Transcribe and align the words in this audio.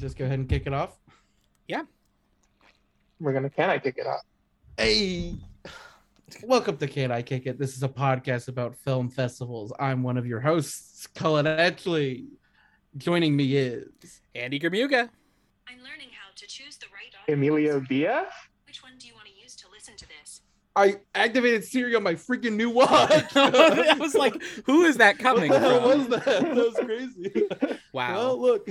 just 0.00 0.16
go 0.16 0.24
ahead 0.24 0.38
and 0.38 0.48
kick 0.48 0.66
it 0.66 0.72
off. 0.72 0.98
Yeah. 1.68 1.82
We're 3.20 3.34
gonna 3.34 3.50
can 3.50 3.68
I 3.68 3.78
kick 3.78 3.98
it 3.98 4.06
off? 4.06 4.22
Hey, 4.78 5.36
welcome 6.42 6.78
to 6.78 6.86
Can 6.86 7.12
I 7.12 7.20
Kick 7.20 7.44
It? 7.44 7.58
This 7.58 7.76
is 7.76 7.82
a 7.82 7.88
podcast 7.88 8.48
about 8.48 8.74
film 8.74 9.10
festivals. 9.10 9.74
I'm 9.78 10.02
one 10.02 10.16
of 10.16 10.26
your 10.26 10.40
hosts, 10.40 11.06
Cullen 11.08 11.44
Etchley. 11.44 12.28
Joining 12.96 13.36
me 13.36 13.54
is 13.56 14.22
Andy 14.34 14.58
Germuga. 14.58 15.10
I'm 15.68 15.78
learning 15.84 16.08
how 16.12 16.30
to 16.34 16.46
choose 16.46 16.78
the 16.78 16.86
right 16.94 17.14
audio. 17.22 17.34
Emilio 17.34 17.80
Diaz? 17.80 18.26
Which 18.66 18.82
one 18.82 18.92
do 18.98 19.06
you 19.06 19.12
want 19.14 19.26
to 19.26 19.34
use 19.34 19.54
to 19.56 19.66
listen 19.70 19.96
to 19.96 20.06
this? 20.08 20.40
I 20.76 20.96
activated 21.14 21.64
Siri 21.64 21.94
on 21.94 22.02
my 22.02 22.14
freaking 22.14 22.52
new 22.54 22.70
watch. 22.70 22.90
I 23.36 23.96
was 23.98 24.14
like, 24.14 24.40
who 24.66 24.84
is 24.84 24.96
that 24.98 25.16
what 25.22 25.22
coming 25.22 25.50
the 25.50 25.58
hell 25.58 25.80
was 25.82 26.08
that? 26.08 26.24
That 26.24 26.54
was 26.54 26.74
crazy. 26.84 27.48
Wow. 27.92 28.14
Well, 28.14 28.40
look, 28.40 28.68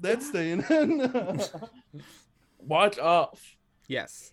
that's 0.00 0.28
staying 0.28 0.64
in. 0.70 1.38
Watch 2.60 2.98
off. 2.98 3.56
yes. 3.88 4.32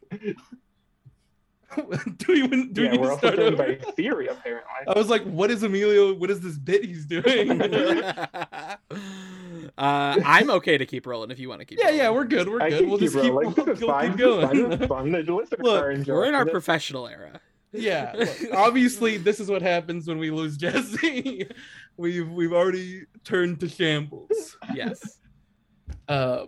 do 1.76 2.34
you 2.34 2.46
even 2.46 2.72
do 2.72 2.84
yeah, 2.84 2.94
you 2.94 3.00
we're 3.02 3.12
also 3.12 3.18
start 3.18 3.36
joined 3.36 3.60
over? 3.60 3.76
by 3.76 3.92
Siri 3.98 4.28
apparently. 4.28 4.72
I 4.88 4.98
was 4.98 5.10
like, 5.10 5.24
what 5.24 5.52
is 5.52 5.64
Emilio? 5.64 6.14
What 6.14 6.32
is 6.32 6.40
this 6.40 6.58
bit 6.58 6.86
he's 6.86 7.06
doing? 7.06 7.60
Uh, 9.78 10.20
I'm 10.26 10.50
okay 10.52 10.78
to 10.78 10.86
keep 10.86 11.06
rolling 11.06 11.32
if 11.32 11.40
you 11.40 11.50
want 11.50 11.60
to 11.62 11.66
keep 11.66 11.80
yeah, 11.80 11.86
rolling. 11.86 12.00
yeah, 12.00 12.10
we're 12.12 12.26
good. 12.26 12.48
We're 12.50 12.62
I 12.62 12.70
good. 12.70 12.88
We'll 12.88 12.98
keep 12.98 13.12
just 13.12 13.22
keep, 13.24 13.32
rolling. 13.34 13.54
We'll, 13.58 13.66
we'll 13.66 13.76
keep 13.76 14.18
going. 14.18 14.88
Fine. 14.88 15.12
Look, 15.12 15.92
enjoying 15.92 16.06
We're 16.08 16.26
in 16.26 16.36
our 16.36 16.48
it. 16.48 16.52
professional 16.58 17.08
era. 17.08 17.40
yeah 17.72 18.14
look, 18.18 18.30
obviously 18.54 19.18
this 19.18 19.40
is 19.42 19.50
what 19.50 19.62
happens 19.62 20.08
when 20.08 20.18
we 20.18 20.32
lose 20.32 20.56
jesse 20.56 21.46
we've 21.98 22.30
we've 22.32 22.54
already 22.54 23.04
turned 23.26 23.60
to 23.60 23.68
shambles 23.68 24.56
Yes. 24.74 25.20
uh 26.08 26.46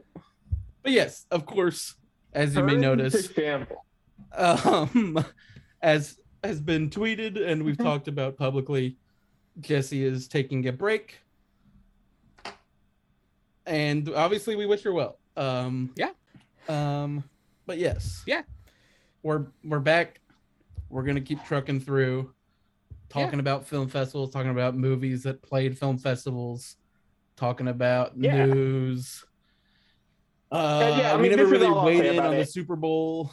but 0.84 0.92
yes 0.94 1.26
of 1.30 1.46
course 1.46 1.96
as 2.32 2.56
you 2.56 2.64
may 2.64 2.78
notice 2.78 3.28
to 3.28 3.34
shamble. 3.34 3.86
um 4.38 5.26
as 5.82 6.18
has 6.46 6.62
been 6.62 6.90
tweeted 6.90 7.46
and 7.46 7.64
we've 7.64 7.78
talked 7.78 8.08
about 8.08 8.38
publicly 8.38 8.96
jesse 9.60 10.06
is 10.06 10.30
taking 10.30 10.66
a 10.68 10.72
break 10.72 11.20
and 13.68 14.10
obviously 14.16 14.56
we 14.56 14.66
wish 14.66 14.82
her 14.84 14.94
well 14.94 15.20
um 15.36 15.92
Yeah. 15.96 16.12
um 16.70 17.24
but 17.66 17.78
yes 17.78 18.24
Yeah. 18.26 18.42
we're 19.24 19.48
we're 19.64 19.80
back 19.80 20.20
we're 20.90 21.04
gonna 21.04 21.22
keep 21.22 21.44
trucking 21.44 21.82
through 21.82 22.34
talking 23.10 23.40
about 23.40 23.68
film 23.68 23.88
festivals 23.88 24.32
talking 24.32 24.52
about 24.52 24.76
movies 24.76 25.24
that 25.24 25.42
played 25.42 25.78
film 25.78 25.98
festivals 25.98 26.78
talking 27.36 27.68
about 27.68 28.14
Yeah. 28.18 28.46
news 28.46 29.24
uh 30.52 30.96
yeah, 30.98 31.14
I 31.14 31.18
we 31.18 31.24
mean, 31.24 31.32
never 31.32 31.44
this 31.44 31.52
really 31.52 31.68
all 31.68 31.86
weighed 31.86 32.06
in 32.06 32.20
on 32.20 32.38
the 32.38 32.46
super 32.46 32.78
bowl 32.78 33.32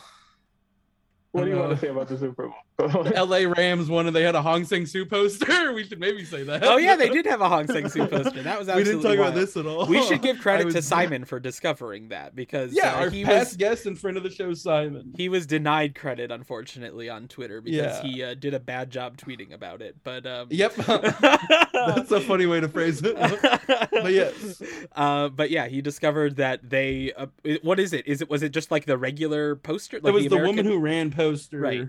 What 1.30 1.44
do 1.44 1.50
you 1.50 1.56
Uh, 1.56 1.60
want 1.68 1.70
to 1.72 1.78
say 1.78 1.88
about 1.90 2.08
the 2.08 2.18
Super 2.18 2.46
Bowl? 2.48 2.54
LA 2.80 3.44
Rams 3.56 3.88
won 3.88 4.08
and 4.08 4.16
they 4.16 4.22
had 4.22 4.34
a 4.34 4.42
Hong 4.42 4.64
Sang 4.64 4.84
Soo 4.86 5.04
poster. 5.06 5.46
We 5.74 5.82
should 5.84 5.98
maybe 5.98 6.24
say 6.24 6.42
that. 6.44 6.62
Oh 6.64 6.76
yeah, 6.76 6.94
they 6.94 7.08
did 7.08 7.26
have 7.26 7.40
a 7.40 7.48
Hong 7.48 7.66
Sang 7.66 7.88
Soo 7.88 8.06
poster. 8.06 8.42
That 8.42 8.58
was 8.58 8.68
absolutely 8.68 8.76
we 8.78 8.84
didn't 8.84 9.02
talk 9.02 9.26
about 9.28 9.34
this 9.34 9.56
at 9.56 9.66
all. 9.66 9.86
We 9.86 10.02
should 10.04 10.22
give 10.22 10.38
credit 10.40 10.66
was- 10.66 10.74
to 10.74 10.82
Simon 10.82 11.24
for 11.24 11.40
discovering 11.40 12.08
that 12.08 12.34
because 12.36 12.72
Yeah, 12.72 12.94
uh, 12.94 13.00
our 13.00 13.10
he 13.10 13.24
past 13.24 13.50
was 13.52 13.56
guest 13.56 13.86
in 13.86 13.96
front 13.96 14.16
of 14.16 14.22
the 14.22 14.30
show, 14.30 14.52
Simon. 14.54 15.12
he 15.16 15.28
was 15.28 15.46
denied 15.46 15.94
credit 15.94 16.30
unfortunately 16.30 17.08
on 17.08 17.28
Twitter 17.28 17.60
because 17.60 18.02
Yeah. 18.04 18.10
he 18.10 18.22
uh, 18.22 18.34
did 18.34 18.54
a 18.54 18.60
bad 18.60 18.90
job 18.90 19.16
tweeting 19.16 19.52
about 19.52 19.80
it. 19.82 19.96
But 20.04 20.26
um, 20.26 20.48
Yep, 20.50 20.74
that's 20.76 22.10
a 22.12 22.20
funny 22.20 22.46
way 22.46 22.60
to 22.60 22.68
phrase 22.68 23.00
it. 23.04 23.16
but 23.16 24.12
yes, 24.12 24.62
Uh, 24.94 25.28
but 25.28 25.50
yeah, 25.50 25.66
he 25.66 25.80
discovered 25.82 26.36
that 26.36 26.68
they. 26.68 27.12
Uh, 27.16 27.26
what 27.62 27.80
is 27.80 27.92
it? 27.92 28.06
Is 28.06 28.20
it 28.20 28.28
was 28.30 28.42
it 28.42 28.50
just 28.52 28.70
like 28.70 28.84
the 28.86 28.98
regular 28.98 29.56
poster? 29.56 29.98
Like 30.00 30.10
it 30.10 30.14
was 30.14 30.24
the, 30.24 30.36
American... 30.36 30.56
woman 30.56 30.66
who 30.66 30.78
ran 30.78 31.10
poster, 31.10 31.60
Right. 31.60 31.88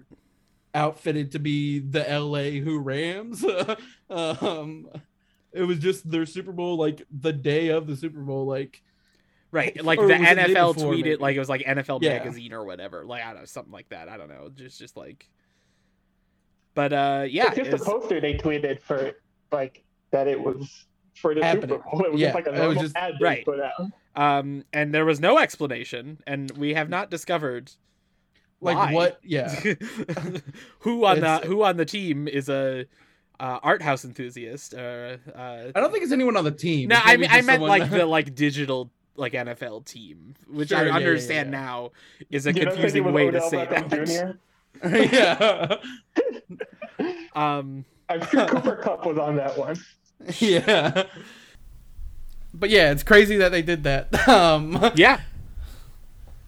Outfitted 0.75 1.31
to 1.31 1.39
be 1.39 1.79
the 1.79 2.01
LA 2.01 2.59
Who 2.63 2.77
Rams. 2.79 3.43
um, 4.09 4.87
it 5.51 5.63
was 5.63 5.79
just 5.79 6.09
their 6.11 6.25
Super 6.25 6.51
Bowl, 6.51 6.77
like 6.77 7.01
the 7.09 7.33
day 7.33 7.69
of 7.69 7.87
the 7.87 7.95
Super 7.95 8.19
Bowl, 8.19 8.45
like 8.45 8.83
right, 9.51 9.75
like 9.83 9.97
the 9.99 10.05
was 10.05 10.11
it 10.11 10.19
the 10.19 10.35
day 10.35 10.53
NFL 10.53 10.75
before, 10.75 10.93
tweeted 10.93 11.03
maybe? 11.03 11.15
like 11.15 11.35
it 11.35 11.39
was 11.39 11.49
like 11.49 11.61
NFL 11.63 11.99
Yeah. 12.03 12.17
magazine 12.17 12.53
or 12.53 12.65
whatever. 12.65 13.05
Like 13.05 13.23
I 13.23 13.27
don't 13.31 13.39
know, 13.39 13.45
something 13.45 13.73
like 13.73 13.89
that. 13.89 14.09
I 14.09 14.17
don't 14.17 14.29
know. 14.29 14.49
Just 14.53 14.77
just 14.77 14.95
like. 14.97 15.27
But 16.73 16.91
uh, 16.91 17.25
yeah, 17.29 17.47
it's 17.47 17.55
just 17.55 17.69
it 17.71 17.81
a 17.81 17.83
poster 17.83 18.19
they 18.19 18.33
tweeted 18.35 18.81
for 18.81 19.13
like 19.51 19.83
that 20.11 20.27
it 20.27 20.39
was 20.39 20.85
for 21.15 21.33
the 21.33 21.41
Happening. 21.43 21.77
Super 21.77 21.89
Bowl. 21.89 22.01
It 22.05 22.11
was 22.11 22.21
Yeah, 22.21 22.27
just 22.33 22.35
like 22.35 22.47
a 22.47 22.51
normal 22.57 22.81
just- 22.83 22.95
ad 22.97 23.13
they 23.19 23.23
right. 23.25 23.45
put 23.45 23.59
out. 23.61 23.91
um, 24.17 24.65
and 24.73 24.93
there 24.93 25.05
was 25.05 25.21
no 25.21 25.37
explanation, 25.37 26.21
and 26.27 26.51
we 26.57 26.73
have 26.73 26.89
not 26.89 27.09
discovered 27.09 27.71
like 28.61 28.77
why. 28.77 28.93
what? 28.93 29.19
Yeah, 29.23 29.49
who 30.79 31.05
on 31.05 31.17
It's- 31.17 31.41
the 31.41 31.47
who 31.47 31.63
on 31.63 31.77
the 31.77 31.85
team 31.85 32.27
is 32.27 32.49
a 32.49 32.85
uh, 33.39 33.59
art 33.63 33.81
house 33.81 34.05
enthusiast. 34.05 34.73
Uh, 34.73 35.17
uh, 35.35 35.71
I 35.75 35.79
don't 35.79 35.91
think 35.91 36.03
it's 36.03 36.13
anyone 36.13 36.37
on 36.37 36.43
the 36.45 36.51
team. 36.51 36.89
No, 36.89 36.99
I 37.03 37.17
mean 37.17 37.29
I 37.29 37.41
meant 37.41 37.45
someone- 37.61 37.69
like 37.69 37.89
the 37.89 38.05
like 38.05 38.33
digital 38.35 38.91
like 39.17 39.33
NFL 39.33 39.85
team, 39.85 40.35
which 40.47 40.69
Sure, 40.69 40.77
I 40.79 40.81
yeah, 40.83 40.87
yeah, 40.89 40.95
understand 40.95 41.51
yeah. 41.51 41.59
now 41.61 41.91
is 42.29 42.45
a 42.47 42.53
You 42.53 42.65
don't 42.65 42.75
think 42.75 42.79
it 42.79 42.81
confusing 42.81 43.03
was 43.05 43.13
way 43.13 43.31
to 43.31 43.41
say 43.41 43.65
Beckham 43.65 44.37
that. 44.81 45.79
Yeah. 46.99 47.05
Um, 47.33 47.85
I'm 48.09 48.25
sure 48.27 48.45
Cooper 48.47 48.75
Kupp 48.77 49.05
was 49.05 49.17
on 49.17 49.35
that 49.37 49.57
one. 49.57 49.75
yeah. 50.39 51.03
But 52.53 52.69
yeah, 52.69 52.91
it's 52.91 53.03
crazy 53.03 53.37
that 53.37 53.51
they 53.51 53.61
did 53.61 53.83
that. 53.83 54.27
Um, 54.29 54.91
yeah. 54.95 55.21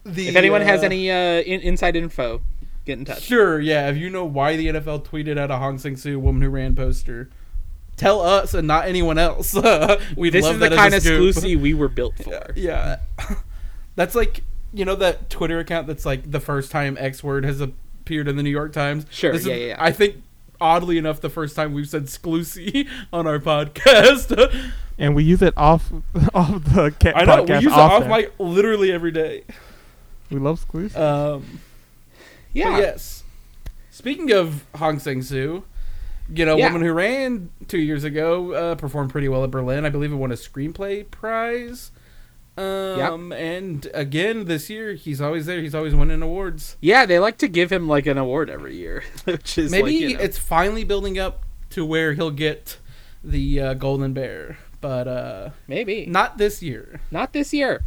The, 0.04 0.28
If 0.28 0.36
anyone 0.36 0.60
has 0.62 0.82
uh, 0.82 0.86
any 0.86 1.10
uh, 1.10 1.40
in- 1.42 1.60
inside 1.60 1.96
info, 1.96 2.40
get 2.84 2.98
in 2.98 3.04
touch. 3.04 3.22
sure, 3.22 3.60
yeah. 3.60 3.88
If 3.90 3.96
you 3.96 4.10
know 4.10 4.24
why 4.24 4.56
the 4.56 4.68
NFL 4.68 5.04
tweeted 5.06 5.38
out 5.38 5.50
a 5.50 5.56
Hong 5.58 5.78
Sang 5.78 5.96
Soo 5.96 6.18
woman 6.18 6.42
who 6.42 6.48
ran 6.48 6.74
poster, 6.74 7.28
tell 7.96 8.20
us 8.20 8.54
and 8.54 8.66
not 8.66 8.86
anyone 8.86 9.18
else. 9.18 9.54
We'd 10.16 10.30
This 10.32 10.44
love 10.44 10.54
is 10.54 10.60
the 10.60 10.68
that 10.68 10.72
as 10.72 10.78
kind 10.78 10.94
of 10.94 11.02
scoop. 11.02 11.28
exclusive 11.28 11.60
we 11.60 11.74
were 11.74 11.88
built 11.88 12.16
for. 12.22 12.52
Yeah, 12.56 12.98
that's 13.96 14.14
like 14.14 14.42
you 14.72 14.84
know 14.84 14.94
that 14.96 15.28
Twitter 15.30 15.58
account 15.58 15.86
that's 15.86 16.06
like 16.06 16.30
the 16.30 16.40
first 16.40 16.70
time 16.70 16.96
X 17.00 17.22
word 17.24 17.44
has 17.44 17.60
appeared 17.60 18.28
in 18.28 18.36
the 18.36 18.42
New 18.42 18.50
York 18.50 18.72
Times. 18.72 19.06
Sure, 19.10 19.32
This 19.32 19.42
is- 19.42 19.46
yeah, 19.48 19.54
yeah, 19.54 19.66
yeah. 19.68 19.76
I 19.78 19.92
think 19.92 20.22
oddly 20.60 20.98
enough, 20.98 21.20
the 21.20 21.30
first 21.30 21.54
time 21.56 21.72
we've 21.74 21.88
said 21.88 22.02
"exclusive" 22.04 22.86
on 23.12 23.26
our 23.26 23.38
podcast. 23.38 24.72
And 25.00 25.14
we 25.14 25.22
use 25.22 25.42
it 25.42 25.54
off 25.56 25.92
off 26.34 26.64
the 26.64 26.92
ca- 27.00 27.12
I 27.14 27.24
know 27.24 27.42
we 27.44 27.54
use 27.54 27.64
it 27.66 27.72
off 27.72 27.92
often. 28.02 28.08
mic 28.10 28.32
literally 28.38 28.90
every 28.90 29.12
day. 29.12 29.44
We 30.30 30.38
love 30.38 30.58
exclusive. 30.58 31.00
Um, 31.00 31.60
Yeah. 32.52 32.70
But 32.72 32.78
yes. 32.80 33.24
Speaking 33.90 34.30
of 34.32 34.64
Hong 34.76 34.98
Sang 34.98 35.22
Soo, 35.22 35.64
you 36.32 36.44
know, 36.44 36.56
Yeah. 36.56 36.66
woman 36.72 36.82
who 36.86 36.92
ran 36.92 37.50
two 37.68 37.78
years 37.78 38.04
ago 38.04 38.52
uh, 38.52 38.74
performed 38.74 39.10
pretty 39.10 39.28
well 39.28 39.44
at 39.44 39.50
Berlin. 39.50 39.84
I 39.84 39.88
believe 39.88 40.12
it 40.12 40.16
won 40.16 40.30
a 40.32 40.36
screenplay 40.36 41.10
prize. 41.10 41.90
Um, 42.56 43.32
and 43.32 43.86
again 43.94 44.46
this 44.46 44.68
year 44.68 44.94
he's 44.94 45.20
always 45.20 45.46
there. 45.46 45.60
He's 45.60 45.76
always 45.76 45.94
winning 45.94 46.22
awards. 46.22 46.76
Yeah, 46.80 47.06
they 47.06 47.20
like 47.20 47.38
to 47.38 47.46
give 47.48 47.70
him 47.70 47.86
like 47.86 48.06
an 48.06 48.18
award 48.18 48.50
every 48.50 48.74
year, 48.76 49.04
which 49.24 49.58
is 49.58 49.70
Maybe 49.70 49.82
like, 49.84 49.92
you 50.00 50.16
know- 50.16 50.22
it's 50.24 50.38
finally 50.38 50.82
building 50.82 51.18
up 51.20 51.44
to 51.70 51.84
where 51.86 52.14
he'll 52.14 52.32
get 52.32 52.78
the 53.22 53.60
uh, 53.60 53.74
Golden 53.74 54.12
Bear, 54.12 54.58
but 54.80 55.06
uh, 55.06 55.50
maybe 55.68 56.06
not 56.06 56.38
this 56.38 56.60
year. 56.62 57.00
Not 57.12 57.32
this 57.32 57.52
year. 57.52 57.82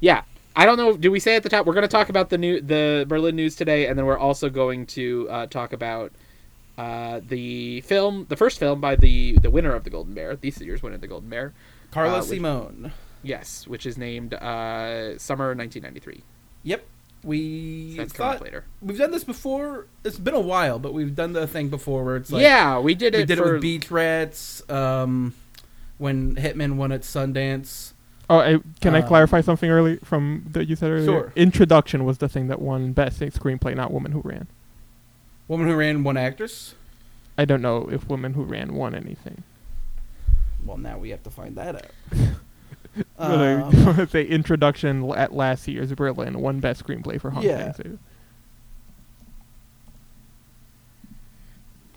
Yeah. 0.00 0.22
I 0.56 0.64
don't 0.64 0.78
know. 0.78 0.96
Do 0.96 1.10
we 1.10 1.20
say 1.20 1.36
at 1.36 1.42
the 1.42 1.48
top? 1.50 1.66
We're 1.66 1.74
going 1.74 1.82
to 1.82 1.88
talk 1.88 2.08
about 2.08 2.30
the 2.30 2.38
new 2.38 2.60
the 2.60 3.04
Berlin 3.06 3.36
news 3.36 3.54
today, 3.56 3.86
and 3.86 3.98
then 3.98 4.06
we're 4.06 4.18
also 4.18 4.48
going 4.48 4.86
to 4.86 5.28
uh, 5.30 5.46
talk 5.46 5.72
about 5.74 6.12
uh, 6.78 7.20
the 7.28 7.82
film, 7.82 8.26
the 8.30 8.36
first 8.36 8.58
film 8.58 8.80
by 8.80 8.96
the 8.96 9.38
the 9.38 9.50
winner 9.50 9.74
of 9.74 9.84
the 9.84 9.90
Golden 9.90 10.14
Bear, 10.14 10.34
this 10.36 10.60
year's 10.60 10.82
winner 10.82 10.94
of 10.94 11.00
the 11.02 11.06
Golden 11.08 11.28
Bear. 11.28 11.52
Carla 11.90 12.14
Uh, 12.16 12.20
which- 12.20 12.28
Simone. 12.28 12.92
Yes, 13.22 13.66
which 13.66 13.86
is 13.86 13.98
named 13.98 14.34
uh, 14.34 15.18
Summer 15.18 15.48
1993. 15.54 16.22
Yep. 16.62 16.84
We 17.24 17.92
So 17.92 17.96
that's 17.98 18.12
coming 18.12 18.28
thought 18.30 18.36
up 18.36 18.42
later. 18.42 18.64
we've 18.80 18.98
done 18.98 19.10
this 19.10 19.24
before. 19.24 19.86
It's 20.04 20.18
been 20.18 20.34
a 20.34 20.40
while, 20.40 20.78
but 20.78 20.94
we've 20.94 21.14
done 21.14 21.32
the 21.32 21.46
thing 21.48 21.68
before 21.68 22.04
where 22.04 22.16
it's 22.16 22.30
like 22.30 22.42
yeah, 22.42 22.78
we 22.78 22.94
did 22.94 23.14
it. 23.16 23.18
we 23.18 23.24
did 23.24 23.38
for, 23.38 23.48
it 23.48 23.52
with 23.54 23.62
Beach 23.62 23.90
Rats. 23.90 24.62
Um, 24.70 25.34
when 25.98 26.36
Hittman 26.36 26.76
won 26.76 26.92
at 26.92 27.00
Sundance. 27.00 27.94
Oh, 28.30 28.38
I, 28.38 28.58
can 28.80 28.94
I 28.94 29.00
uh, 29.00 29.06
clarify 29.06 29.40
something 29.40 29.70
early 29.70 29.96
from 29.98 30.44
that 30.50 30.66
you 30.68 30.76
said 30.76 30.90
earlier? 30.90 31.04
Sure. 31.06 31.32
Introduction 31.36 32.04
was 32.04 32.18
the 32.18 32.28
thing 32.28 32.48
that 32.48 32.60
won 32.60 32.92
Best 32.92 33.20
Screenplay, 33.20 33.74
not 33.74 33.92
Woman 33.92 34.12
Who 34.12 34.20
Ran. 34.20 34.46
Woman 35.48 35.68
Who 35.68 35.74
Ran 35.74 36.02
won 36.04 36.16
actress. 36.16 36.74
I 37.38 37.44
don't 37.44 37.62
know 37.62 37.88
if 37.90 38.08
Woman 38.08 38.34
Who 38.34 38.42
Ran 38.42 38.74
won 38.74 38.94
anything. 38.94 39.42
Well, 40.64 40.78
now 40.78 40.98
we 40.98 41.10
have 41.10 41.22
to 41.24 41.30
find 41.30 41.56
that 41.56 41.76
out. 41.76 41.90
Um, 43.18 44.06
say 44.10 44.24
introduction 44.24 45.10
at 45.12 45.34
last 45.34 45.68
year's 45.68 45.92
Berlin 45.92 46.40
won 46.40 46.60
best 46.60 46.82
screenplay 46.82 47.20
for 47.20 47.30
Hong 47.30 47.42
Yeah. 47.42 47.72
Sang-soo. 47.72 47.98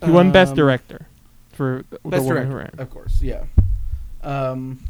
He 0.04 0.10
won 0.10 0.30
best 0.30 0.50
um, 0.50 0.56
director 0.56 1.06
for 1.52 1.84
the, 1.90 1.98
Best 2.08 2.22
the 2.24 2.28
Woman 2.28 2.50
Who 2.50 2.56
Ran. 2.56 2.74
of 2.78 2.90
course. 2.90 3.20
Yeah. 3.20 3.44
Um, 4.22 4.80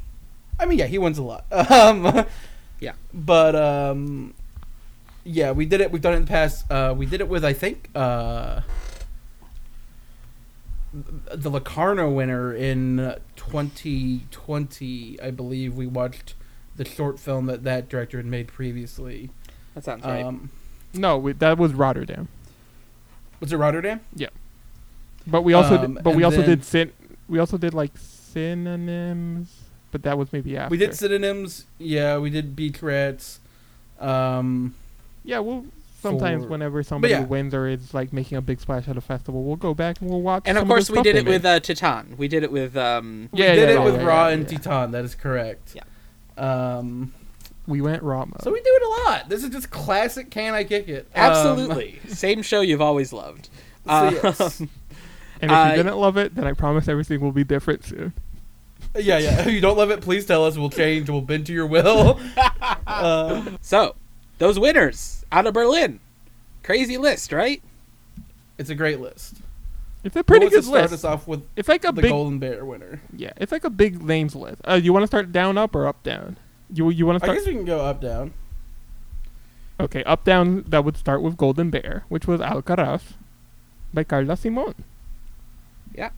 I 0.60 0.66
mean, 0.66 0.78
yeah, 0.78 0.86
he 0.86 0.98
wins 0.98 1.18
a 1.18 1.22
lot. 1.22 1.44
Um, 1.50 2.26
Yeah. 2.78 2.92
But 3.12 3.56
um, 3.56 4.34
yeah, 5.24 5.50
we 5.52 5.66
did 5.66 5.80
it. 5.80 5.90
We've 5.90 6.00
done 6.02 6.12
it 6.14 6.16
in 6.18 6.24
the 6.24 6.28
past. 6.30 6.70
Uh, 6.70 6.94
we 6.96 7.04
did 7.06 7.20
it 7.20 7.28
with 7.28 7.44
I 7.44 7.52
think 7.52 7.88
uh, 7.94 8.60
the 10.92 11.50
Locarno 11.50 12.10
winner 12.10 12.54
in 12.54 13.14
2020. 13.36 15.20
I 15.22 15.30
believe 15.30 15.74
we 15.76 15.86
watched 15.86 16.34
the 16.76 16.84
short 16.84 17.18
film 17.18 17.46
that 17.46 17.64
that 17.64 17.88
director 17.88 18.16
had 18.16 18.26
made 18.26 18.48
previously. 18.48 19.30
That 19.74 19.84
sounds 19.84 20.04
right. 20.04 20.24
Um, 20.24 20.50
No, 20.94 21.18
we, 21.18 21.32
that 21.32 21.58
was 21.58 21.74
Rotterdam. 21.74 22.28
was 23.40 23.52
it 23.52 23.56
Rotterdam? 23.56 24.00
Yeah. 24.14 24.28
But 25.26 25.42
we 25.42 25.52
also 25.52 25.76
Um, 25.78 25.94
did, 25.94 26.04
but 26.04 26.14
we 26.16 26.24
also 26.24 26.38
then- 26.38 26.48
did 26.48 26.64
syn- 26.64 26.92
we 27.28 27.38
also 27.38 27.56
did 27.58 27.74
like 27.74 27.92
synonyms, 27.96 29.54
but 29.90 30.02
that 30.02 30.16
was 30.18 30.32
maybe 30.32 30.56
after. 30.56 30.70
We 30.70 30.76
did 30.78 30.94
synonyms. 30.94 31.64
Yeah, 31.78 32.18
we 32.18 32.30
did 32.30 32.54
beach 32.56 32.82
rats. 32.82 33.40
Um, 33.98 34.74
Yeah, 35.24 35.40
we'll 35.40 35.66
sometimes 36.00 36.44
for- 36.44 36.50
whenever 36.50 36.82
somebody 36.82 37.12
yeah. 37.12 37.24
wins 37.24 37.52
or 37.54 37.68
is 37.68 37.92
like 37.92 38.12
making 38.12 38.38
a 38.38 38.40
big 38.40 38.60
splash 38.60 38.88
at 38.88 38.96
a 38.96 39.00
festival, 39.00 39.44
we'll 39.44 39.56
go 39.56 39.74
back 39.74 40.00
and 40.00 40.08
we'll 40.10 40.22
watch. 40.22 40.44
and 40.46 40.56
of 40.56 40.62
some 40.62 40.68
course, 40.68 40.86
the 40.86 40.92
we 40.92 40.96
stuff 40.96 41.04
did 41.04 41.16
they 41.16 41.20
it 41.20 41.26
with 41.26 41.44
uh, 41.44 41.60
Titane. 41.60 42.16
We 42.16 42.28
did 42.28 42.42
it 42.42 42.50
with 42.50 42.76
um, 42.76 43.28
we 43.32 43.40
Yeah, 43.40 43.54
did 43.54 43.60
yeah, 43.62 43.68
it 43.70 43.74
yeah, 43.74 43.84
with 43.84 43.94
yeah, 43.96 44.04
Raw 44.04 44.28
yeah, 44.28 44.34
and 44.34 44.50
yeah. 44.50 44.58
Titane. 44.58 44.90
That 44.92 45.04
is 45.04 45.14
correct. 45.14 45.74
Yeah. 45.76 45.82
Um, 46.38 47.12
we 47.66 47.80
went 47.82 48.02
raw 48.02 48.24
mode. 48.24 48.42
so 48.42 48.50
we 48.50 48.60
do 48.60 48.64
it 48.66 48.82
a 48.82 49.10
lot. 49.10 49.28
This 49.28 49.44
is 49.44 49.50
just 49.50 49.70
classic. 49.70 50.30
Can 50.30 50.54
I 50.54 50.64
kick 50.64 50.88
it? 50.88 51.06
Um, 51.14 51.22
absolutely 51.30 52.00
same 52.08 52.42
show 52.42 52.62
you've 52.62 52.80
always 52.80 53.12
loved. 53.12 53.48
so 53.84 53.90
Uh, 53.92 54.10
yes. 54.22 54.60
and 54.60 54.70
if 55.42 55.50
uh, 55.50 55.66
you 55.70 55.76
didn't 55.76 55.98
love 55.98 56.16
it, 56.16 56.34
then 56.34 56.46
I 56.46 56.52
promise 56.54 56.88
everything 56.88 57.20
will 57.20 57.32
be 57.32 57.44
different 57.44 57.84
soon. 57.84 58.12
yeah, 58.96 59.18
yeah. 59.18 59.40
If 59.40 59.46
you 59.52 59.60
don't 59.60 59.76
love 59.76 59.90
it, 59.90 60.00
please 60.00 60.26
tell 60.26 60.44
us. 60.44 60.56
We'll 60.58 60.70
change. 60.70 61.08
We'll 61.08 61.20
bend 61.20 61.46
to 61.46 61.52
your 61.52 61.66
will. 61.66 62.20
uh, 62.86 63.44
So, 63.60 63.94
those 64.38 64.58
winners 64.58 65.24
out 65.32 65.46
of 65.46 65.54
Berlin, 65.54 66.00
crazy 66.62 66.96
list, 66.98 67.32
right? 67.32 67.62
it's 68.58 68.68
a 68.68 68.74
great 68.74 69.00
list. 69.00 69.36
It's 70.04 70.16
a 70.16 70.22
pretty 70.24 70.46
Who 70.46 70.50
wants 70.52 70.54
good 70.56 70.62
to 70.62 70.68
start 70.78 70.90
list. 70.90 70.94
us 70.94 71.04
off 71.04 71.26
with 71.28 71.46
It's 71.56 71.68
like 71.68 71.84
a 71.84 71.92
the 71.92 72.02
big 72.02 72.10
Golden 72.10 72.38
Bear 72.38 72.64
winner. 72.64 73.00
yeah. 73.16 73.32
It's 73.38 73.52
like 73.52 73.64
a 73.64 73.70
big 73.70 74.02
names 74.02 74.34
list. 74.34 74.60
Uh, 74.68 74.74
you 74.74 74.92
want 74.92 75.02
to 75.02 75.06
start 75.06 75.32
down 75.32 75.56
up 75.58 75.74
or 75.74 75.86
up 75.86 76.02
down? 76.02 76.36
You 76.72 76.90
you 76.90 77.06
want 77.06 77.18
to 77.20 77.24
I 77.24 77.26
start? 77.26 77.38
guess 77.38 77.46
we 77.46 77.54
can 77.54 77.64
go 77.64 77.80
up 77.80 78.00
down. 78.00 78.32
Okay, 79.78 80.04
up 80.04 80.24
down. 80.24 80.62
That 80.68 80.84
would 80.84 80.96
start 80.96 81.22
with 81.22 81.36
Golden 81.38 81.70
Bear, 81.70 82.04
which 82.08 82.26
was 82.26 82.40
Alcarràs 82.40 83.14
by 83.94 84.04
Carla 84.04 84.34
Simón. 84.36 84.74
It 85.94 86.12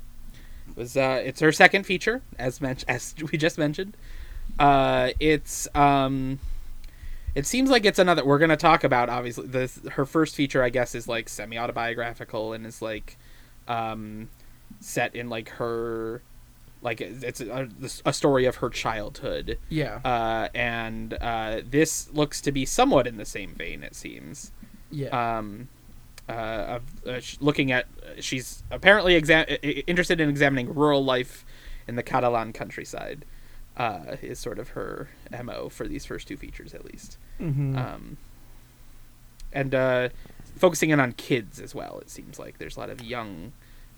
was 0.76 0.96
uh, 0.96 1.20
it's 1.24 1.40
her 1.40 1.52
second 1.52 1.84
feature, 1.84 2.22
as 2.38 2.60
mentioned, 2.60 2.90
as 2.90 3.14
we 3.32 3.38
just 3.38 3.58
mentioned. 3.58 3.96
Uh, 4.58 5.10
it's 5.20 5.69
um, 5.74 6.38
it 7.34 7.46
seems 7.46 7.70
like 7.70 7.84
it's 7.84 7.98
another. 7.98 8.24
We're 8.24 8.38
gonna 8.38 8.56
talk 8.56 8.84
about 8.84 9.08
obviously 9.08 9.46
this. 9.46 9.80
Her 9.92 10.04
first 10.04 10.34
feature, 10.34 10.62
I 10.62 10.69
guess, 10.70 10.94
is 10.94 11.08
like 11.08 11.28
semi 11.28 11.58
autobiographical 11.58 12.52
and 12.52 12.66
is 12.66 12.82
like, 12.82 13.16
um, 13.69 14.28
set 14.80 15.14
in 15.14 15.28
like 15.28 15.48
her, 15.50 16.22
like 16.82 17.00
it's 17.00 17.40
a, 17.40 17.69
a 18.04 18.12
story 18.12 18.44
of 18.44 18.56
her 18.56 18.69
childhood. 18.69 19.58
Yeah. 19.69 20.00
Uh, 20.04 20.48
and 20.54 21.14
uh, 21.14 21.62
this 21.69 22.12
looks 22.12 22.40
to 22.42 22.52
be 22.52 22.66
somewhat 22.66 23.06
in 23.06 23.16
the 23.16 23.24
same 23.24 23.54
vein. 23.54 23.82
It 23.82 23.94
seems. 23.94 24.52
yeah. 24.90 25.38
um, 25.38 25.69
uh, 26.28 26.32
of 26.32 26.82
uh, 27.06 27.20
looking 27.40 27.72
at 27.72 27.86
she's 28.20 28.62
apparently 28.70 29.20
exa- 29.20 29.50
i- 29.50 29.58
i- 29.66 29.84
interested 29.86 30.20
in 30.20 30.28
examining 30.28 30.72
rural 30.74 31.04
life 31.04 31.44
in 31.88 31.96
the 31.96 32.02
Catalan 32.02 32.52
countryside. 32.52 33.24
Uh, 33.74 34.16
is 34.20 34.38
sort 34.38 34.58
of 34.58 34.69
her 34.70 35.08
mo 35.42 35.70
for 35.70 35.88
these 35.88 36.04
first 36.04 36.28
two 36.28 36.36
features, 36.36 36.74
at 36.74 36.84
least, 36.84 37.16
Mhm. 37.40 37.74
um, 37.78 38.19
and 39.50 39.74
uh, 39.74 40.10
focusing 40.56 40.90
in 40.90 41.00
on 41.00 41.12
kids 41.12 41.58
as 41.58 41.74
well. 41.74 41.98
It 42.00 42.10
seems 42.10 42.38
like 42.38 42.58
there's 42.58 42.76
a 42.76 42.80
lot 42.80 42.90
of 42.90 43.02
young 43.02 43.52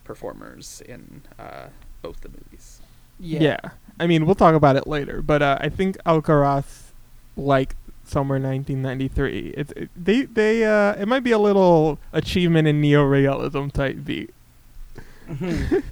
performers 0.05 0.81
in 0.87 1.23
uh, 1.41 1.67
both 2.03 2.21
the 2.21 2.29
movies. 2.29 2.81
Yeah. 3.19 3.59
I 3.99 4.07
mean, 4.07 4.27
we'll 4.27 4.37
talk 4.37 4.55
about 4.55 4.77
it 4.77 4.87
later, 4.87 5.23
but 5.23 5.43
uh, 5.43 5.59
I 5.61 5.69
think 5.71 5.97
Alcarràs, 6.07 6.91
like 7.37 7.75
summer 8.09 8.35
1993, 8.39 9.55
it's 9.57 9.73
it, 9.73 9.91
they 9.97 10.23
they 10.23 10.65
uh, 10.65 10.95
it 10.95 11.07
might 11.07 11.25
be 11.25 11.31
a 11.33 11.39
little 11.39 11.99
achievement 12.13 12.69
in 12.69 12.81
neo-realism 12.81 13.69
type 13.69 13.97
beat. 14.05 14.31
Mhm. 15.29 15.83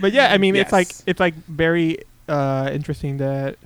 But 0.00 0.12
yeah, 0.12 0.32
I 0.32 0.38
mean, 0.38 0.54
it's 0.54 0.72
like 0.72 0.88
it's 1.06 1.18
like 1.20 1.34
very 1.46 1.98
uh, 2.28 2.68
interesting 2.72 3.16
that 3.18 3.56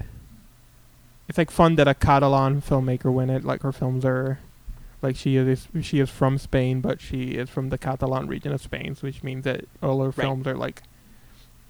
it's 1.28 1.36
like 1.36 1.50
fun 1.50 1.74
that 1.76 1.88
a 1.88 1.94
Catalan 1.94 2.62
filmmaker 2.62 3.12
win 3.12 3.28
it. 3.30 3.44
Like 3.44 3.62
her 3.62 3.72
films 3.72 4.04
are 4.04 4.38
like 5.02 5.16
she 5.16 5.34
is 5.36 5.66
she 5.82 5.98
is 5.98 6.08
from 6.08 6.38
Spain, 6.38 6.80
but 6.80 7.00
she 7.00 7.32
is 7.32 7.50
from 7.50 7.70
the 7.70 7.78
Catalan 7.78 8.28
region 8.28 8.52
of 8.52 8.62
Spain, 8.62 8.96
which 9.00 9.24
means 9.24 9.42
that 9.44 9.64
all 9.82 9.98
her 10.00 10.06
Right. 10.10 10.14
films 10.14 10.46
are 10.46 10.56
like 10.56 10.82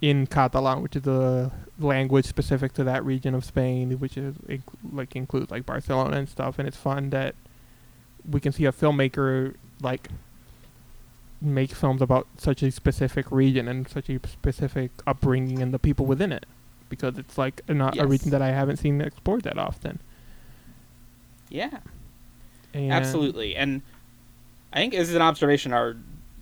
in 0.01 0.27
Catalan, 0.27 0.83
which 0.83 0.97
is 0.97 1.07
a 1.07 1.53
language 1.79 2.27
specific 2.27 2.73
to 2.75 2.85
that 2.85 3.05
region 3.05 3.35
of 3.35 3.45
Spain, 3.45 3.93
which 3.99 4.17
is 4.17 4.35
inc- 4.49 4.63
like 4.93 5.15
includes 5.17 5.51
like 5.51 5.67
Barcelona 5.67 6.17
and 6.17 6.29
stuff. 6.29 6.59
And 6.59 6.67
it's 6.67 6.77
fun 6.77 7.11
that 7.11 7.35
we 8.29 8.41
can 8.41 8.53
see 8.53 8.65
a 8.65 8.73
filmmaker 8.73 9.55
like 9.83 10.09
make 11.43 11.71
films 11.73 12.03
about 12.03 12.27
such 12.37 12.63
a 12.63 12.71
specific 12.71 13.31
region 13.31 13.67
and 13.67 13.89
such 13.89 14.11
a 14.11 14.21
specific 14.29 14.91
upbringing 15.07 15.63
and 15.63 15.73
the 15.73 15.79
people 15.79 16.05
within 16.05 16.33
it, 16.33 16.45
because 16.91 17.17
it's 17.17 17.39
like 17.39 17.63
not 17.69 17.99
a 17.99 18.07
region 18.07 18.31
that 18.31 18.43
I 18.43 18.51
haven't 18.51 18.77
seen 18.77 19.01
explored 19.01 19.43
that 19.43 19.59
often. 19.59 20.01
Yeah, 21.49 21.79
And 22.75 22.93
absolutely. 22.93 23.57
And 23.57 23.83
I 24.73 24.77
think 24.79 24.93
this 24.93 25.09
is 25.09 25.15
an 25.15 25.23
observation 25.23 25.73
our 25.73 25.97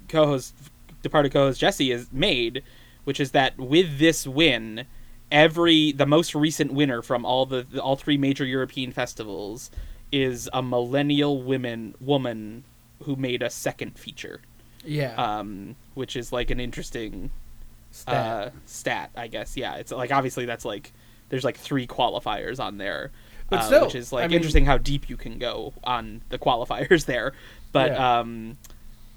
co-host, 0.08 0.54
departed 1.02 1.32
co-host 1.32 1.60
Jesse, 1.60 1.90
has 1.90 2.12
made, 2.12 2.62
which 3.08 3.20
is 3.20 3.30
that 3.30 3.56
with 3.58 3.98
this 3.98 4.26
win, 4.26 4.84
every 5.32 5.92
the 5.92 6.04
most 6.04 6.34
recent 6.34 6.70
winner 6.74 7.00
from 7.00 7.24
all 7.24 7.46
the, 7.46 7.66
all 7.82 7.96
three 7.96 8.18
major 8.18 8.44
European 8.44 8.92
festivals 8.92 9.70
is 10.12 10.46
a 10.52 10.62
millennial 10.62 11.40
women 11.42 11.94
woman 12.02 12.64
who 13.04 13.16
made 13.16 13.42
a 13.42 13.48
second 13.48 13.98
feature, 13.98 14.42
yeah. 14.84 15.14
um, 15.16 15.74
which 15.94 16.16
is 16.16 16.32
like 16.34 16.50
an 16.50 16.60
interesting 16.60 17.30
Stat. 17.92 18.14
uh, 18.14 18.50
stat, 18.66 19.10
I 19.16 19.26
guess. 19.28 19.56
Yeah, 19.56 19.76
it's 19.76 19.90
like 19.90 20.12
obviously 20.12 20.44
that's 20.44 20.66
like 20.66 20.92
there's 21.30 21.44
like 21.44 21.56
three 21.56 21.86
qualifiers 21.86 22.60
on 22.60 22.76
there, 22.76 23.10
But 23.48 23.72
uh, 23.72 23.84
which 23.86 23.94
is 23.94 24.12
like 24.12 24.24
I 24.24 24.28
mean- 24.28 24.36
interesting 24.36 24.66
how 24.66 24.76
deep 24.76 25.08
you 25.08 25.16
can 25.16 25.38
go 25.38 25.72
on 25.82 26.20
the 26.28 26.38
qualifiers 26.38 27.06
there. 27.12 27.32
But 27.72 27.92
Yeah. 27.92 28.18
um, 28.20 28.58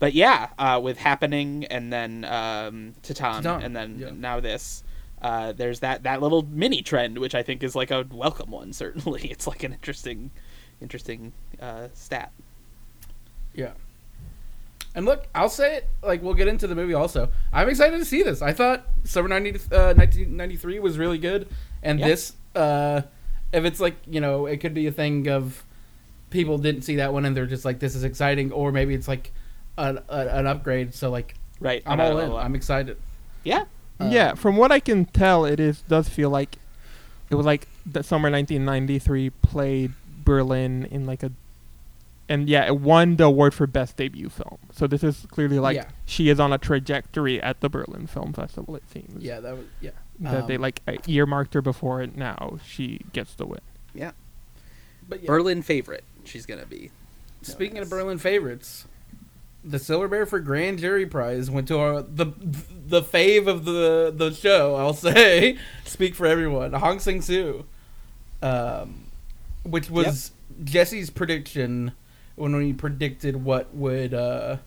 but 0.02 0.16
yeah, 0.16 0.50
uh, 0.58 0.80
with 0.84 0.98
happening 0.98 1.64
and 1.66 1.94
then 1.94 2.26
um, 2.26 2.96
and 3.62 3.76
then 3.76 4.00
yeah. 4.00 4.10
now 4.12 4.40
this. 4.40 4.84
Uh, 5.22 5.52
there's 5.52 5.82
that, 5.82 6.02
that 6.02 6.20
little 6.20 6.42
mini 6.42 6.82
trend, 6.82 7.20
which 7.20 7.36
I 7.36 7.44
think 7.44 7.62
is 7.62 7.76
like 7.76 7.92
a 7.92 8.08
welcome 8.12 8.50
one. 8.50 8.74
Certainly, 8.84 9.28
it's 9.30 9.46
like 9.46 9.62
an 9.62 9.74
interesting, 9.74 10.32
interesting 10.82 11.34
uh, 11.62 11.90
stat. 11.94 12.32
Yeah. 13.54 13.74
And 14.96 15.06
look, 15.06 15.28
I'll 15.36 15.50
say 15.50 15.76
it. 15.76 15.88
Like 16.02 16.24
we'll 16.24 16.34
get 16.34 16.48
into 16.48 16.66
the 16.66 16.74
movie 16.74 16.96
also. 16.96 17.30
I'm 17.54 17.70
excited 17.70 18.00
to 18.00 18.06
see 18.06 18.24
this. 18.24 18.42
I 18.42 18.54
thought 18.54 18.84
Summer 19.04 19.28
90, 19.30 19.52
uh, 19.72 19.94
1993 19.94 20.80
was 20.80 20.98
really 20.98 21.20
good, 21.20 21.48
and 21.84 22.00
Yeah. 22.00 22.08
this, 22.08 22.34
uh, 22.56 23.04
if 23.54 23.66
it's 23.66 23.80
like 23.80 23.98
you 24.10 24.20
know, 24.20 24.48
it 24.48 24.58
could 24.58 24.74
be 24.74 24.88
a 24.88 24.92
thing 24.92 25.28
of 25.28 25.64
people 26.32 26.58
didn't 26.58 26.82
see 26.82 26.96
that 26.96 27.14
one 27.14 27.26
and 27.26 27.38
they're 27.38 27.46
just 27.46 27.66
like, 27.66 27.78
this 27.78 27.94
is 27.94 28.04
exciting, 28.04 28.52
or 28.52 28.72
maybe 28.72 28.96
it's 28.96 29.08
like 29.08 29.32
an, 29.78 30.00
an 30.10 30.48
upgrade. 30.48 30.94
So 30.94 31.10
like, 31.10 31.36
Right. 31.60 31.84
I'm 31.86 32.00
all 32.00 32.18
in. 32.20 32.32
I'm 32.32 32.56
excited. 32.56 32.98
yeah. 33.44 33.66
Uh, 34.00 34.10
yeah, 34.12 34.34
from 34.34 34.58
what 34.58 34.72
I 34.72 34.80
can 34.80 35.06
tell, 35.06 35.46
it 35.46 35.60
is 35.60 35.82
does 35.84 36.10
feel 36.10 36.32
like 36.32 36.58
it 37.30 37.36
was 37.36 37.46
like 37.46 37.68
the 37.86 38.02
summer 38.02 38.32
1993 38.32 39.30
played 39.30 39.92
Berlin 40.26 40.86
in 40.90 41.06
like 41.06 41.22
a, 41.22 41.32
and 42.28 42.50
yeah, 42.50 42.66
it 42.66 42.78
won 42.78 43.18
the 43.18 43.26
award 43.26 43.54
for 43.54 43.68
best 43.68 43.98
debut 43.98 44.30
film. 44.30 44.58
So 44.74 44.88
this 44.88 45.04
is 45.04 45.28
clearly 45.30 45.60
like 45.60 45.76
Yeah. 45.76 45.86
she 46.06 46.30
is 46.30 46.40
on 46.40 46.52
a 46.52 46.58
trajectory 46.58 47.40
at 47.44 47.60
the 47.62 47.70
Berlin 47.70 48.08
Film 48.08 48.34
Festival. 48.34 48.76
It 48.76 48.90
seems. 48.92 49.24
Yeah, 49.24 49.40
that 49.40 49.56
was 49.56 49.66
yeah. 49.82 49.92
That 50.20 50.48
they 50.48 50.56
Um, 50.56 50.62
like 50.64 50.82
uh, 50.88 50.94
earmarked 51.08 51.54
her 51.54 51.62
before 51.62 52.02
it. 52.02 52.16
Now 52.18 52.58
she 52.66 53.02
gets 53.14 53.36
the 53.36 53.46
win. 53.46 53.62
Yeah, 53.94 54.12
but 55.08 55.22
yeah, 55.22 55.28
Berlin 55.28 55.62
favorite. 55.62 56.06
She's 56.24 56.48
gonna 56.48 56.66
be. 56.66 56.90
speaking 57.44 57.76
yes. 57.78 57.84
of 57.86 57.92
Berlin 57.92 58.18
favorites, 58.18 58.88
the 59.64 59.78
Silver 59.80 60.08
Bear 60.08 60.26
for 60.26 60.40
Grand 60.40 60.80
Jury 60.80 61.06
Prize 61.06 61.50
went 61.52 61.68
to 61.68 61.78
our 61.80 62.02
the 62.02 62.28
the 62.88 63.02
fave 63.02 63.48
of 63.48 63.66
the 63.66 64.14
the 64.16 64.34
show. 64.34 64.76
I'll 64.76 64.94
say, 64.96 65.58
speak 65.86 66.16
for 66.16 66.26
everyone. 66.26 66.74
Hong 66.74 67.00
Sang 67.00 67.22
Soo, 67.22 67.66
um, 68.42 69.06
which 69.64 69.90
was 69.90 70.32
Jesse's 70.64 71.10
prediction 71.10 71.92
when 72.36 72.56
we 72.56 72.74
predicted 72.74 73.44
what 73.44 73.74
would 73.76 74.14
uh, 74.14 74.58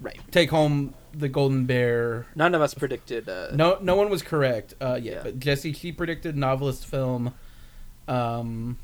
Right. 0.00 0.18
take 0.30 0.50
home 0.50 0.92
the 1.12 1.28
Golden 1.28 1.64
Bear. 1.64 2.26
None 2.34 2.54
of 2.54 2.60
us 2.60 2.74
predicted. 2.74 3.28
Uh, 3.28 3.48
No, 3.54 3.78
no 3.80 3.94
one 3.96 4.10
was 4.10 4.22
correct. 4.22 4.74
Uh, 4.80 4.98
yeah, 5.00 5.12
Yeah. 5.12 5.20
but 5.22 5.38
Jesse 5.38 5.72
she 5.72 5.92
predicted 5.92 6.36
novelist 6.36 6.84
film, 6.86 7.32
um, 8.08 8.76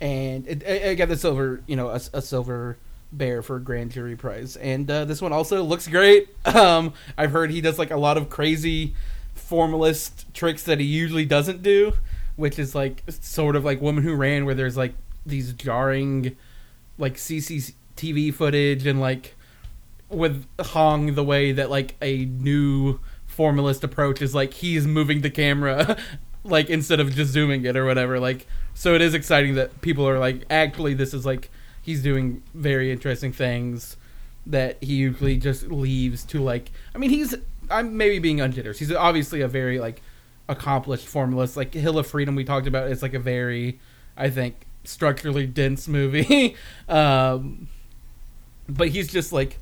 and 0.00 0.46
it, 0.46 0.62
it, 0.62 0.82
it 0.82 0.94
got 0.96 1.08
the 1.08 1.16
silver, 1.16 1.62
you 1.66 1.76
know, 1.76 1.88
a, 1.88 2.00
a 2.14 2.22
silver 2.22 2.78
bear 3.16 3.42
for 3.42 3.58
grand 3.58 3.92
jury 3.92 4.16
prize. 4.16 4.56
And 4.56 4.90
uh, 4.90 5.04
this 5.04 5.22
one 5.22 5.32
also 5.32 5.62
looks 5.62 5.86
great. 5.88 6.28
Um, 6.56 6.94
I've 7.18 7.32
heard 7.32 7.50
he 7.50 7.60
does 7.60 7.78
like 7.78 7.90
a 7.90 7.96
lot 7.96 8.16
of 8.16 8.30
crazy 8.30 8.94
formalist 9.34 10.32
tricks 10.32 10.62
that 10.62 10.80
he 10.80 10.86
usually 10.86 11.26
doesn't 11.26 11.62
do, 11.62 11.92
which 12.36 12.58
is 12.58 12.74
like 12.74 13.02
sort 13.08 13.56
of 13.56 13.64
like 13.64 13.80
Woman 13.82 14.02
Who 14.04 14.14
Ran, 14.14 14.46
where 14.46 14.54
there's 14.54 14.76
like 14.76 14.94
these 15.26 15.52
jarring, 15.52 16.36
like 16.98 17.14
CCTV 17.14 18.32
footage 18.32 18.86
and 18.86 19.00
like 19.00 19.34
with 20.08 20.46
Hong 20.60 21.14
the 21.14 21.24
way 21.24 21.52
that 21.52 21.68
like 21.68 21.96
a 22.00 22.24
new 22.24 23.00
formalist 23.26 23.84
approach 23.84 24.22
is 24.22 24.34
like 24.34 24.54
he's 24.54 24.86
moving 24.86 25.20
the 25.20 25.30
camera 25.30 25.96
like 26.44 26.70
instead 26.70 27.00
of 27.00 27.14
just 27.14 27.32
zooming 27.32 27.64
it 27.64 27.76
or 27.76 27.84
whatever 27.84 28.18
like 28.20 28.46
so 28.72 28.94
it 28.94 29.02
is 29.02 29.14
exciting 29.14 29.56
that 29.56 29.80
people 29.80 30.08
are 30.08 30.18
like 30.18 30.44
actually 30.48 30.94
this 30.94 31.12
is 31.12 31.26
like 31.26 31.50
he's 31.86 32.02
doing 32.02 32.42
very 32.52 32.92
interesting 32.92 33.32
things 33.32 33.96
that 34.44 34.76
he 34.82 34.94
usually 34.94 35.36
just 35.38 35.68
leaves 35.68 36.24
to 36.24 36.42
like 36.42 36.70
I 36.94 36.98
mean 36.98 37.10
he's 37.10 37.34
I'm 37.70 37.96
maybe 37.96 38.18
being 38.18 38.40
ungenerous 38.40 38.78
he's 38.78 38.92
obviously 38.92 39.40
a 39.40 39.48
very 39.48 39.78
like 39.80 40.02
accomplished 40.48 41.06
formalist 41.06 41.56
like 41.56 41.72
Hill 41.74 41.98
of 41.98 42.06
Freedom 42.06 42.34
we 42.34 42.44
talked 42.44 42.66
about 42.66 42.90
it's 42.90 43.02
like 43.02 43.14
a 43.14 43.18
very 43.18 43.80
I 44.16 44.30
think 44.30 44.66
structurally 44.84 45.46
dense 45.46 45.88
movie 45.88 46.56
um 46.88 47.68
but 48.68 48.88
he's 48.88 49.08
just 49.08 49.32
like 49.32 49.58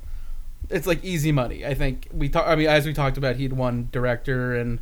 it's 0.69 0.87
like 0.87 1.03
easy 1.03 1.31
money. 1.31 1.63
I 1.65 1.75
think 1.75 2.07
we 2.11 2.27
talk. 2.27 2.47
I 2.47 2.55
mean, 2.55 2.67
as 2.67 2.87
we 2.87 2.93
talked 2.93 3.17
about, 3.17 3.35
he'd 3.35 3.53
won 3.53 3.87
director 3.91 4.55
and 4.55 4.79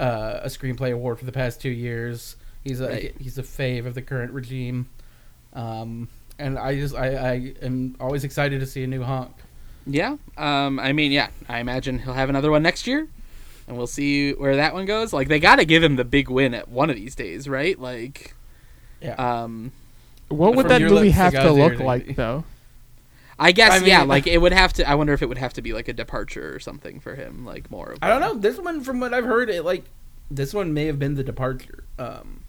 uh, 0.00 0.40
a 0.42 0.48
screenplay 0.48 0.92
award 0.92 1.18
for 1.18 1.26
the 1.26 1.32
past 1.32 1.60
two 1.60 1.68
years. 1.70 2.36
He's 2.64 2.80
a 2.80 2.88
Right. 2.88 3.14
he's 3.20 3.36
a 3.36 3.42
fave 3.42 3.84
of 3.86 3.94
the 3.94 4.00
current 4.00 4.32
regime, 4.32 4.88
um, 5.52 6.08
and 6.38 6.58
I 6.58 6.76
just 6.76 6.94
I, 6.94 7.08
I 7.14 7.54
am 7.62 7.96
always 8.00 8.24
excited 8.24 8.60
to 8.60 8.66
see 8.66 8.82
a 8.84 8.86
new 8.86 9.02
Hong. 9.02 9.34
Yeah. 9.86 10.16
Um. 10.36 10.78
I 10.80 10.92
mean, 10.92 11.12
yeah. 11.12 11.28
I 11.48 11.60
imagine 11.60 11.98
he'll 12.00 12.12
have 12.14 12.28
another 12.28 12.50
one 12.50 12.62
next 12.62 12.86
year, 12.86 13.06
and 13.68 13.76
we'll 13.76 13.86
see 13.86 14.32
where 14.32 14.56
that 14.56 14.74
one 14.74 14.84
goes. 14.86 15.12
Like, 15.12 15.28
they 15.28 15.38
got 15.40 15.56
to 15.56 15.64
give 15.64 15.82
him 15.82 15.96
the 15.96 16.04
big 16.04 16.28
win 16.28 16.54
at 16.54 16.68
one 16.68 16.90
of 16.90 16.96
these 16.96 17.14
days, 17.14 17.48
right? 17.48 17.78
Like, 17.78 18.34
Yeah, 19.00 19.14
um. 19.14 19.72
What 20.28 20.56
would 20.56 20.66
that 20.68 20.80
your 20.80 20.90
movie 20.90 21.04
lips 21.04 21.14
to 21.16 21.22
have 21.22 21.32
to 21.34 21.52
look 21.52 21.72
ears, 21.74 21.80
like 21.80 22.16
though? 22.16 22.42
I 23.38 23.52
guess 23.52 23.70
I 23.74 23.78
mean- 23.78 23.88
yeah. 23.88 24.02
Like, 24.02 24.26
it 24.26 24.38
would 24.38 24.52
have 24.52 24.72
to. 24.74 24.88
I 24.88 24.96
wonder 24.96 25.12
if 25.12 25.22
it 25.22 25.26
would 25.28 25.38
have 25.38 25.52
to 25.54 25.62
be 25.62 25.72
like 25.72 25.86
a 25.88 25.92
departure 25.92 26.52
or 26.54 26.58
something 26.58 26.98
for 27.00 27.14
him. 27.14 27.44
Like 27.46 27.70
more 27.70 27.92
of. 27.92 27.98
I 28.02 28.08
don't 28.08 28.20
know. 28.20 28.34
This 28.34 28.58
one, 28.58 28.80
from 28.82 28.98
what 28.98 29.14
I've 29.14 29.24
heard, 29.26 29.50
it 29.50 29.62
like 29.64 29.84
this 30.32 30.52
one 30.52 30.74
may 30.74 30.86
have 30.86 30.98
been 30.98 31.14
the 31.14 31.22
departure. 31.22 31.84
Um, 31.96 32.40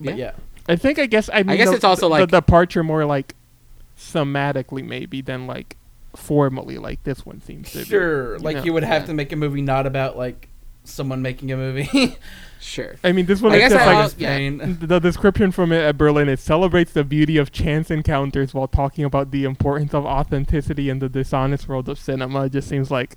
but 0.00 0.16
Yeah. 0.16 0.32
yeah. 0.32 0.32
I 0.68 0.76
think 0.76 0.98
I 0.98 1.06
guess 1.06 1.30
I 1.32 1.42
mean 1.42 1.56
guess 1.56 1.70
the, 1.70 1.76
it's 1.76 1.84
also 1.84 2.02
the, 2.02 2.08
like- 2.10 2.28
the 2.30 2.36
departure 2.40 2.84
more 2.84 3.04
like 3.04 3.34
thematically 3.98 4.84
maybe 4.84 5.20
than 5.22 5.46
like 5.46 5.76
formally 6.14 6.78
like 6.78 7.02
this 7.04 7.24
one 7.26 7.40
seems 7.40 7.70
to 7.72 7.78
be 7.78 7.84
Sure, 7.84 8.36
be. 8.38 8.44
like 8.44 8.56
know? 8.58 8.64
you 8.64 8.72
would 8.72 8.82
have 8.84 9.02
yeah. 9.02 9.06
to 9.06 9.14
make 9.14 9.32
a 9.32 9.36
movie 9.36 9.60
not 9.62 9.86
about 9.86 10.16
like 10.16 10.48
someone 10.84 11.22
making 11.22 11.52
a 11.52 11.56
movie. 11.56 12.16
Sure. 12.60 12.96
I 13.04 13.12
mean 13.12 13.26
this 13.26 13.40
one 13.40 13.52
I 13.52 13.56
is 13.58 13.60
guess 13.60 13.72
just 13.72 13.86
I 13.86 13.92
like 14.02 14.28
al- 14.28 14.40
yeah. 14.58 14.66
The 14.80 14.98
description 14.98 15.52
from 15.52 15.70
it 15.70 15.78
at 15.78 15.96
Berlin 15.96 16.28
it 16.28 16.40
celebrates 16.40 16.92
the 16.92 17.04
beauty 17.04 17.36
of 17.36 17.52
chance 17.52 17.88
encounters 17.88 18.52
while 18.52 18.66
talking 18.66 19.04
about 19.04 19.30
the 19.30 19.44
importance 19.44 19.94
of 19.94 20.04
authenticity 20.04 20.90
in 20.90 20.98
the 20.98 21.08
dishonest 21.08 21.68
world 21.68 21.88
of 21.88 22.00
cinema. 22.00 22.46
It 22.46 22.52
just 22.52 22.68
seems 22.68 22.90
like 22.90 23.14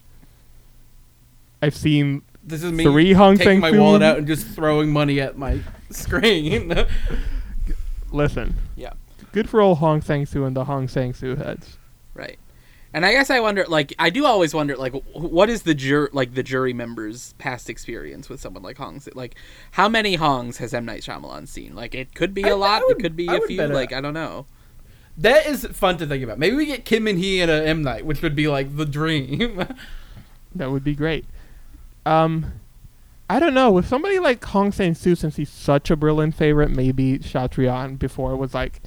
I've 1.60 1.76
seen 1.76 2.22
This 2.44 2.62
is 2.62 2.72
me 2.72 2.84
three 2.84 3.14
Hong 3.14 3.36
taking 3.36 3.54
Sang 3.54 3.60
my 3.62 3.72
Soo 3.72 3.80
wallet 3.80 4.04
out 4.04 4.20
and 4.20 4.28
just 4.28 4.46
throwing 4.46 4.92
money 4.92 5.20
at 5.20 5.36
my 5.40 5.60
screen. 5.90 6.86
Listen, 8.12 8.56
Yeah. 8.76 8.94
good 9.32 9.50
for 9.50 9.62
old 9.62 9.78
Hong 9.80 10.02
Sang 10.02 10.26
Soo 10.26 10.44
and 10.46 10.56
the 10.56 10.66
Hong 10.66 10.88
Sang 10.88 11.14
Soo 11.14 11.36
heads. 11.36 11.78
Right. 12.14 12.38
And 12.94 13.06
I 13.06 13.14
guess 13.14 13.30
I 13.30 13.40
wonder, 13.40 13.64
like, 13.70 13.94
I 13.98 14.10
do 14.10 14.26
always 14.26 14.54
wonder, 14.54 14.76
like, 14.76 14.92
what 15.14 15.50
is 15.50 15.62
the 15.62 15.74
jur, 15.74 16.10
like, 16.12 16.34
the 16.34 16.44
jury 16.44 16.74
members' 16.74 17.34
past 17.38 17.70
experience 17.70 18.28
with 18.28 18.42
someone 18.42 18.64
like 18.64 18.78
Hong's? 18.78 19.08
Like, 19.16 19.36
how 19.72 19.88
many 19.88 20.18
Hongs 20.18 20.58
has 20.58 20.74
M 20.74 20.84
Night 20.84 21.02
Shyamalan 21.02 21.48
seen? 21.48 21.74
Like, 21.74 21.96
it 21.96 22.14
could 22.14 22.34
be 22.34 22.44
I- 22.44 22.50
a 22.50 22.52
I 22.52 22.56
lot, 22.58 22.82
would- 22.86 23.00
it 23.00 23.02
could 23.02 23.16
be 23.16 23.30
I 23.30 23.36
a 23.38 23.42
few. 23.42 23.56
bet 23.58 23.70
Like, 23.72 23.94
I 23.94 24.02
don't 24.02 24.14
know. 24.14 24.46
that 25.18 25.46
is 25.46 25.66
fun 25.68 25.98
to 26.00 26.06
think 26.06 26.22
about. 26.22 26.38
Maybe 26.38 26.56
we 26.58 26.66
get 26.66 26.84
Kim 26.84 27.08
and 27.08 27.18
he 27.18 27.40
and 27.40 27.50
a 27.50 27.66
M 27.66 27.82
Night, 27.82 28.06
which 28.06 28.22
would 28.22 28.36
be 28.36 28.48
like 28.50 28.76
the 28.76 28.86
dream. 28.86 29.66
That 30.54 30.70
would 30.70 30.84
be 30.84 30.96
great. 30.96 31.24
Um, 32.06 32.52
I 33.36 33.40
don't 33.40 33.54
know. 33.54 33.72
With 33.72 33.88
somebody 33.88 34.20
like 34.20 34.44
Hong 34.46 34.72
Sang 34.74 34.94
Soo, 34.94 35.16
since 35.16 35.38
he's 35.38 35.50
such 35.50 35.90
a 35.90 35.96
Berlin 35.96 36.32
favorite, 36.34 36.70
maybe 36.70 37.18
Chatrian 37.20 37.98
before 37.98 38.36
was 38.36 38.54
like, 38.54 38.82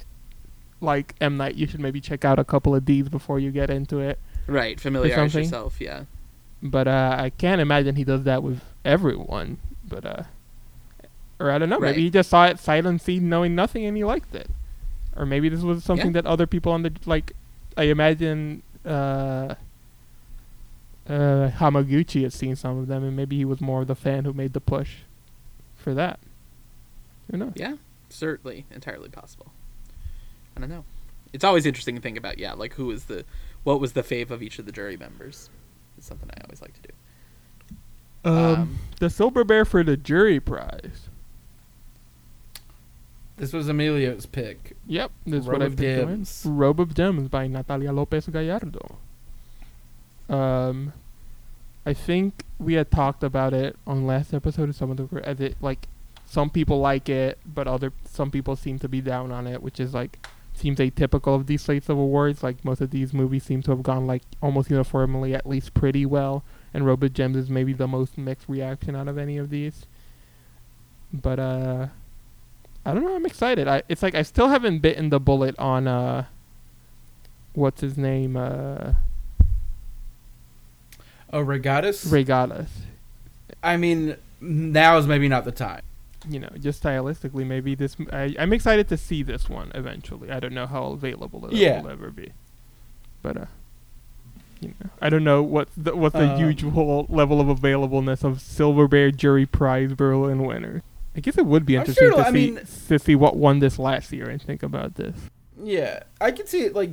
like 0.81 1.15
M 1.19 1.37
Night. 1.37 1.55
You 1.55 1.65
should 1.65 1.79
maybe 1.79 1.99
check 1.99 2.23
out 2.23 2.37
a 2.37 2.43
couple 2.43 2.75
of 2.75 2.85
these 2.85 3.09
before 3.09 3.39
you 3.39 3.49
get 3.51 3.69
into 3.71 3.99
it. 3.99 4.19
Right. 4.45 4.79
Familiarize 4.79 5.33
yourself. 5.33 5.81
Yeah. 5.81 6.03
But 6.61 6.87
uh, 6.87 7.15
I 7.19 7.31
can't 7.31 7.59
imagine 7.59 7.95
he 7.95 8.03
does 8.03 8.23
that 8.23 8.43
with 8.43 8.61
everyone. 8.83 9.57
But 9.83 10.05
uh, 10.05 10.23
or 11.39 11.49
I 11.49 11.57
don't 11.57 11.69
know. 11.69 11.79
Right. 11.79 11.89
Maybe 11.91 12.03
he 12.03 12.09
just 12.11 12.29
saw 12.29 12.45
it 12.45 12.59
silent 12.59 13.01
seed, 13.01 13.23
knowing 13.23 13.55
nothing, 13.55 13.83
and 13.85 13.97
he 13.97 14.03
liked 14.03 14.35
it. 14.35 14.49
Or 15.15 15.25
maybe 15.25 15.49
this 15.49 15.61
was 15.61 15.83
something 15.83 16.07
Yeah. 16.13 16.21
that 16.21 16.27
other 16.27 16.45
people 16.45 16.71
on 16.71 16.83
the 16.83 16.91
like. 17.07 17.33
I 17.77 17.83
imagine 17.85 18.61
uh, 18.85 19.55
uh, 21.07 21.51
Hamaguchi 21.57 22.23
had 22.23 22.33
seen 22.33 22.55
some 22.55 22.77
of 22.77 22.87
them, 22.87 23.03
and 23.03 23.15
maybe 23.15 23.37
he 23.37 23.45
was 23.45 23.61
more 23.61 23.81
of 23.81 23.87
the 23.87 23.95
fan 23.95 24.25
who 24.25 24.33
made 24.33 24.53
the 24.53 24.61
push 24.61 24.97
for 25.75 25.93
that. 25.93 26.19
Who 27.31 27.37
knows? 27.37 27.53
Yeah. 27.55 27.75
Certainly. 28.09 28.65
Entirely 28.71 29.09
possible. 29.09 29.51
I 30.55 30.59
don't 30.61 30.69
know. 30.69 30.83
It's 31.33 31.43
always 31.43 31.65
interesting 31.65 31.95
to 31.95 32.01
think 32.01 32.17
about, 32.17 32.37
yeah, 32.39 32.53
like, 32.53 32.73
who 32.75 32.89
is 32.91 33.05
the, 33.05 33.25
what 33.63 33.79
was 33.81 33.93
the 33.93 34.03
fave 34.03 34.29
of 34.31 34.41
each 34.41 34.57
of 34.59 34.65
the 34.65 34.71
jury 34.71 34.95
members? 34.95 35.49
It's 35.97 36.07
something 36.07 36.29
I 36.29 36.41
always 36.45 36.61
like 36.61 36.73
to 36.73 36.81
do. 36.81 38.29
Um, 38.29 38.35
Um, 38.37 38.79
the 38.99 39.09
Silver 39.09 39.43
Bear 39.43 39.65
for 39.65 39.83
the 39.83 39.97
jury 39.97 40.39
prize. 40.39 41.09
this 43.37 43.51
was 43.51 43.67
Emilio's 43.67 44.25
pick. 44.25 44.77
Yep, 44.87 45.11
this 45.25 45.41
is 45.41 45.47
Robe 45.47 45.53
what 45.59 45.61
I 45.61 45.65
of 45.65 45.75
picked 45.77 45.99
to 45.99 46.05
win. 46.05 46.15
Gems. 46.17 46.43
Robe 46.45 46.79
of 46.79 46.93
Gems 46.95 47.27
by 47.27 47.47
Natalia 47.47 47.91
Lopez 47.91 48.27
Gallardo. 48.27 48.97
Um, 50.29 50.93
I 51.85 51.93
think 51.93 52.45
we 52.59 52.73
had 52.73 52.89
talked 52.89 53.23
about 53.23 53.53
it 53.53 53.75
on 53.85 54.07
last 54.07 54.33
episode. 54.33 54.73
Some 54.75 54.91
of 54.91 54.97
the 54.97 55.27
as 55.27 55.39
it 55.39 55.55
like 55.61 55.87
some 56.25 56.49
people 56.49 56.79
like 56.79 57.09
it, 57.09 57.37
but 57.45 57.67
other 57.67 57.93
some 58.05 58.31
people 58.31 58.55
seem 58.55 58.79
to 58.79 58.89
be 58.89 59.01
down 59.01 59.31
on 59.31 59.45
it, 59.47 59.61
which 59.61 59.79
is 59.79 59.93
like 59.93 60.25
seems 60.53 60.79
atypical 60.79 61.35
of 61.35 61.47
these 61.47 61.61
slates 61.61 61.89
of 61.89 61.97
awards. 61.97 62.41
Like 62.41 62.63
most 62.65 62.81
of 62.81 62.89
these 62.89 63.13
movies 63.13 63.43
seem 63.43 63.61
to 63.63 63.71
have 63.71 63.83
gone 63.83 64.07
like 64.07 64.23
almost 64.41 64.69
uniformly 64.69 65.35
at 65.35 65.45
least 65.45 65.73
pretty 65.73 66.05
well, 66.05 66.43
and 66.73 66.85
Robe 66.85 67.03
of 67.03 67.13
Gems 67.13 67.37
is 67.37 67.49
maybe 67.49 67.73
the 67.73 67.87
most 67.87 68.17
mixed 68.17 68.49
reaction 68.49 68.95
out 68.95 69.07
of 69.07 69.17
any 69.17 69.37
of 69.37 69.49
these. 69.49 69.85
But 71.13 71.39
uh, 71.39 71.87
I 72.85 72.93
don't 72.93 73.03
know. 73.03 73.15
I'm 73.15 73.25
excited. 73.25 73.67
I 73.67 73.83
it's 73.87 74.01
like 74.01 74.15
I 74.15 74.23
still 74.23 74.49
haven't 74.49 74.79
bitten 74.79 75.09
the 75.09 75.19
bullet 75.19 75.57
on 75.59 75.87
uh, 75.87 76.25
what's 77.53 77.81
his 77.81 77.97
name? 77.97 78.35
Uh, 78.35 78.93
Oh, 81.35 81.43
Reygadas. 81.43 82.07
Reygadas. 82.07 82.67
I 83.61 83.75
mean, 83.75 84.15
now 84.39 84.97
is 84.97 85.05
maybe 85.05 85.27
not 85.27 85.43
the 85.43 85.51
time. 85.51 85.81
You 86.29 86.39
know, 86.39 86.49
just 86.59 86.81
stylistically, 86.81 87.45
maybe 87.45 87.75
this. 87.75 87.97
I, 88.13 88.35
am 88.39 88.53
excited 88.53 88.87
to 88.87 88.95
see 88.97 89.21
this 89.21 89.49
one 89.49 89.71
eventually. 89.75 90.31
I 90.31 90.39
don't 90.39 90.53
know 90.53 90.65
how 90.65 90.85
available 90.85 91.45
it 91.47 91.53
Yeah. 91.53 91.81
will 91.81 91.89
ever 91.89 92.09
be, 92.09 92.31
but 93.21 93.35
uh, 93.37 93.45
you 94.61 94.69
know, 94.69 94.89
I 95.01 95.09
don't 95.09 95.25
know 95.25 95.43
what 95.43 95.67
the, 95.75 95.93
what 95.95 96.13
the 96.13 96.33
Um, 96.33 96.39
usual 96.39 97.05
level 97.09 97.41
of 97.41 97.47
availableness 97.59 98.23
of 98.23 98.39
Silver 98.41 98.87
Bear 98.87 99.11
Jury 99.11 99.45
Prize 99.45 99.93
Berlin 99.93 100.43
winner. 100.43 100.81
I 101.15 101.19
guess 101.19 101.37
it 101.37 101.45
would 101.45 101.65
be 101.65 101.75
interesting 101.75 102.09
sure, 102.11 102.17
to 102.17 102.27
I 102.27 102.31
see 102.31 102.51
mean- 102.51 102.59
to 102.87 102.97
see 102.97 103.15
what 103.15 103.35
won 103.35 103.59
this 103.59 103.77
last 103.77 104.11
year 104.13 104.29
and 104.29 104.41
think 104.41 104.63
about 104.63 104.95
this. 104.95 105.15
Yeah, 105.61 106.03
I 106.21 106.31
could 106.31 106.47
see 106.47 106.61
it 106.61 106.73
like 106.75 106.89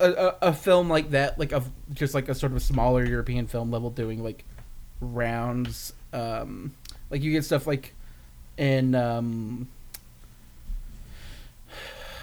a, 0.00 0.10
a, 0.12 0.36
a 0.42 0.52
film 0.52 0.88
like 0.88 1.10
that, 1.10 1.38
like 1.38 1.52
a 1.52 1.62
just 1.92 2.14
like 2.14 2.28
a 2.28 2.34
sort 2.34 2.52
of 2.52 2.56
a 2.56 2.60
smaller 2.60 3.04
European 3.04 3.46
film 3.46 3.70
level 3.70 3.90
doing 3.90 4.22
like 4.22 4.44
rounds. 5.00 5.92
Um, 6.12 6.74
like 7.10 7.22
you 7.22 7.32
get 7.32 7.44
stuff 7.44 7.66
like 7.66 7.94
in 8.56 8.94
um, 8.94 9.68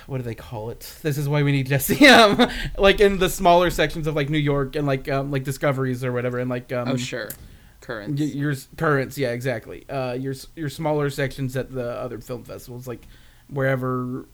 what 0.07 0.17
do 0.17 0.23
they 0.23 0.35
call 0.35 0.69
it? 0.69 0.97
This 1.01 1.17
is 1.17 1.27
why 1.27 1.43
we 1.43 1.51
need 1.51 1.67
Jesse. 1.67 2.05
Um, 2.15 2.49
like 2.77 2.99
in 2.99 3.17
the 3.19 3.29
smaller 3.29 3.69
sections 3.69 4.07
of 4.07 4.15
like 4.15 4.29
New 4.29 4.37
York 4.37 4.75
and 4.75 4.85
like 4.87 5.09
um, 5.09 5.31
like 5.31 5.43
discoveries 5.43 6.03
or 6.03 6.11
whatever, 6.11 6.39
and 6.39 6.49
like 6.49 6.71
um, 6.71 6.89
oh 6.89 6.97
sure, 6.97 7.29
currents. 7.81 8.21
y- 8.21 8.27
your 8.27 8.53
currents, 8.77 9.17
yeah, 9.17 9.31
exactly. 9.31 9.85
Uh, 9.89 10.13
your 10.13 10.33
your 10.55 10.69
smaller 10.69 11.09
sections 11.09 11.57
at 11.57 11.71
the 11.71 11.89
other 11.89 12.19
film 12.19 12.43
festivals, 12.43 12.87
like 12.87 13.05
wherever 13.49 14.25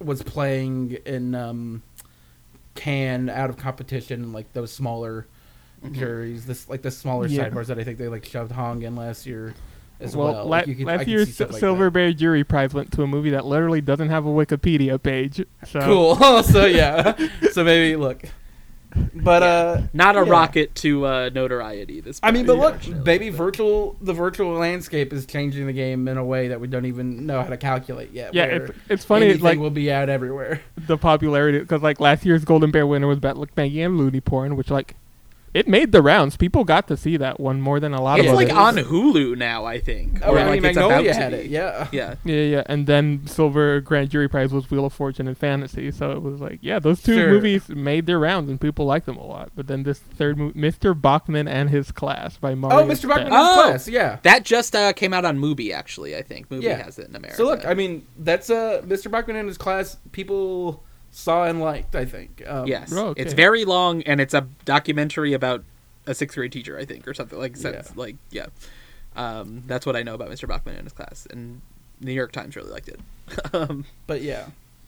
was 0.00 0.22
playing 0.22 0.98
in 1.06 1.34
um, 1.34 1.82
Cannes 2.74 3.28
out 3.28 3.50
of 3.50 3.56
competition, 3.56 4.32
like 4.32 4.52
those 4.52 4.72
smaller 4.72 5.26
Mm-hmm. 5.84 5.94
juries, 5.98 6.46
this 6.46 6.66
like 6.66 6.80
the 6.80 6.90
smaller 6.90 7.26
Yeah. 7.26 7.46
sidebars 7.50 7.66
that 7.66 7.78
I 7.78 7.84
think 7.84 7.98
they 7.98 8.08
like 8.08 8.24
shoved 8.24 8.50
Hong 8.52 8.80
in 8.82 8.96
last 8.96 9.26
year 9.26 9.52
as 10.00 10.16
well, 10.16 10.32
well. 10.32 10.44
la- 10.44 10.50
Like, 10.50 10.66
you 10.66 10.74
could- 10.76 10.86
last 10.86 11.00
could 11.00 11.08
year's 11.08 11.26
see 11.28 11.32
stuff 11.34 11.50
like 11.52 11.60
Silver 11.60 11.84
that. 11.84 11.90
Bear 11.90 12.12
Jury 12.14 12.42
Prize 12.42 12.72
went 12.72 12.90
to 12.92 13.02
a 13.02 13.06
movie 13.06 13.28
that 13.30 13.44
literally 13.44 13.82
doesn't 13.82 14.08
have 14.08 14.24
a 14.24 14.30
Wikipedia 14.30 15.02
page. 15.02 15.44
So 15.66 15.80
Cool. 15.80 16.42
so 16.42 16.64
yeah, 16.64 17.14
so 17.52 17.64
maybe 17.64 17.96
look, 17.96 18.22
but 19.14 19.42
uh, 19.42 19.80
Not 19.92 20.16
a 20.16 20.24
yeah. 20.24 20.30
rocket 20.30 20.74
to 20.76 21.06
uh, 21.06 21.30
notoriety. 21.32 22.00
This. 22.00 22.20
I 22.22 22.30
mean, 22.30 22.46
but 22.46 22.56
look, 22.58 22.74
unfortunately, 22.74 23.04
baby, 23.04 23.30
but- 23.30 23.36
virtual 23.38 23.96
the 24.00 24.12
virtual 24.12 24.52
landscape 24.54 25.12
is 25.12 25.26
changing 25.26 25.66
the 25.66 25.72
game 25.72 26.08
in 26.08 26.16
a 26.16 26.24
way 26.24 26.48
that 26.48 26.60
we 26.60 26.66
don't 26.68 26.86
even 26.86 27.26
know 27.26 27.42
how 27.42 27.48
to 27.48 27.56
calculate 27.56 28.12
yet. 28.12 28.34
Yeah, 28.34 28.46
where 28.46 28.64
it's, 28.66 28.78
it's 28.88 29.04
funny. 29.04 29.26
anything 29.26 29.42
Like 29.42 29.58
will 29.58 29.70
be 29.70 29.90
out 29.92 30.08
everywhere. 30.08 30.60
the 30.76 30.96
popularity 30.98 31.58
because 31.58 31.82
like 31.82 32.00
last 32.00 32.24
year's 32.24 32.44
Golden 32.44 32.70
Bear 32.70 32.86
winner 32.86 33.06
was 33.06 33.18
Bat 33.18 33.36
Maggie 33.56 33.82
and 33.82 33.98
Looney 33.98 34.20
Porn, 34.20 34.56
which 34.56 34.70
like 34.70 34.96
it 35.54 35.66
made 35.68 35.92
the 35.92 36.02
rounds. 36.02 36.36
People 36.36 36.64
got 36.64 36.88
to 36.88 36.96
see 36.96 37.16
that 37.16 37.38
one 37.40 37.60
more 37.60 37.80
than 37.80 37.94
a 37.94 38.02
lot 38.02 38.18
It's 38.18 38.26
of 38.28 38.34
It's 38.40 38.50
like 38.50 38.56
others. 38.58 38.84
on 38.84 38.90
Hulu 38.92 39.36
now. 39.38 39.64
I 39.64 39.78
think. 39.80 40.18
Oh, 40.22 40.32
or, 40.32 40.38
I 40.38 40.44
like, 40.44 40.62
it's 40.64 40.76
about 40.76 40.88
Magnolia 40.90 41.12
to 41.14 41.18
had 41.20 41.32
be. 41.32 41.38
it. 41.38 41.46
Yeah. 41.46 41.88
Yeah. 41.92 42.14
Yeah, 42.24 42.40
yeah, 42.42 42.62
and 42.66 42.86
then 42.86 43.26
Silver 43.26 43.80
Grand 43.80 44.10
Jury 44.10 44.28
Prize 44.28 44.52
was 44.52 44.70
Wheel 44.70 44.84
of 44.84 44.92
Fortune 44.92 45.28
and 45.28 45.38
Fantasy. 45.38 45.90
So 45.90 46.10
it 46.10 46.20
was 46.22 46.40
like, 46.40 46.58
yeah, 46.60 46.78
those 46.80 47.02
two 47.02 47.14
Sure. 47.16 47.28
movies 47.30 47.68
made 47.68 48.06
their 48.06 48.18
rounds 48.18 48.50
and 48.50 48.60
people 48.60 48.84
liked 48.84 49.06
them 49.06 49.16
a 49.16 49.24
lot. 49.26 49.52
But 49.54 49.68
then 49.68 49.84
this 49.84 50.00
third 50.00 50.36
movie, 50.36 50.58
Mr. 50.60 51.00
Bachmann 51.00 51.46
and 51.48 51.70
His 51.70 51.92
Class 51.92 52.36
by 52.36 52.54
Mario. 52.54 52.80
Oh, 52.80 52.84
Mr. 52.86 53.08
Bachmann 53.08 53.30
Bach- 53.30 53.46
has 53.46 53.58
Oh! 53.58 53.62
class. 53.70 53.88
Yeah. 53.88 54.18
That 54.22 54.44
just 54.44 54.74
uh, 54.74 54.92
came 54.92 55.12
out 55.14 55.24
on 55.24 55.38
Mubi. 55.38 55.72
Actually, 55.72 56.16
I 56.16 56.22
think 56.22 56.48
Mubi 56.48 56.62
Yeah. 56.62 56.82
has 56.82 56.98
it 56.98 57.08
in 57.08 57.14
America. 57.16 57.36
So 57.36 57.44
look, 57.44 57.64
I 57.64 57.74
mean, 57.74 58.06
that's 58.18 58.50
uh, 58.50 58.82
Mr. 58.84 59.10
Bachmann 59.10 59.36
and 59.36 59.46
his 59.48 59.56
class. 59.58 59.96
People 60.12 60.82
saw 61.14 61.44
and 61.44 61.60
liked. 61.60 61.94
I 61.94 62.04
think. 62.04 62.42
Um, 62.46 62.66
yes, 62.66 62.92
Oh, 62.92 63.08
okay. 63.08 63.22
it's 63.22 63.32
very 63.34 63.64
long, 63.64 64.02
and 64.02 64.20
it's 64.20 64.34
a 64.34 64.46
documentary 64.64 65.32
about 65.32 65.64
a 66.06 66.14
sixth 66.14 66.36
grade 66.36 66.52
teacher, 66.52 66.78
I 66.78 66.84
think, 66.84 67.06
or 67.08 67.14
something 67.14 67.38
like 67.38 67.56
sense. 67.56 67.88
Yeah. 67.90 67.92
Like, 68.00 68.16
yeah, 68.30 68.46
um, 69.16 69.62
that's 69.66 69.86
what 69.86 69.96
I 69.96 70.02
know 70.02 70.14
about 70.14 70.28
Mr. 70.30 70.46
Bachmann 70.48 70.74
and 70.76 70.84
his 70.84 70.92
class, 70.92 71.26
and 71.30 71.60
New 72.00 72.12
York 72.12 72.32
Times 72.32 72.56
really 72.56 72.70
liked 72.70 72.88
it. 72.88 73.00
um, 73.54 73.84
But 74.06 74.22
yeah. 74.22 74.46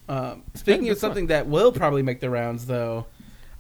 Um, 0.09 0.43
speaking 0.55 0.85
of 0.85 0.89
that's 0.91 1.01
fun. 1.01 1.11
something 1.11 1.27
that 1.29 1.47
will 1.49 1.73
probably 1.73 2.03
make 2.03 2.21
the 2.21 2.31
rounds, 2.31 2.67
though, 2.67 3.07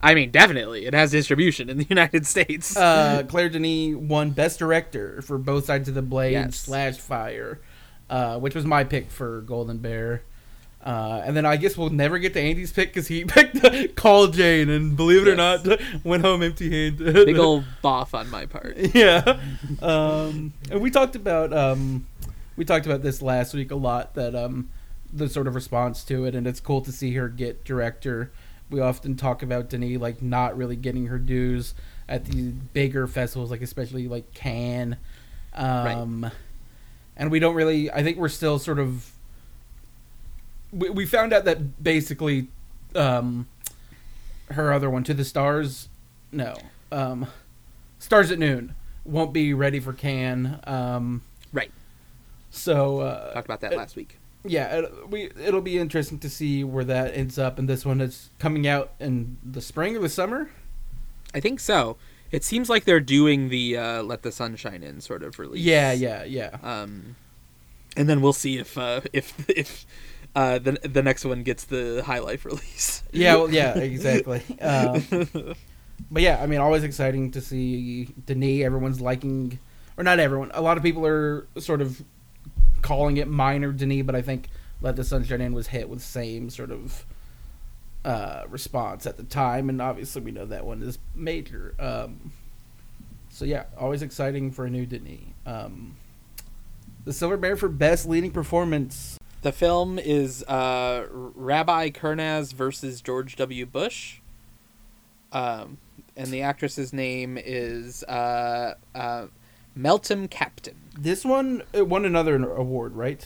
I 0.03 0.15
mean, 0.15 0.31
definitely, 0.31 0.87
it 0.87 0.95
has 0.95 1.11
distribution 1.11 1.69
in 1.71 1.79
the 1.79 1.85
United 1.89 2.27
States. 2.27 2.77
uh, 2.77 3.23
Claire 3.27 3.49
Denis 3.49 3.97
won 3.97 4.31
Best 4.31 4.59
Director 4.59 5.23
for 5.23 5.39
Both 5.39 5.65
Sides 5.65 5.89
of 5.89 5.95
the 5.95 6.03
Blade 6.03 6.33
Yes. 6.33 6.57
slash 6.57 6.99
Fire, 6.99 7.59
uh, 8.11 8.39
which 8.39 8.55
was 8.55 8.65
my 8.65 8.85
pick 8.85 9.11
for 9.11 9.41
Golden 9.41 9.79
Bear. 9.79 10.23
Uh, 10.87 11.21
and 11.25 11.37
then 11.37 11.45
I 11.45 11.57
guess 11.57 11.77
we'll 11.77 11.91
never 11.91 12.17
get 12.21 12.33
to 12.35 12.41
Andy's 12.41 12.71
pick 12.73 12.91
because 12.91 13.09
he 13.09 13.25
picked 13.29 13.97
Call 13.97 14.29
Jane, 14.29 14.71
and 14.71 14.97
believe 14.97 15.27
it 15.27 15.37
Yes. 15.37 15.67
or 15.67 15.69
not, 15.71 15.81
went 16.05 16.23
home 16.25 16.45
empty-handed. 16.45 17.27
Big 17.27 17.37
old 17.41 17.65
boff 17.83 18.15
on 18.15 18.31
my 18.31 18.47
part. 18.47 18.77
yeah. 18.95 19.41
Um, 19.83 20.53
and 20.71 20.81
we 20.81 20.91
talked 20.93 21.17
about 21.17 21.53
um, 21.53 22.07
we 22.57 22.65
talked 22.65 22.87
about 22.87 23.03
this 23.03 23.21
last 23.21 23.53
week 23.53 23.73
a 23.73 23.75
lot. 23.75 24.15
That 24.15 24.37
um, 24.37 24.69
the 25.13 25.29
sort 25.29 25.49
of 25.49 25.57
response 25.57 26.05
to 26.05 26.25
it, 26.25 26.37
and 26.37 26.47
it's 26.47 26.61
cool 26.61 26.81
to 26.83 26.93
see 26.93 27.15
her 27.15 27.29
get 27.29 27.65
director. 27.65 28.31
We 28.71 28.79
often 28.81 29.17
talk 29.17 29.43
about 29.43 29.69
Denis 29.69 29.99
like 29.99 30.23
not 30.23 30.57
really 30.57 30.77
getting 30.77 31.07
her 31.07 31.19
dues 31.19 31.75
at 32.09 32.27
these 32.27 32.53
bigger 32.53 33.09
festivals, 33.09 33.51
like 33.51 33.61
especially 33.63 34.07
like 34.07 34.33
Cannes. 34.35 34.97
Um, 35.53 36.31
And 37.17 37.31
we 37.33 37.41
don't 37.41 37.57
really. 37.57 37.91
I 37.91 38.05
think 38.05 38.19
we're 38.19 38.29
still 38.29 38.61
sort 38.61 38.79
of. 38.79 39.11
We, 40.73 40.91
we 40.91 41.07
found 41.07 41.33
out 41.33 41.45
that 41.45 41.83
basically, 41.83 42.49
um, 42.95 43.47
her 44.51 44.73
other 44.73 44.89
one 44.91 45.05
to 45.05 45.15
the 45.15 45.25
stars, 45.25 45.89
no, 46.33 46.55
um, 46.93 47.27
stars 47.99 48.31
at 48.31 48.39
noon 48.39 48.75
won't 49.05 49.33
be 49.33 49.55
ready 49.55 49.81
for 49.81 49.93
Cannes. 49.93 50.59
Um, 50.65 51.23
Right. 51.53 51.71
so 52.51 53.01
uh, 53.01 53.33
Talked 53.35 53.47
about 53.47 53.61
that 53.61 53.73
it- 53.73 53.79
last 53.79 53.97
week. 53.97 54.19
yeah, 54.45 54.79
it, 54.81 55.11
we 55.11 55.31
it'll 55.41 55.61
be 55.63 55.79
interesting 55.79 56.19
to 56.21 56.29
see 56.31 56.63
where 56.65 56.85
that 56.85 57.17
ends 57.17 57.39
up. 57.39 57.59
And 57.59 57.69
this 57.69 57.85
one 57.87 58.01
is 58.01 58.31
coming 58.39 58.67
out 58.67 58.93
in 59.01 59.37
the 59.45 59.61
spring 59.61 59.97
or 59.97 60.01
the 60.01 60.09
summer. 60.09 60.51
I 61.35 61.41
think 61.41 61.61
so. 61.61 61.97
It 62.33 62.43
seems 62.45 62.69
like 62.69 62.85
they're 62.85 63.01
doing 63.01 63.49
the 63.49 63.77
uh, 63.77 64.03
"Let 64.03 64.23
the 64.23 64.33
Sun 64.33 64.57
Shine 64.57 64.83
In" 64.83 65.01
sort 65.01 65.23
of 65.23 65.39
release. 65.39 65.63
Yeah, 65.63 65.93
yeah, 65.93 66.25
yeah. 66.25 66.57
Um, 66.63 67.15
and 67.97 68.09
then 68.09 68.21
we'll 68.21 68.33
see 68.33 68.59
if 68.59 68.77
uh, 68.77 69.01
if 69.13 69.49
if 69.49 69.87
uh, 70.37 70.59
the 70.59 70.73
the 70.83 71.03
next 71.03 71.25
one 71.25 71.43
gets 71.43 71.65
the 71.65 72.03
High 72.05 72.19
Life 72.19 72.45
release. 72.45 73.03
Yeah, 73.11 73.37
well, 73.37 73.51
yeah, 73.51 73.79
exactly. 73.79 74.43
Um, 74.61 75.03
but 76.11 76.23
yeah, 76.23 76.43
I 76.43 76.47
mean, 76.47 76.61
always 76.61 76.85
exciting 76.85 77.31
to 77.31 77.41
see 77.41 78.05
Denis. 78.27 78.63
Everyone's 78.63 79.01
liking, 79.01 79.59
or 79.97 80.05
not 80.05 80.19
everyone. 80.19 80.51
A 80.53 80.61
lot 80.61 80.77
of 80.77 80.83
people 80.83 81.07
are 81.07 81.47
sort 81.59 81.81
of 81.81 82.03
calling 82.83 83.17
it 83.17 83.27
minor 83.27 83.73
Denis, 83.73 84.05
but 84.05 84.15
I 84.15 84.21
think 84.21 84.49
"Let 84.83 84.97
the 84.97 85.05
Sunshine 85.05 85.41
In" 85.41 85.55
was 85.55 85.69
hit 85.69 85.89
with 85.89 86.03
same 86.03 86.51
sort 86.51 86.71
of 86.71 87.07
uh, 88.05 88.43
response 88.51 89.07
at 89.07 89.17
the 89.17 89.25
time, 89.25 89.71
and 89.71 89.81
obviously 89.81 90.21
we 90.21 90.33
know 90.33 90.45
that 90.45 90.67
one 90.67 90.83
is 90.83 90.99
major. 91.15 91.75
Um, 91.79 92.33
so 93.31 93.47
yeah, 93.47 93.65
always 93.79 94.03
exciting 94.03 94.51
for 94.51 94.67
a 94.67 94.71
new 94.71 94.85
Denis. 94.85 95.21
Um, 95.47 95.97
the 97.07 97.15
Silver 97.15 97.39
Bear 97.39 97.57
for 97.57 97.71
best 97.71 98.07
leading 98.07 98.33
performance. 98.33 99.17
The 99.47 99.53
film 99.53 100.01
is 100.01 100.43
uh, 100.49 101.07
Rabbi 101.09 101.91
Kurnaz 101.91 102.53
versus 102.53 103.01
George 103.01 103.37
W. 103.37 103.65
Bush. 103.65 104.19
Um, 105.31 105.79
and 106.17 106.27
the 106.33 106.43
actress's 106.43 106.93
name 106.93 107.39
is 107.39 108.03
uh, 108.03 108.75
uh, 108.93 109.27
Meltem 109.79 110.29
Kaptan. 110.29 110.75
This 110.99 111.25
one 111.25 111.63
it 111.73 111.87
won 111.87 112.05
another 112.05 112.35
award, 112.55 112.97
right? 112.97 113.25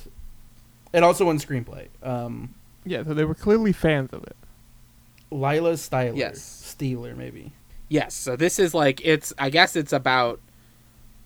It 0.93 1.03
also 1.03 1.25
won 1.25 1.39
screenplay. 1.39 1.87
Um, 2.03 2.55
yeah, 2.85 3.03
so 3.03 3.15
they 3.15 3.25
were 3.25 3.35
clearly 3.35 3.73
fans 3.73 4.11
of 4.13 4.23
it. 4.25 4.37
Laila 5.31 5.73
Stieler. 5.73 6.19
Yes. 6.19 6.77
Steeler, 6.79 7.17
maybe. 7.17 7.53
Yes, 7.89 8.13
so 8.13 8.37
this 8.37 8.59
is 8.59 8.75
like 8.75 9.01
it's. 9.03 9.33
I 9.39 9.49
guess 9.49 9.75
it's 9.75 9.95
about 9.95 10.39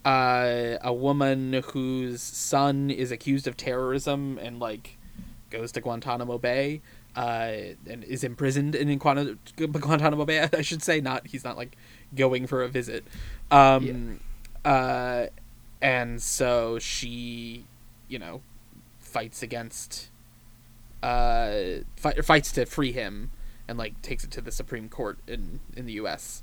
uh, 0.04 0.76
a 0.82 0.92
woman 0.92 1.62
whose 1.72 2.22
son 2.22 2.90
is 2.90 3.10
accused 3.10 3.46
of 3.46 3.56
terrorism 3.56 4.38
and 4.38 4.58
like 4.58 4.98
goes 5.50 5.72
to 5.72 5.80
Guantanamo 5.80 6.38
Bay 6.38 6.82
uh, 7.16 7.52
and 7.86 8.04
is 8.04 8.24
imprisoned 8.24 8.74
in 8.74 8.98
Guantanamo, 8.98 9.36
Guantanamo 9.56 10.24
Bay. 10.24 10.48
I 10.52 10.62
should 10.62 10.82
say 10.82 11.00
not. 11.00 11.26
He's 11.26 11.44
not 11.44 11.56
like 11.56 11.76
going 12.14 12.46
for 12.46 12.62
a 12.62 12.68
visit. 12.68 13.04
Um, 13.50 14.20
uh, 14.64 15.26
and 15.80 16.20
so 16.22 16.78
she, 16.78 17.64
you 18.08 18.18
know, 18.18 18.42
fights 18.98 19.42
against, 19.42 20.10
uh, 21.02 21.82
fight, 21.96 22.24
fights 22.24 22.52
to 22.52 22.66
free 22.66 22.92
him 22.92 23.30
and 23.68 23.78
like 23.78 24.00
takes 24.02 24.24
it 24.24 24.30
to 24.32 24.40
the 24.40 24.52
Supreme 24.52 24.88
Court 24.88 25.18
in 25.26 25.60
in 25.76 25.86
the 25.86 25.94
U.S. 25.94 26.42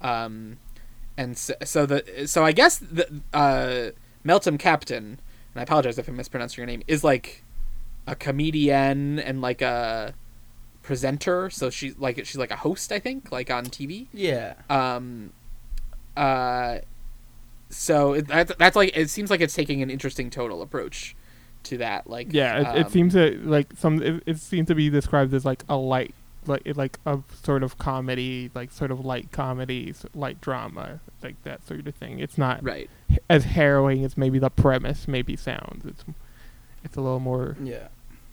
Um, 0.00 0.58
and 1.22 1.38
so, 1.38 1.54
so 1.64 1.86
the 1.86 2.26
so 2.26 2.44
I 2.44 2.52
guess 2.52 2.78
the 2.78 3.22
uh, 3.32 3.90
Meltem 4.24 4.58
Kaptan, 4.58 4.96
and 4.96 5.18
I 5.56 5.62
apologize 5.62 5.98
if 5.98 6.08
I 6.08 6.12
mispronounced 6.12 6.56
your 6.56 6.66
name, 6.66 6.82
is 6.86 7.04
like 7.04 7.44
a 8.06 8.14
comedian 8.14 9.18
and 9.18 9.40
like 9.40 9.62
a 9.62 10.14
presenter. 10.82 11.48
So 11.50 11.70
she's 11.70 11.96
like 11.98 12.16
she's 12.18 12.36
like 12.36 12.50
a 12.50 12.56
host, 12.56 12.92
I 12.92 12.98
think, 12.98 13.32
like 13.32 13.50
on 13.50 13.66
TV. 13.66 14.08
Yeah. 14.12 14.54
Um, 14.68 15.32
uh, 16.16 16.78
so 17.70 18.14
it, 18.14 18.28
that's 18.28 18.52
that's 18.56 18.76
like 18.76 18.96
it 18.96 19.08
seems 19.08 19.30
like 19.30 19.40
it's 19.40 19.54
taking 19.54 19.82
an 19.82 19.90
interesting 19.90 20.28
total 20.28 20.62
approach 20.62 21.16
to 21.64 21.78
that. 21.78 22.08
Like 22.08 22.32
Yeah, 22.32 22.74
it, 22.74 22.80
it 22.80 22.86
um, 22.86 22.92
seems 22.92 23.14
to 23.14 23.38
like 23.44 23.68
some. 23.76 24.02
It, 24.02 24.22
it 24.26 24.38
seems 24.38 24.68
to 24.68 24.74
be 24.74 24.90
described 24.90 25.32
as 25.32 25.44
like 25.44 25.64
a 25.68 25.76
light, 25.76 26.14
like 26.46 26.62
like 26.76 26.98
a 27.06 27.20
sort 27.42 27.62
of 27.62 27.78
comedy, 27.78 28.50
like 28.54 28.72
sort 28.72 28.90
of 28.90 29.00
light 29.04 29.30
comedies, 29.32 30.04
light 30.14 30.40
drama, 30.40 31.00
like 31.22 31.42
that 31.44 31.66
sort 31.66 31.86
of 31.86 31.94
thing. 31.94 32.18
It's 32.18 32.36
not 32.38 32.62
right. 32.62 32.90
as 33.30 33.44
harrowing 33.44 34.04
as 34.04 34.16
maybe 34.16 34.38
the 34.38 34.50
premise 34.50 35.06
maybe 35.06 35.36
sounds. 35.36 35.84
It's 35.84 36.04
it's 36.84 36.96
a 36.96 37.00
little 37.00 37.20
more 37.20 37.56
Yeah. 37.62 37.88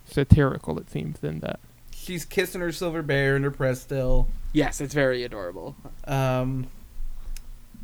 satirical, 0.06 0.80
it 0.80 0.90
seems, 0.90 1.20
than 1.20 1.40
that. 1.42 1.60
She's 1.94 2.26
kissing 2.26 2.62
her 2.62 2.72
silver 2.72 3.02
bear 3.04 3.36
in 3.36 3.44
her 3.44 3.52
press 3.52 3.82
still. 3.82 4.28
Yes, 4.54 4.82
it's 4.82 4.94
very 4.96 5.24
adorable. 5.24 5.76
Um, 6.06 6.68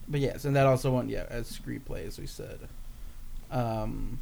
but 0.07 0.19
yes, 0.21 0.43
and 0.45 0.55
that 0.55 0.65
also 0.65 0.89
won, 0.91 1.09
yeah, 1.09 1.25
as 1.29 1.51
screenplay, 1.51 2.07
as 2.07 2.17
we 2.17 2.25
said. 2.25 2.59
Um, 3.51 4.19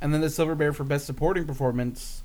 and 0.00 0.14
then 0.14 0.20
the 0.20 0.30
Silver 0.30 0.54
Bear 0.54 0.72
for 0.72 0.84
Best 0.84 1.06
Supporting 1.06 1.44
Performance 1.46 2.22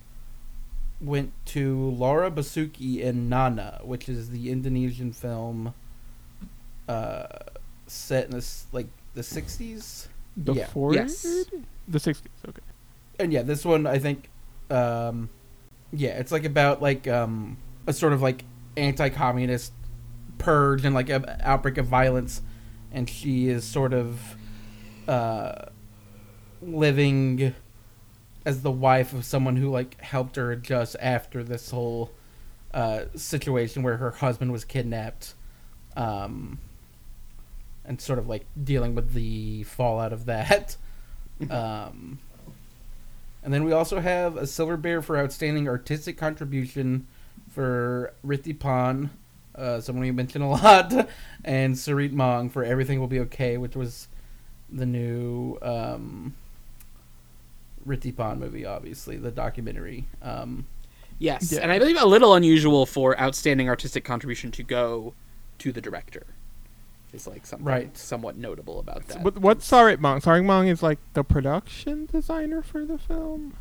went 1.01 1.33
to 1.47 1.89
Laura 1.91 2.29
Basuki 2.29 2.99
in 2.99 3.27
Nana, 3.27 3.81
which 3.83 4.07
is 4.07 4.29
the 4.29 4.51
Indonesian 4.51 5.11
film 5.11 5.73
uh, 6.87 7.25
set 7.87 8.25
in 8.25 8.31
this 8.31 8.65
like 8.71 8.87
the 9.13 9.21
'60s. 9.21 10.07
The 10.37 10.53
Yeah. 10.53 10.67
40s? 10.67 10.93
Yes. 10.95 11.21
The 11.87 11.97
60s, 11.97 12.21
okay. 12.47 12.61
and 13.19 13.33
yeah, 13.33 13.41
this 13.41 13.65
one 13.65 13.85
I 13.85 13.99
think, 13.99 14.29
um, 14.69 15.29
yeah, 15.91 16.11
it's 16.11 16.31
like 16.31 16.45
about 16.45 16.81
like 16.81 17.05
um, 17.07 17.57
a 17.85 17.91
sort 17.91 18.13
of 18.13 18.21
like 18.21 18.45
anti-communist 18.77 19.73
purge 20.37 20.85
and 20.85 20.95
like 20.95 21.09
a 21.09 21.37
outbreak 21.45 21.77
of 21.77 21.87
violence, 21.87 22.41
and 22.93 23.09
she 23.09 23.49
is 23.49 23.65
sort 23.65 23.93
of 23.93 24.35
uh, 25.09 25.65
living 26.61 27.53
as 28.45 28.61
the 28.61 28.71
wife 28.71 29.13
of 29.13 29.25
someone 29.25 29.55
who 29.55 29.69
like 29.69 29.99
helped 30.01 30.35
her 30.35 30.51
adjust 30.51 30.95
after 30.99 31.43
this 31.43 31.71
whole 31.71 32.11
uh, 32.73 33.05
situation 33.15 33.83
where 33.83 33.97
her 33.97 34.11
husband 34.11 34.51
was 34.51 34.65
kidnapped, 34.65 35.33
um, 35.95 36.59
and 37.85 37.99
sort 37.99 38.19
of 38.19 38.27
like 38.27 38.45
dealing 38.61 38.95
with 38.95 39.13
the 39.13 39.63
fallout 39.63 40.13
of 40.13 40.25
that. 40.25 40.77
um, 41.49 42.19
and 43.43 43.53
then 43.53 43.63
we 43.63 43.71
also 43.71 43.99
have 43.99 44.37
a 44.37 44.47
silver 44.47 44.77
bear 44.77 45.01
for 45.01 45.17
outstanding 45.17 45.67
artistic 45.67 46.17
contribution 46.17 47.07
for 47.49 48.13
Rithy 48.23 48.57
Panh, 48.57 49.09
uh, 49.55 49.81
someone 49.81 50.03
we 50.03 50.11
mentioned 50.11 50.43
a 50.43 50.47
lot, 50.49 51.09
and 51.43 51.75
Sarith 51.75 52.13
Mang 52.13 52.49
for 52.49 52.63
Everything 52.63 52.99
Will 52.99 53.07
Be 53.07 53.19
Okay, 53.19 53.57
which 53.57 53.75
was 53.75 54.07
the 54.71 54.85
new 54.85 55.57
um, 55.61 56.35
Rithy 57.85 58.11
Panh 58.13 58.37
movie, 58.39 58.65
obviously, 58.65 59.17
the 59.17 59.31
documentary. 59.31 60.05
Um, 60.21 60.65
Yes, 61.19 61.51
Yeah. 61.51 61.59
and 61.59 61.71
I 61.71 61.77
believe 61.77 62.01
a 62.01 62.05
little 62.07 62.33
unusual 62.33 62.87
for 62.87 63.19
outstanding 63.21 63.69
artistic 63.69 64.03
contribution 64.03 64.49
to 64.53 64.63
go 64.63 65.13
to 65.59 65.71
the 65.71 65.79
director. 65.79 66.25
Is 67.13 67.27
like 67.27 67.45
something 67.45 67.65
Right. 67.67 67.95
somewhat 67.95 68.37
notable 68.37 68.79
about 68.79 69.07
that. 69.09 69.21
But 69.23 69.35
What, 69.35 69.41
what's 69.43 69.69
Sarith 69.69 69.99
Mang? 69.99 70.19
Sarith 70.19 70.45
Mang 70.45 70.67
is 70.67 70.81
like 70.81 70.97
the 71.13 71.23
production 71.23 72.07
designer 72.11 72.63
for 72.63 72.85
the 72.85 72.97
film? 72.97 73.53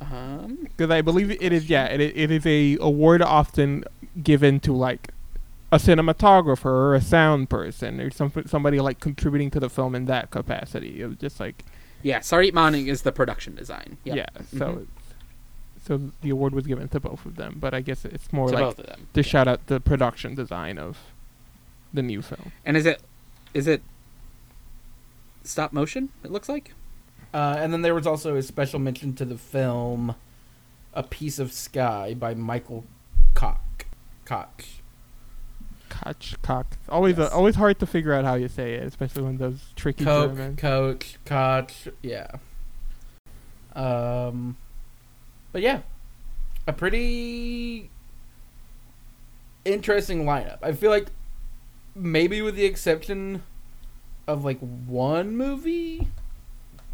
Um, 0.00 0.58
Because 0.62 0.90
I 0.90 1.00
believe 1.00 1.30
it 1.30 1.52
is, 1.52 1.70
yeah, 1.70 1.86
it, 1.86 2.00
it 2.00 2.30
is 2.30 2.44
a 2.46 2.76
award 2.80 3.22
often 3.22 3.84
given 4.22 4.60
to 4.60 4.72
like 4.72 5.08
a 5.72 5.78
cinematographer 5.78 6.66
or 6.66 6.94
a 6.94 7.00
sound 7.00 7.50
person 7.50 8.00
or 8.00 8.10
some, 8.10 8.32
somebody 8.46 8.78
like 8.80 9.00
contributing 9.00 9.50
to 9.50 9.60
the 9.60 9.68
film 9.68 9.94
in 9.94 10.04
that 10.06 10.30
capacity. 10.30 11.00
It 11.02 11.06
was 11.06 11.16
just 11.18 11.40
like, 11.40 11.64
yeah, 12.02 12.20
Sarit 12.20 12.52
Manning 12.54 12.86
is 12.86 13.02
the 13.02 13.10
production 13.12 13.54
design. 13.56 13.96
Yep. 14.04 14.16
yeah, 14.16 14.26
so 14.56 14.58
Mhm. 14.66 14.82
it's, 14.82 15.84
so 15.86 16.00
the 16.22 16.30
award 16.30 16.52
was 16.54 16.66
given 16.66 16.88
to 16.88 17.00
both 17.00 17.24
of 17.26 17.36
them, 17.36 17.56
but 17.60 17.74
I 17.74 17.80
guess 17.80 18.04
it's 18.04 18.32
more 18.32 18.48
to 18.48 18.54
like 18.54 18.62
both 18.64 18.78
of 18.78 18.86
them. 18.86 19.06
to 19.12 19.22
shout 19.22 19.48
out 19.48 19.66
the 19.66 19.80
production 19.80 20.34
design 20.34 20.78
of 20.78 20.98
the 21.92 22.02
new 22.02 22.22
film. 22.22 22.52
And 22.64 22.76
is 22.76 22.86
it 22.86 23.00
is 23.54 23.66
it 23.66 23.82
stop 25.42 25.72
motion? 25.72 26.10
It 26.24 26.30
looks 26.30 26.48
like. 26.48 26.74
uh, 27.34 27.56
and 27.58 27.72
then 27.72 27.82
there 27.82 27.94
was 27.94 28.06
also 28.06 28.36
a 28.36 28.42
special 28.42 28.78
mention 28.78 29.14
to 29.14 29.24
the 29.24 29.36
film 29.38 30.14
A 30.94 31.02
Piece 31.02 31.38
of 31.38 31.52
Sky 31.52 32.14
by 32.14 32.34
Michael 32.34 32.84
Koch. 33.34 33.58
Koch. 34.24 34.64
Koch, 36.02 36.34
Koch. 36.42 36.66
Always 36.88 37.16
Yes. 37.18 37.30
uh, 37.32 37.34
always 37.36 37.54
hard 37.54 37.78
to 37.80 37.86
figure 37.86 38.12
out 38.12 38.24
how 38.24 38.34
you 38.34 38.48
say 38.48 38.74
it, 38.74 38.84
especially 38.86 39.22
when 39.22 39.38
those 39.38 39.60
tricky 39.76 40.04
Coke, 40.04 40.30
German. 40.36 40.56
Coach, 40.56 41.16
Koch, 41.24 41.72
yeah. 42.02 42.30
Um, 43.74 44.56
but 45.52 45.62
yeah, 45.62 45.80
a 46.66 46.72
pretty 46.72 47.90
interesting 49.64 50.24
lineup. 50.24 50.58
I 50.62 50.72
feel 50.72 50.90
like 50.90 51.08
maybe 51.94 52.42
with 52.42 52.56
the 52.56 52.64
exception 52.64 53.42
of 54.26 54.44
like 54.44 54.58
one 54.60 55.36
movie, 55.36 56.08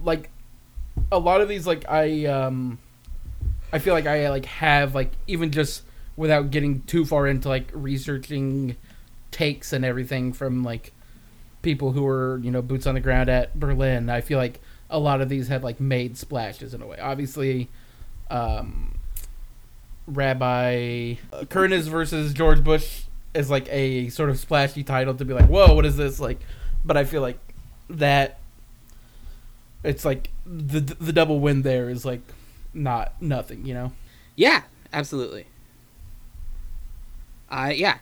like 0.03 0.31
a 1.11 1.19
lot 1.19 1.41
of 1.41 1.49
these, 1.49 1.67
like 1.67 1.85
I 1.89 2.27
um, 2.27 2.79
I 3.73 3.79
feel 3.79 3.95
like 3.95 4.07
I 4.07 4.29
like 4.31 4.47
have 4.47 4.95
like 4.95 5.13
even 5.27 5.51
just 5.51 5.83
without 6.17 6.51
getting 6.51 6.83
too 6.83 7.05
far 7.05 7.27
into 7.27 7.49
like 7.49 7.69
researching 7.73 8.77
takes 9.33 9.73
and 9.73 9.85
everything 9.85 10.33
from 10.33 10.63
like 10.63 10.93
people 11.63 11.93
who 11.93 12.03
were 12.03 12.39
you 12.43 12.51
know 12.51 12.63
boots 12.63 12.87
on 12.87 12.95
the 12.95 13.01
ground 13.01 13.29
at 13.29 13.59
Berlin. 13.59 14.09
I 14.09 14.21
feel 14.21 14.39
like 14.39 14.61
a 14.89 14.99
lot 14.99 15.21
of 15.21 15.29
these 15.29 15.49
had 15.49 15.65
like 15.65 15.81
made 15.81 16.17
splashes 16.17 16.75
in 16.75 16.83
a 16.83 16.87
way. 16.87 16.99
Obviously, 16.99 17.69
um, 18.31 18.99
Rabbi 20.07 21.17
uh, 21.33 21.41
Kurnaz 21.45 21.89
versus 21.89 22.33
George 22.33 22.63
Bush 22.63 23.03
is 23.35 23.51
like 23.51 23.67
a 23.71 24.09
sort 24.11 24.31
of 24.31 24.39
splashy 24.39 24.85
title 24.85 25.15
to 25.15 25.25
be 25.25 25.33
like, 25.33 25.47
whoa, 25.47 25.75
what 25.75 25.87
is 25.87 25.97
this 25.97 26.21
like? 26.21 26.41
But 26.85 26.97
I 26.97 27.05
feel 27.05 27.23
like 27.23 27.39
that 27.89 28.39
it's 29.83 30.05
like 30.05 30.31
the 30.47 30.81
the 30.81 31.13
double 31.13 31.41
win 31.41 31.63
there 31.63 31.89
is 31.89 32.05
like 32.05 32.21
not 32.75 33.21
nothing, 33.21 33.65
you 33.65 33.75
know. 33.75 33.93
Yeah, 34.37 34.63
absolutely. 34.93 35.47
I 37.53 37.73
yeah, 37.73 37.99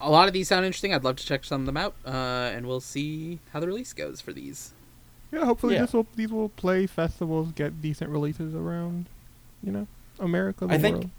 a 0.00 0.10
lot 0.10 0.26
of 0.28 0.34
these 0.34 0.48
sound 0.48 0.64
interesting. 0.64 0.94
I'd 0.94 1.04
love 1.04 1.16
to 1.16 1.26
check 1.26 1.44
some 1.44 1.60
of 1.60 1.66
them 1.66 1.76
out, 1.76 1.94
uh, 2.06 2.10
and 2.54 2.66
we'll 2.66 2.80
see 2.80 3.38
how 3.52 3.60
the 3.60 3.66
release 3.66 3.92
goes 3.92 4.20
for 4.22 4.32
these. 4.32 4.72
Yeah, 5.30 5.44
hopefully 5.44 5.74
Yeah. 5.74 5.82
this 5.82 5.92
will 5.92 6.06
these 6.16 6.30
will 6.32 6.48
play 6.48 6.86
festivals, 6.86 7.52
get 7.52 7.82
decent 7.82 8.10
releases 8.10 8.54
around, 8.54 9.06
you 9.62 9.70
know, 9.72 9.86
America. 10.18 10.66
The 10.66 10.74
I 10.74 10.78
think- 10.78 10.96
world. 10.96 11.10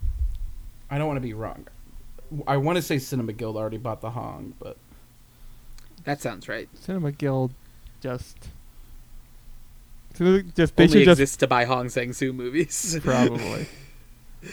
I 0.90 0.98
don't 0.98 1.08
want 1.08 1.18
to 1.18 1.22
be 1.22 1.34
wrong. 1.34 1.68
I 2.48 2.58
want 2.58 2.76
to 2.78 2.82
say 2.82 2.98
Cinema 3.00 3.34
Guild 3.34 3.56
already 3.58 3.78
bought 3.78 4.02
the 4.02 4.10
Hong, 4.12 4.54
but 4.60 4.78
That 6.06 6.22
sounds 6.22 6.48
right. 6.48 6.68
Cinema 6.80 7.12
Guild 7.12 7.52
just 8.02 8.50
so 10.16 10.42
just 10.56 10.76
they 10.76 10.84
Only 10.86 11.04
should 11.06 11.18
just 11.18 11.40
to 11.42 11.48
buy 11.48 11.66
Hong 11.66 11.90
Sang 11.90 12.14
Soo 12.14 12.34
movies. 12.34 12.98
probably. 13.04 13.68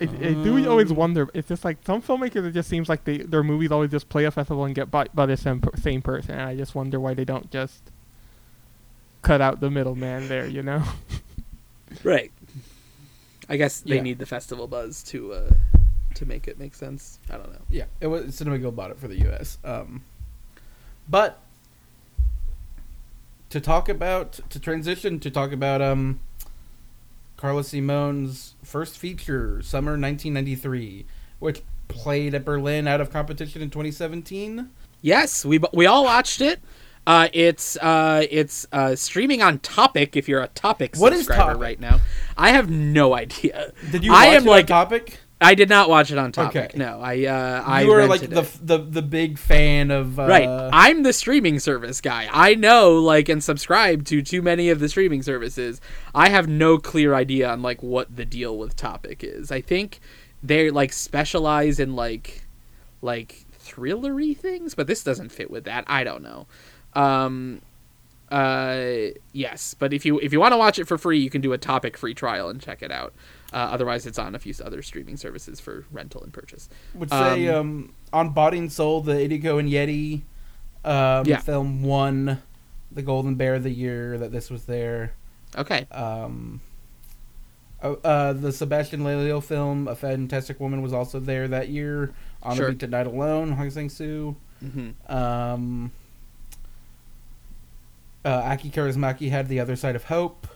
I, 0.00 0.04
I, 0.04 0.04
I 0.30 0.32
do 0.44 0.68
always 0.68 0.90
Um, 0.90 0.96
wonder. 0.96 1.28
It's 1.34 1.48
just 1.48 1.64
like 1.64 1.78
some 1.86 2.00
filmmakers. 2.02 2.46
It 2.46 2.52
just 2.52 2.68
seems 2.68 2.88
like 2.88 3.04
they 3.04 3.18
their 3.18 3.42
movies 3.42 3.70
always 3.70 3.90
just 3.90 4.08
play 4.08 4.24
a 4.24 4.30
festival 4.30 4.64
and 4.64 4.74
get 4.74 4.90
bought 4.90 5.14
by 5.14 5.26
the 5.26 5.36
same 5.36 5.62
same 5.76 6.02
person. 6.02 6.32
And 6.32 6.42
I 6.42 6.56
just 6.56 6.74
wonder 6.74 6.98
why 7.00 7.14
they 7.14 7.24
don't 7.24 7.50
just 7.50 7.82
cut 9.22 9.40
out 9.40 9.60
the 9.60 9.70
middleman 9.70 10.28
there. 10.28 10.46
You 10.46 10.62
know. 10.62 10.82
right. 12.04 12.30
I 13.48 13.56
guess 13.56 13.80
they 13.80 13.96
Yeah. 13.96 14.02
need 14.02 14.18
the 14.18 14.26
festival 14.26 14.66
buzz 14.66 15.02
to 15.04 15.32
uh, 15.34 15.50
to 16.14 16.24
make 16.26 16.48
it 16.48 16.58
make 16.58 16.74
sense. 16.74 17.18
I 17.30 17.36
don't 17.36 17.52
know. 17.52 17.60
Yeah, 17.70 17.84
it 18.00 18.06
was 18.06 18.34
Cinema 18.34 18.58
Guild 18.58 18.74
bought 18.76 18.90
it 18.90 18.98
for 18.98 19.08
the 19.08 19.18
U.S. 19.20 19.58
Um, 19.64 20.02
but 21.08 21.40
to 23.50 23.60
talk 23.60 23.88
about 23.88 24.40
to 24.50 24.58
transition 24.58 25.20
to 25.20 25.30
talk 25.30 25.52
about 25.52 25.80
um, 25.82 26.20
Carla 27.36 27.62
Simón's 27.62 28.54
first 28.62 28.98
feature, 28.98 29.60
summer 29.62 29.92
1993, 29.92 31.06
which 31.38 31.62
played 31.88 32.34
at 32.34 32.44
Berlin 32.44 32.86
out 32.88 33.00
of 33.00 33.10
competition 33.10 33.60
in 33.62 33.70
2017. 33.70 34.70
Yes, 35.02 35.44
we 35.44 35.60
we 35.72 35.86
all 35.86 36.04
watched 36.04 36.40
it. 36.40 36.60
Uh, 37.06 37.28
it's 37.34 37.76
uh, 37.78 38.24
it's 38.30 38.66
uh, 38.72 38.96
streaming 38.96 39.42
on 39.42 39.58
Topic. 39.58 40.16
If 40.16 40.28
you're 40.28 40.40
a 40.42 40.48
Topic 40.48 40.96
What 40.96 41.12
is 41.12 41.20
subscriber 41.26 41.52
Topic? 41.52 41.62
right 41.62 41.80
now, 41.80 42.00
I 42.36 42.50
have 42.52 42.70
no 42.70 43.14
idea. 43.14 43.72
Did 43.90 44.04
you 44.04 44.12
watch 44.12 44.20
I 44.22 44.26
am 44.28 44.44
like 44.44 44.64
on 44.70 44.86
topic? 44.86 45.18
I 45.44 45.54
did 45.54 45.68
not 45.68 45.88
watch 45.88 46.10
it 46.10 46.18
on 46.18 46.32
Topic. 46.32 46.70
Okay. 46.70 46.78
No, 46.78 47.00
I 47.00 47.26
uh, 47.26 47.62
I 47.66 47.82
you 47.82 47.90
were 47.90 48.06
like 48.06 48.22
the, 48.22 48.40
it. 48.40 48.58
the 48.62 48.78
the 48.78 49.02
big 49.02 49.38
fan 49.38 49.90
of 49.90 50.18
uh, 50.18 50.26
right. 50.26 50.48
I'm 50.48 51.02
the 51.02 51.12
streaming 51.12 51.58
service 51.58 52.00
guy. 52.00 52.28
I 52.32 52.54
know 52.54 52.94
like 52.98 53.28
and 53.28 53.44
subscribe 53.44 54.04
to 54.06 54.22
too 54.22 54.40
many 54.40 54.70
of 54.70 54.80
the 54.80 54.88
streaming 54.88 55.22
services. 55.22 55.80
I 56.14 56.30
have 56.30 56.48
no 56.48 56.78
clear 56.78 57.14
idea 57.14 57.50
on 57.50 57.62
like 57.62 57.82
what 57.82 58.16
the 58.16 58.24
deal 58.24 58.56
with 58.56 58.74
Topic 58.74 59.22
is. 59.22 59.52
I 59.52 59.60
think 59.60 60.00
they 60.42 60.70
like 60.70 60.92
specialize 60.92 61.78
in 61.78 61.94
like 61.94 62.42
like 63.02 63.44
thrillery 63.62 64.36
things, 64.36 64.74
but 64.74 64.86
this 64.86 65.04
doesn't 65.04 65.30
fit 65.30 65.50
with 65.50 65.64
that. 65.64 65.84
I 65.86 66.04
don't 66.04 66.22
know. 66.22 66.46
Um 66.94 67.60
uh 68.30 69.12
yes, 69.32 69.74
but 69.78 69.92
if 69.92 70.06
you 70.06 70.18
if 70.20 70.32
you 70.32 70.40
want 70.40 70.52
to 70.52 70.58
watch 70.58 70.78
it 70.78 70.86
for 70.86 70.96
free, 70.96 71.18
you 71.18 71.28
can 71.28 71.42
do 71.42 71.52
a 71.52 71.58
Topic 71.58 71.96
free 71.96 72.14
trial 72.14 72.48
and 72.48 72.60
check 72.60 72.82
it 72.82 72.90
out. 72.90 73.12
Uh, 73.54 73.68
otherwise, 73.70 74.04
it's 74.04 74.18
on 74.18 74.34
a 74.34 74.38
few 74.40 74.52
other 74.64 74.82
streaming 74.82 75.16
services 75.16 75.60
for 75.60 75.84
rental 75.92 76.20
and 76.24 76.32
purchase. 76.32 76.68
would 76.92 77.08
say 77.08 77.46
Um, 77.48 77.56
um, 77.60 77.94
on 78.12 78.30
Body 78.30 78.58
and 78.58 78.72
Soul, 78.72 79.00
the 79.00 79.12
Ildikó 79.14 79.62
Enyedi 79.62 80.22
um, 80.84 81.24
Yeah. 81.26 81.38
film 81.38 81.82
won 81.84 82.42
the 82.90 83.00
Golden 83.02 83.36
Bear 83.36 83.54
of 83.54 83.62
the 83.62 83.70
year 83.70 84.18
that 84.18 84.32
this 84.32 84.50
was 84.50 84.64
there. 84.64 85.12
Okay. 85.56 85.86
Um, 85.92 86.60
oh, 87.82 87.94
uh, 88.04 88.32
the 88.32 88.50
Sebastian 88.50 89.04
Lelio 89.04 89.40
film, 89.42 89.86
A 89.86 89.94
Fantastic 89.94 90.58
Woman, 90.58 90.82
was 90.82 90.92
also 90.92 91.20
there 91.20 91.46
that 91.48 91.68
year. 91.68 92.12
On 92.42 92.56
Sure. 92.56 92.66
the 92.66 92.72
Beach 92.72 92.82
at 92.82 92.90
Night 92.90 93.06
Alone, 93.06 93.52
Hong 93.52 93.70
Sang 93.70 93.88
Soo. 93.88 94.34
hmm 94.60 94.90
Um, 95.08 95.92
uh, 98.24 98.28
Aki 98.52 98.70
Kaurismäki 98.70 99.30
had 99.30 99.48
The 99.48 99.60
Other 99.60 99.76
Side 99.76 99.94
of 99.96 100.04
Hope. 100.04 100.46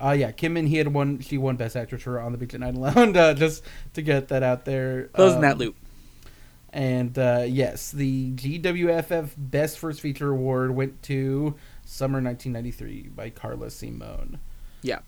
Uh, 0.00 0.12
yeah, 0.12 0.30
Kim 0.30 0.52
Min 0.54 0.66
Hee 0.66 0.76
had 0.76 0.92
won. 0.94 1.18
She 1.20 1.38
won 1.38 1.56
Best 1.56 1.76
Actress 1.76 2.02
for 2.02 2.20
On 2.20 2.30
the 2.32 2.38
Beach 2.38 2.54
at 2.54 2.60
Night 2.60 2.74
Alone. 2.76 3.16
Uh, 3.16 3.34
just 3.34 3.64
to 3.94 4.02
get 4.02 4.28
that 4.28 4.42
out 4.42 4.64
there. 4.64 5.04
Closing 5.08 5.36
Um, 5.36 5.42
that 5.42 5.58
loop. 5.58 5.76
And 6.72 7.18
uh, 7.18 7.44
yes, 7.48 7.90
the 7.90 8.30
GWFF 8.32 9.30
Best 9.36 9.78
First 9.78 10.00
Feature 10.00 10.30
Award 10.30 10.70
went 10.72 11.02
to 11.04 11.54
Summer 11.84 12.20
1993 12.22 13.08
by 13.14 13.30
Carla 13.30 13.66
Simón. 13.68 14.38
Yeah. 14.82 15.00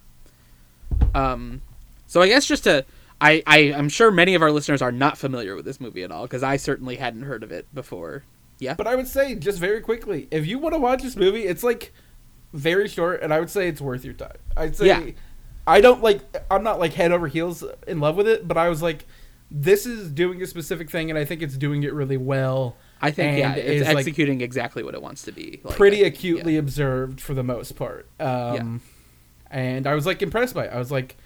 Um, 1.14 1.62
so 2.06 2.22
I 2.22 2.28
guess 2.28 2.46
just 2.46 2.64
to, 2.64 2.84
I, 3.20 3.42
I 3.46 3.58
am 3.58 3.88
sure 3.88 4.10
many 4.10 4.34
of 4.34 4.42
our 4.42 4.50
listeners 4.50 4.80
are 4.82 4.90
not 4.90 5.18
familiar 5.18 5.54
with 5.54 5.66
this 5.66 5.80
movie 5.80 6.02
at 6.02 6.10
all 6.10 6.22
because 6.22 6.42
I 6.42 6.56
certainly 6.56 6.96
hadn't 6.96 7.22
heard 7.22 7.42
of 7.42 7.52
it 7.52 7.72
before. 7.74 8.24
Yeah. 8.58 8.74
But 8.74 8.86
I 8.86 8.94
would 8.96 9.06
say, 9.08 9.34
just 9.34 9.58
very 9.58 9.80
quickly, 9.82 10.28
if 10.30 10.46
you 10.46 10.58
want 10.58 10.74
to 10.74 10.78
watch 10.78 11.02
this 11.02 11.14
movie, 11.16 11.44
it's 11.44 11.62
like 11.62 11.92
very 12.52 12.88
short, 12.88 13.22
and 13.22 13.32
I 13.32 13.40
would 13.40 13.50
say 13.50 13.68
it's 13.68 13.80
worth 13.80 14.04
your 14.04 14.14
time. 14.14 14.36
I'd 14.56 14.76
say, 14.76 14.86
Yeah. 14.86 15.10
I 15.66 15.80
don't 15.80 16.02
like, 16.02 16.20
I'm 16.50 16.62
not 16.64 16.80
like 16.80 16.94
head 16.94 17.12
over 17.12 17.28
heels 17.28 17.62
in 17.86 18.00
love 18.00 18.16
with 18.16 18.26
it, 18.26 18.48
but 18.48 18.56
I 18.56 18.68
was 18.68 18.82
like, 18.82 19.06
this 19.50 19.84
is 19.86 20.10
doing 20.10 20.42
a 20.42 20.46
specific 20.46 20.90
thing, 20.90 21.10
and 21.10 21.18
I 21.18 21.24
think 21.24 21.42
it's 21.42 21.56
doing 21.56 21.82
it 21.82 21.92
really 21.92 22.16
well. 22.16 22.76
I 23.02 23.10
think 23.10 23.38
yeah, 23.38 23.54
it's 23.54 23.82
is, 23.82 23.88
like, 23.88 23.98
executing 23.98 24.40
exactly 24.40 24.82
what 24.82 24.94
it 24.94 25.02
wants 25.02 25.22
to 25.22 25.32
be. 25.32 25.60
Like, 25.64 25.76
pretty 25.76 26.04
I- 26.04 26.08
acutely 26.08 26.54
yeah. 26.54 26.58
observed 26.60 27.20
for 27.20 27.34
the 27.34 27.42
most 27.42 27.76
part. 27.76 28.08
Um, 28.20 28.80
And 29.50 29.86
I 29.86 29.94
was 29.94 30.06
like 30.06 30.22
impressed 30.22 30.54
by 30.54 30.66
it. 30.66 30.72
I 30.72 30.78
was 30.78 30.90
like, 30.92 31.16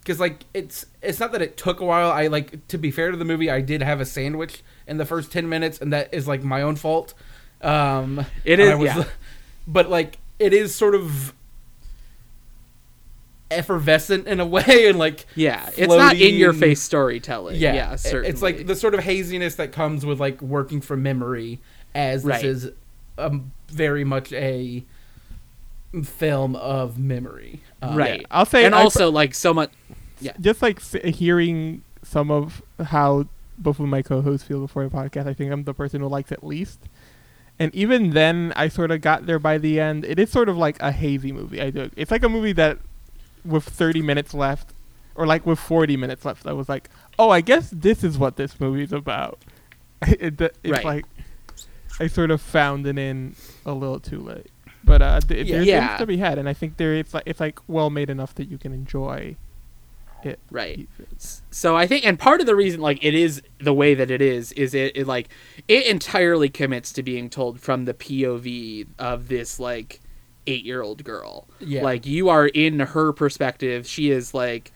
because 0.00 0.18
like 0.20 0.44
it's 0.54 0.86
it's 1.02 1.18
not 1.20 1.32
that 1.32 1.42
it 1.42 1.56
took 1.56 1.80
a 1.80 1.84
while. 1.84 2.10
I 2.10 2.28
like 2.28 2.66
to 2.68 2.78
be 2.78 2.90
fair 2.90 3.10
to 3.10 3.16
the 3.16 3.24
movie, 3.24 3.50
I 3.50 3.60
did 3.60 3.82
have 3.82 4.00
a 4.00 4.04
sandwich 4.06 4.62
in 4.86 4.96
the 4.98 5.04
first 5.04 5.30
ten 5.32 5.48
minutes, 5.48 5.78
and 5.80 5.92
that 5.92 6.08
is 6.14 6.26
like 6.28 6.42
my 6.42 6.62
own 6.62 6.76
fault. 6.76 7.12
Um, 7.60 8.24
It 8.44 8.58
is, 8.60 8.80
yeah. 8.80 9.04
but 9.66 9.90
like 9.90 10.18
it 10.38 10.52
is 10.52 10.74
sort 10.74 10.94
of 10.94 11.32
effervescent 13.50 14.26
in 14.26 14.40
a 14.40 14.46
way, 14.56 14.88
and 14.88 14.98
like 14.98 15.26
Yeah, 15.34 15.68
it's 15.76 15.92
not 15.92 16.16
in 16.16 16.34
your 16.34 16.52
face 16.52 16.80
storytelling. 16.82 17.56
yeah, 17.56 17.74
Yeah, 17.74 17.96
certainly. 17.96 18.28
It's 18.28 18.42
like 18.42 18.66
the 18.66 18.74
sort 18.76 18.94
of 18.94 19.00
haziness 19.00 19.54
that 19.56 19.72
comes 19.72 20.04
with 20.04 20.20
like 20.20 20.40
working 20.42 20.80
from 20.80 21.02
memory, 21.02 21.60
as 21.94 22.22
this 22.22 22.28
Right. 22.30 22.44
is 22.44 22.70
um, 23.18 23.52
very 23.68 24.04
much 24.04 24.32
a 24.32 24.84
film 26.04 26.56
of 26.56 26.98
memory. 26.98 27.60
Um, 27.80 27.96
right. 27.96 28.26
I'll 28.30 28.44
say 28.44 28.64
and 28.64 28.74
I- 28.74 28.82
also 28.82 29.10
like 29.10 29.34
so 29.34 29.54
much. 29.54 29.70
Yeah 30.20 30.32
just 30.40 30.62
like 30.62 30.78
s- 30.80 30.96
hearing 31.16 31.82
some 32.02 32.30
of 32.30 32.62
how 32.82 33.26
both 33.58 33.78
of 33.78 33.86
my 33.86 34.00
co-hosts 34.00 34.46
feel 34.46 34.60
before 34.60 34.84
the 34.88 34.90
podcast, 34.94 35.26
I 35.26 35.34
think 35.34 35.52
I'm 35.52 35.64
the 35.64 35.74
person 35.74 36.00
who 36.00 36.08
likes 36.08 36.32
it 36.32 36.42
least. 36.42 36.80
And 37.58 37.74
even 37.74 38.10
then, 38.10 38.52
I 38.56 38.68
sort 38.68 38.90
of 38.90 39.00
got 39.00 39.26
there 39.26 39.38
by 39.38 39.56
the 39.58 39.80
end. 39.80 40.04
It 40.04 40.18
is 40.18 40.30
sort 40.30 40.48
of 40.48 40.56
like 40.58 40.80
a 40.82 40.92
hazy 40.92 41.32
movie. 41.32 41.60
I 41.60 41.70
do. 41.70 41.90
It's 41.96 42.10
like 42.10 42.22
a 42.22 42.28
movie 42.28 42.52
that, 42.52 42.78
with 43.44 43.64
30 43.64 44.02
minutes 44.02 44.34
left, 44.34 44.70
or 45.14 45.26
like 45.26 45.46
with 45.46 45.58
40 45.58 45.96
minutes 45.96 46.24
left, 46.26 46.46
I 46.46 46.52
was 46.52 46.68
like, 46.68 46.90
oh, 47.18 47.30
I 47.30 47.40
guess 47.40 47.70
this 47.70 48.04
is 48.04 48.18
what 48.18 48.36
this 48.36 48.60
movie's 48.60 48.92
about. 48.92 49.38
it, 50.02 50.38
it's 50.40 50.58
Right. 50.64 50.84
like 50.84 51.04
I 51.98 52.08
sort 52.08 52.30
of 52.30 52.42
found 52.42 52.86
it 52.86 52.98
in 52.98 53.34
a 53.64 53.72
little 53.72 54.00
too 54.00 54.20
late. 54.20 54.50
But 54.84 55.00
uh, 55.00 55.20
th- 55.20 55.46
Yeah. 55.46 55.54
there's 55.56 55.66
Yeah. 55.66 55.86
things 55.88 56.00
to 56.00 56.06
be 56.06 56.16
had, 56.18 56.36
and 56.38 56.48
I 56.48 56.52
think 56.52 56.76
there 56.76 56.94
it's 56.94 57.14
like 57.14 57.22
it's 57.24 57.40
like 57.40 57.58
well 57.66 57.88
made 57.88 58.10
enough 58.10 58.34
that 58.34 58.50
you 58.50 58.58
can 58.58 58.72
enjoy 58.74 59.36
it. 60.22 60.38
Right. 60.50 60.88
So 61.50 61.76
I 61.76 61.86
think, 61.86 62.04
and 62.04 62.18
part 62.18 62.40
of 62.40 62.46
the 62.46 62.56
reason, 62.56 62.80
like, 62.80 63.02
it 63.04 63.14
is 63.14 63.42
the 63.60 63.74
way 63.74 63.94
that 63.94 64.10
it 64.10 64.20
is, 64.22 64.52
is 64.52 64.74
it, 64.74 64.96
it 64.96 65.06
like 65.06 65.28
it 65.68 65.86
entirely 65.86 66.48
commits 66.48 66.92
to 66.94 67.02
being 67.02 67.30
told 67.30 67.60
from 67.60 67.84
the 67.84 67.94
POV 67.94 68.86
of 68.98 69.28
this 69.28 69.58
like 69.60 70.00
eight 70.46 70.64
year 70.64 70.82
old 70.82 71.04
girl. 71.04 71.48
Yeah. 71.60 71.82
Like 71.82 72.06
you 72.06 72.28
are 72.28 72.46
in 72.46 72.80
her 72.80 73.12
perspective. 73.12 73.86
She 73.86 74.10
is 74.10 74.34
like 74.34 74.72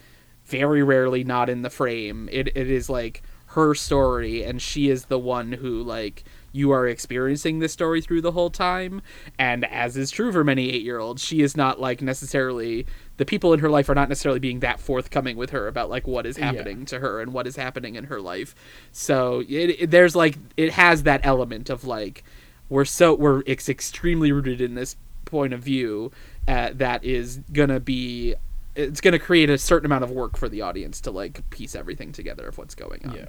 very 0.46 0.82
rarely 0.82 1.24
not 1.24 1.48
in 1.48 1.62
the 1.62 1.70
frame. 1.70 2.28
It 2.32 2.48
it 2.56 2.70
is 2.70 2.90
like 2.90 3.22
her 3.46 3.74
story, 3.74 4.44
and 4.44 4.60
she 4.60 4.90
is 4.90 5.06
the 5.06 5.18
one 5.18 5.52
who 5.52 5.82
like 5.82 6.24
you 6.52 6.70
are 6.72 6.86
experiencing 6.88 7.58
this 7.60 7.72
story 7.72 8.00
through 8.00 8.20
the 8.20 8.32
whole 8.32 8.50
time. 8.50 9.02
And 9.38 9.64
as 9.66 9.96
is 9.96 10.10
true 10.10 10.32
for 10.32 10.42
many 10.44 10.70
eight 10.70 10.82
year 10.82 10.98
olds, 10.98 11.22
she 11.24 11.42
is 11.42 11.56
not 11.56 11.80
like 11.80 12.02
necessarily 12.02 12.86
the 13.18 13.24
people 13.24 13.52
in 13.52 13.60
her 13.60 13.68
life 13.70 13.88
are 13.88 13.94
not 13.94 14.08
necessarily 14.08 14.40
being 14.40 14.60
that 14.60 14.80
forthcoming 14.80 15.36
with 15.36 15.50
her 15.50 15.68
about 15.68 15.90
like 15.90 16.06
what 16.06 16.26
is 16.26 16.36
Yeah. 16.38 16.46
happening 16.46 16.84
to 16.86 16.98
her 17.00 17.20
and 17.20 17.32
what 17.32 17.46
is 17.46 17.56
happening 17.56 17.94
in 17.94 18.04
her 18.04 18.20
life. 18.20 18.54
So 18.92 19.40
it, 19.48 19.76
it- 19.82 19.90
there's 19.90 20.16
like 20.16 20.38
it 20.56 20.72
has 20.72 21.04
that 21.04 21.20
element 21.24 21.70
of 21.70 21.84
like 21.84 22.24
we're 22.68 22.84
so 22.84 23.14
we're 23.14 23.42
it's 23.46 23.68
extremely 23.68 24.32
rooted 24.32 24.60
in 24.60 24.74
this 24.74 24.96
point 25.26 25.52
of 25.52 25.60
view 25.60 26.10
uh, 26.48 26.70
that 26.74 27.04
is 27.04 27.38
gonna 27.52 27.78
be 27.78 28.34
it's 28.74 29.00
gonna 29.00 29.18
create 29.18 29.50
a 29.50 29.58
certain 29.58 29.86
amount 29.86 30.02
of 30.04 30.10
work 30.10 30.36
for 30.36 30.48
the 30.48 30.62
audience 30.62 31.00
to 31.02 31.10
like 31.10 31.48
piece 31.50 31.74
everything 31.74 32.10
together 32.12 32.46
of 32.48 32.56
what's 32.58 32.74
going 32.74 33.04
on. 33.06 33.14
Yeah. 33.14 33.26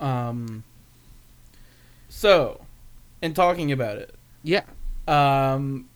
Um. 0.00 0.64
So, 2.08 2.62
in 3.22 3.34
talking 3.34 3.70
about 3.72 3.98
it, 3.98 4.14
Yeah. 4.42 4.62
um, 5.06 5.88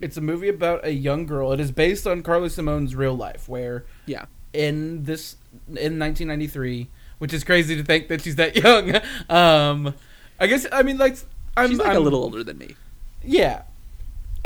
it's 0.00 0.16
a 0.16 0.20
movie 0.20 0.48
about 0.48 0.84
a 0.84 0.92
young 0.92 1.26
girl. 1.26 1.52
It 1.52 1.60
is 1.60 1.70
based 1.72 2.06
on 2.06 2.22
Carly 2.22 2.48
Simone's 2.48 2.94
real 2.94 3.16
life, 3.16 3.48
where 3.48 3.84
Yeah. 4.06 4.26
in 4.52 5.04
this 5.04 5.36
in 5.68 5.98
1993, 5.98 6.88
which 7.18 7.32
is 7.32 7.42
crazy 7.44 7.74
to 7.76 7.82
think 7.82 8.08
that 8.08 8.20
she's 8.22 8.36
that 8.36 8.56
young. 8.62 8.96
Um, 9.30 9.94
I 10.38 10.46
guess 10.46 10.66
I 10.70 10.82
mean 10.82 10.98
like 10.98 11.16
I'm, 11.56 11.70
She's 11.70 11.78
like 11.78 11.88
I'm- 11.88 11.96
a 11.96 12.00
little 12.00 12.22
older 12.22 12.44
than 12.44 12.58
me. 12.58 12.76
yeah. 13.24 13.62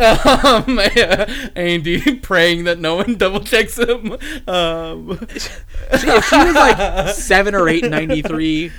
Um, 0.00 0.78
Andy 1.56 2.14
praying 2.20 2.64
that 2.64 2.78
no 2.78 2.96
one 2.96 3.16
double 3.16 3.40
checks 3.40 3.76
him. 3.78 4.12
Um, 4.48 5.18
if 5.30 6.24
she 6.26 6.36
was 6.38 6.54
like 6.54 7.14
seven 7.14 7.54
or 7.54 7.68
eight 7.68 7.84
in 7.84 7.90
'93, 7.90 8.72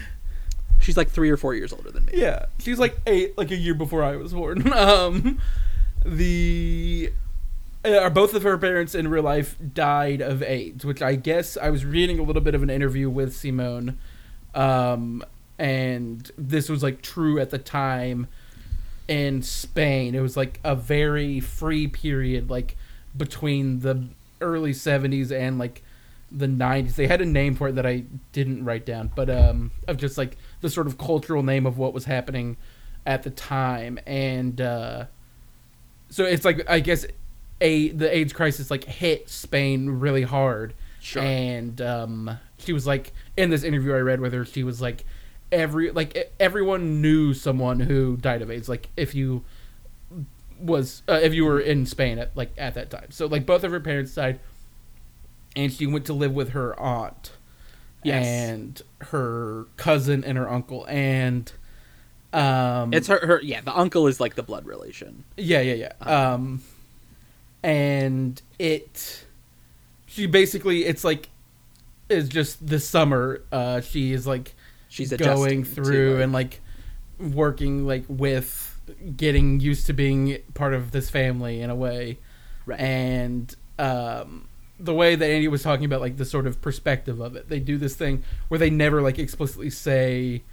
she's 0.81 0.97
like 0.97 1.09
three 1.09 1.29
or 1.29 1.37
four 1.37 1.55
years 1.55 1.71
older 1.71 1.91
than 1.91 2.05
me. 2.05 2.13
Yeah, 2.15 2.45
she's 2.59 2.79
like 2.79 2.97
eight, 3.07 3.37
like 3.37 3.51
a 3.51 3.55
year 3.55 3.73
before 3.73 4.03
I 4.03 4.15
was 4.15 4.33
born. 4.33 4.71
Um, 4.81 5.39
the 6.05 7.11
uh, 7.83 8.09
both 8.09 8.33
of 8.33 8.43
her 8.43 8.57
parents 8.57 8.93
in 8.95 9.07
real 9.07 9.23
life 9.23 9.55
died 9.73 10.21
of 10.21 10.43
AIDS, 10.43 10.85
which 10.85 11.01
I 11.01 11.15
guess 11.15 11.57
I 11.57 11.69
was 11.69 11.85
reading 11.85 12.19
a 12.19 12.23
little 12.23 12.41
bit 12.41 12.55
of 12.55 12.63
an 12.63 12.69
interview 12.69 13.09
with 13.09 13.33
Simón, 13.33 13.95
um, 14.53 15.23
and 15.57 16.29
this 16.37 16.69
was 16.69 16.83
like 16.83 17.01
true 17.01 17.39
at 17.39 17.49
the 17.49 17.57
time 17.57 18.27
in 19.07 19.41
Spain. 19.41 20.15
It 20.15 20.21
was 20.21 20.37
like 20.37 20.59
a 20.63 20.75
very 20.75 21.39
free 21.39 21.87
period, 21.87 22.49
like 22.49 22.77
between 23.15 23.79
the 23.79 24.07
early 24.39 24.73
'70s 24.73 25.31
and 25.31 25.57
like 25.57 25.83
the 26.31 26.47
'90s. 26.47 26.95
They 26.95 27.07
had 27.07 27.21
a 27.21 27.25
name 27.25 27.55
for 27.55 27.69
it 27.69 27.75
that 27.75 27.85
I 27.85 28.03
didn't 28.31 28.63
write 28.63 28.85
down, 28.85 29.11
but 29.15 29.29
um, 29.29 29.71
of 29.87 29.97
just 29.97 30.17
like 30.17 30.37
the 30.61 30.69
sort 30.69 30.87
of 30.87 30.97
cultural 30.97 31.43
name 31.43 31.65
of 31.65 31.77
what 31.77 31.93
was 31.93 32.05
happening 32.05 32.57
at 33.05 33.23
the 33.23 33.29
time, 33.31 33.99
and 34.05 34.61
uh, 34.61 35.05
so 36.09 36.23
it's 36.23 36.45
like 36.45 36.69
I 36.69 36.79
guess 36.79 37.05
a 37.59 37.89
the 37.89 38.15
AIDS 38.15 38.33
crisis 38.33 38.71
like 38.71 38.83
hit 38.85 39.29
Spain 39.29 39.89
really 39.89 40.23
hard, 40.23 40.73
Sure. 40.99 41.21
and 41.23 41.81
um, 41.81 42.37
she 42.59 42.73
was 42.73 42.85
like 42.87 43.11
in 43.37 43.49
this 43.49 43.63
interview 43.63 43.93
I 43.93 43.99
read 43.99 44.19
with 44.21 44.33
her, 44.33 44.45
she 44.45 44.63
was 44.63 44.81
like 44.81 45.03
every 45.51 45.91
like 45.91 46.31
everyone 46.39 47.01
knew 47.01 47.33
someone 47.33 47.79
who 47.81 48.17
died 48.17 48.41
of 48.41 48.49
AIDS. 48.51 48.69
Like 48.69 48.89
if 48.95 49.13
you 49.15 49.43
was 50.59 51.01
uh, 51.09 51.19
if 51.23 51.33
you 51.33 51.43
were 51.45 51.59
in 51.59 51.85
Spain 51.87 52.19
at 52.19 52.35
like 52.37 52.51
at 52.57 52.75
that 52.75 52.89
time, 52.91 53.07
so 53.09 53.25
like 53.25 53.45
both 53.47 53.63
of 53.63 53.71
her 53.71 53.79
parents 53.79 54.13
died, 54.13 54.39
and 55.55 55.73
she 55.73 55.87
went 55.87 56.05
to 56.05 56.13
live 56.13 56.33
with 56.33 56.49
her 56.49 56.79
aunt, 56.79 57.31
Yes. 58.03 58.25
and 58.25 58.81
her 58.99 59.65
cousin 59.77 60.23
and 60.23 60.37
her 60.37 60.49
uncle, 60.49 60.85
and 60.87 61.51
um, 62.33 62.93
It's 62.93 63.07
her, 63.07 63.19
her. 63.25 63.41
Yeah, 63.43 63.61
the 63.61 63.75
uncle 63.77 64.07
is 64.07 64.19
like 64.19 64.35
the 64.35 64.43
blood 64.43 64.65
relation. 64.65 65.23
yeah, 65.37 65.61
yeah, 65.61 65.73
yeah. 66.01 66.31
Um, 66.33 66.61
and 67.63 68.41
it, 68.59 69.25
she 70.07 70.25
basically, 70.25 70.85
it's 70.85 71.03
like, 71.03 71.29
is 72.09 72.27
just 72.29 72.65
this 72.65 72.87
summer. 72.87 73.41
Uh, 73.51 73.81
she 73.81 74.13
is 74.13 74.25
like 74.27 74.53
She's 74.89 75.13
going 75.13 75.63
through 75.63 76.15
like- 76.15 76.23
and 76.23 76.33
like 76.33 76.61
working 77.19 77.85
like 77.85 78.03
with 78.07 78.67
getting 79.15 79.59
used 79.59 79.85
to 79.87 79.93
being 79.93 80.39
part 80.53 80.73
of 80.73 80.91
this 80.91 81.09
family 81.09 81.61
in 81.61 81.69
a 81.69 81.75
way, 81.75 82.17
Right. 82.65 82.79
and 82.79 83.55
um, 83.79 84.47
the 84.83 84.93
way 84.93 85.15
that 85.15 85.25
Andy 85.25 85.47
was 85.47 85.63
talking 85.63 85.85
about 85.85 86.01
like 86.01 86.17
the 86.17 86.25
sort 86.25 86.47
of 86.47 86.61
perspective 86.61 87.19
of 87.19 87.35
it, 87.35 87.49
they 87.49 87.59
do 87.59 87.77
this 87.77 87.95
thing 87.95 88.23
where 88.47 88.57
they 88.57 88.69
never 88.69 89.01
like 89.01 89.19
explicitly 89.19 89.69
say 89.69 90.43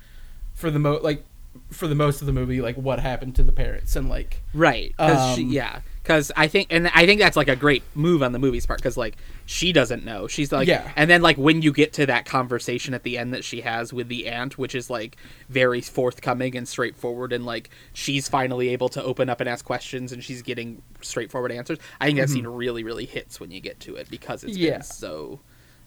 for 0.54 0.70
the 0.70 0.78
mo 0.78 1.00
like 1.02 1.24
for 1.70 1.88
the 1.88 1.94
most 1.94 2.20
of 2.20 2.26
the 2.26 2.32
movie 2.32 2.60
like 2.60 2.76
what 2.76 3.00
happened 3.00 3.34
to 3.34 3.42
the 3.42 3.52
parents 3.52 3.96
and 3.96 4.08
like 4.08 4.42
Right. 4.54 4.90
Because 4.96 5.34
she, 5.36 5.44
Um, 5.44 5.50
yeah, 5.50 5.80
because 6.08 6.32
I 6.36 6.48
think, 6.48 6.68
and 6.70 6.88
I 6.94 7.04
think 7.04 7.20
that's 7.20 7.36
like 7.36 7.48
a 7.48 7.54
great 7.54 7.82
move 7.94 8.22
on 8.22 8.32
the 8.32 8.38
movie's 8.38 8.64
part 8.64 8.78
because 8.80 8.96
like 8.96 9.18
she 9.44 9.74
doesn't 9.74 10.06
know. 10.06 10.26
She's 10.26 10.50
like, 10.50 10.66
Yeah. 10.66 10.90
And 10.96 11.10
then 11.10 11.20
like 11.20 11.36
when 11.36 11.60
you 11.60 11.70
get 11.70 11.92
to 11.94 12.06
that 12.06 12.24
conversation 12.24 12.94
at 12.94 13.02
the 13.02 13.18
end 13.18 13.34
that 13.34 13.44
she 13.44 13.60
has 13.60 13.92
with 13.92 14.08
the 14.08 14.26
aunt, 14.26 14.56
which 14.56 14.74
is 14.74 14.88
like 14.88 15.18
very 15.50 15.82
forthcoming 15.82 16.56
and 16.56 16.66
straightforward, 16.66 17.34
and 17.34 17.44
like 17.44 17.68
she's 17.92 18.26
finally 18.26 18.70
able 18.70 18.88
to 18.88 19.02
open 19.04 19.28
up 19.28 19.40
and 19.40 19.48
ask 19.50 19.66
questions, 19.66 20.10
and 20.10 20.24
she's 20.24 20.40
getting 20.40 20.80
straightforward 21.02 21.52
answers. 21.52 21.78
I 22.00 22.06
think 22.06 22.18
that 22.18 22.30
scene 22.30 22.46
really, 22.46 22.84
really 22.84 23.04
hits 23.04 23.38
when 23.38 23.50
you 23.50 23.60
get 23.60 23.78
to 23.80 23.96
it 23.96 24.08
because 24.10 24.44
it's 24.44 24.54
Mm-hmm. 24.56 24.64
Yeah. 24.64 24.72
been 24.78 24.82
so 24.82 25.40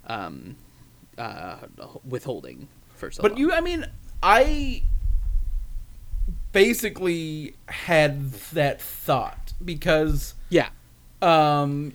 um, 0.05 0.55
uh, 1.17 1.57
withholding 2.07 2.67
for 2.95 3.09
so 3.09 3.23
But 3.23 3.31
long. 3.31 3.39
you, 3.39 3.53
I 3.53 3.61
mean, 3.61 3.87
I 4.21 4.83
basically 6.51 7.55
had 7.67 8.31
that 8.53 8.81
thought 8.81 9.53
because 9.63 10.33
yeah, 10.49 10.69
um, 11.21 11.93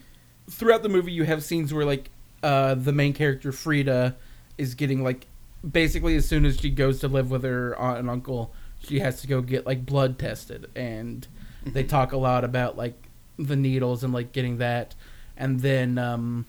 throughout 0.50 0.82
the 0.82 0.88
movie 0.88 1.12
you 1.12 1.24
have 1.24 1.42
scenes 1.42 1.72
where 1.74 1.84
like 1.84 2.10
uh, 2.42 2.74
the 2.74 2.92
main 2.92 3.12
character 3.12 3.52
Frida 3.52 4.16
is 4.58 4.74
getting 4.74 5.02
like 5.02 5.26
basically 5.68 6.16
as 6.16 6.26
soon 6.26 6.44
as 6.44 6.60
she 6.60 6.70
goes 6.70 7.00
to 7.00 7.08
live 7.08 7.30
with 7.30 7.42
her 7.42 7.76
aunt 7.78 7.98
and 7.98 8.10
uncle, 8.10 8.52
she 8.82 9.00
has 9.00 9.20
to 9.20 9.26
go 9.26 9.40
get 9.40 9.66
like 9.66 9.84
blood 9.84 10.18
tested, 10.18 10.70
and 10.74 11.26
they 11.64 11.82
talk 11.82 12.12
a 12.12 12.16
lot 12.16 12.44
about 12.44 12.76
like 12.76 12.94
the 13.38 13.56
needles 13.56 14.04
and 14.04 14.12
like 14.12 14.32
getting 14.32 14.58
that, 14.58 14.94
and 15.36 15.60
then 15.60 15.98
um, 15.98 16.46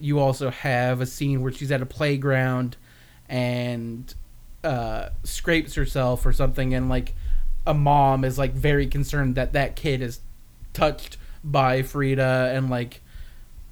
you 0.00 0.18
also 0.18 0.50
have 0.50 1.00
a 1.00 1.06
scene 1.06 1.42
where 1.42 1.52
she's 1.52 1.70
at 1.70 1.82
a 1.82 1.86
playground 1.86 2.76
and 3.28 4.14
uh, 4.64 5.10
scrapes 5.22 5.74
herself 5.74 6.26
or 6.26 6.32
something, 6.32 6.74
and 6.74 6.88
like 6.88 7.14
a 7.66 7.74
mom 7.74 8.24
is 8.24 8.38
like 8.38 8.52
very 8.52 8.86
concerned 8.86 9.34
that 9.34 9.52
that 9.54 9.76
kid 9.76 10.00
is 10.02 10.20
touched 10.72 11.16
by 11.42 11.82
Frida 11.82 12.52
and 12.54 12.70
like 12.70 13.00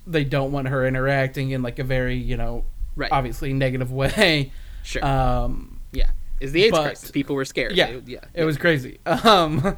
they 0.06 0.24
don't 0.24 0.52
want 0.52 0.68
her 0.68 0.86
interacting 0.86 1.50
in 1.50 1.62
like 1.62 1.78
a 1.78 1.84
very 1.84 2.16
you 2.16 2.36
know 2.36 2.64
Right. 2.96 3.10
obviously 3.10 3.52
negative 3.52 3.90
way. 4.00 4.52
sure, 4.84 5.04
Um, 5.04 5.80
yeah. 5.92 6.10
Is 6.40 6.52
the 6.52 6.64
AIDS 6.64 6.70
but- 6.72 6.82
crisis? 6.84 7.10
People 7.10 7.34
were 7.36 7.44
scared. 7.44 7.72
yeah, 7.72 7.98
yeah. 8.06 8.20
it 8.34 8.44
was 8.44 8.56
crazy. 8.58 8.98
Um, 9.06 9.76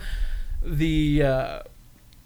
the 0.63 1.23
uh, 1.23 1.59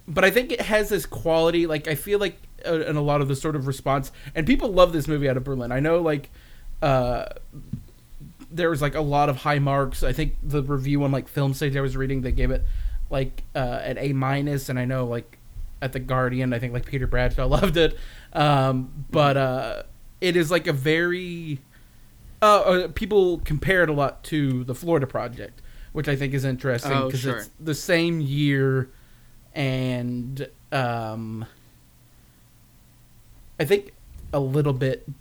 but 0.08 0.24
I 0.24 0.30
think 0.30 0.50
it 0.52 0.60
has 0.62 0.88
this 0.88 1.06
quality. 1.06 1.66
Like 1.66 1.86
I 1.88 1.94
feel 1.94 2.18
like 2.18 2.36
uh, 2.66 2.80
in 2.80 2.96
a 2.96 3.00
lot 3.02 3.20
of 3.20 3.28
the 3.28 3.36
sort 3.36 3.54
of 3.54 3.66
response, 3.66 4.10
and 4.34 4.46
people 4.46 4.72
love 4.72 4.92
this 4.92 5.06
movie 5.06 5.28
out 5.28 5.36
of 5.36 5.44
Berlin. 5.44 5.70
I 5.72 5.78
know 5.80 6.00
like 6.00 6.30
uh, 6.82 7.26
there 8.50 8.70
was 8.70 8.82
like 8.82 8.94
a 8.94 9.00
lot 9.00 9.28
of 9.28 9.38
high 9.38 9.58
marks. 9.58 10.02
I 10.02 10.12
think 10.12 10.34
the 10.42 10.62
review 10.62 11.02
on 11.04 11.12
like 11.12 11.28
Film 11.28 11.54
Stage 11.54 11.76
I 11.76 11.80
was 11.80 11.96
reading 11.96 12.22
they 12.22 12.32
gave 12.32 12.50
it 12.50 12.64
like 13.08 13.44
uh, 13.54 13.58
an 13.82 13.98
A 13.98 14.12
minus, 14.12 14.68
and 14.68 14.78
I 14.78 14.84
know 14.84 15.06
like 15.06 15.38
at 15.82 15.92
the 15.92 16.00
Guardian 16.00 16.52
I 16.52 16.58
think 16.58 16.72
like 16.72 16.86
Peter 16.86 17.06
Bradshaw 17.06 17.46
loved 17.48 17.76
it. 17.76 17.96
Um, 18.32 19.06
but 19.10 19.36
uh, 19.36 19.82
it 20.20 20.36
is 20.36 20.50
like 20.50 20.66
a 20.66 20.72
very 20.72 21.60
uh, 22.42 22.60
uh, 22.60 22.88
people 22.88 23.38
compare 23.38 23.82
it 23.82 23.88
a 23.90 23.92
lot 23.92 24.24
to 24.24 24.64
the 24.64 24.74
Florida 24.74 25.06
Project, 25.06 25.60
which 25.92 26.08
I 26.08 26.16
think 26.16 26.32
is 26.34 26.44
interesting 26.44 26.92
Oh, 26.92 27.06
because 27.06 27.20
sure. 27.20 27.36
it's 27.38 27.50
the 27.60 27.74
same 27.74 28.20
year, 28.20 28.90
and 29.54 30.48
um, 30.72 31.44
I 33.58 33.64
think 33.64 33.92
a 34.32 34.40
little 34.40 34.72
bit 34.72 35.18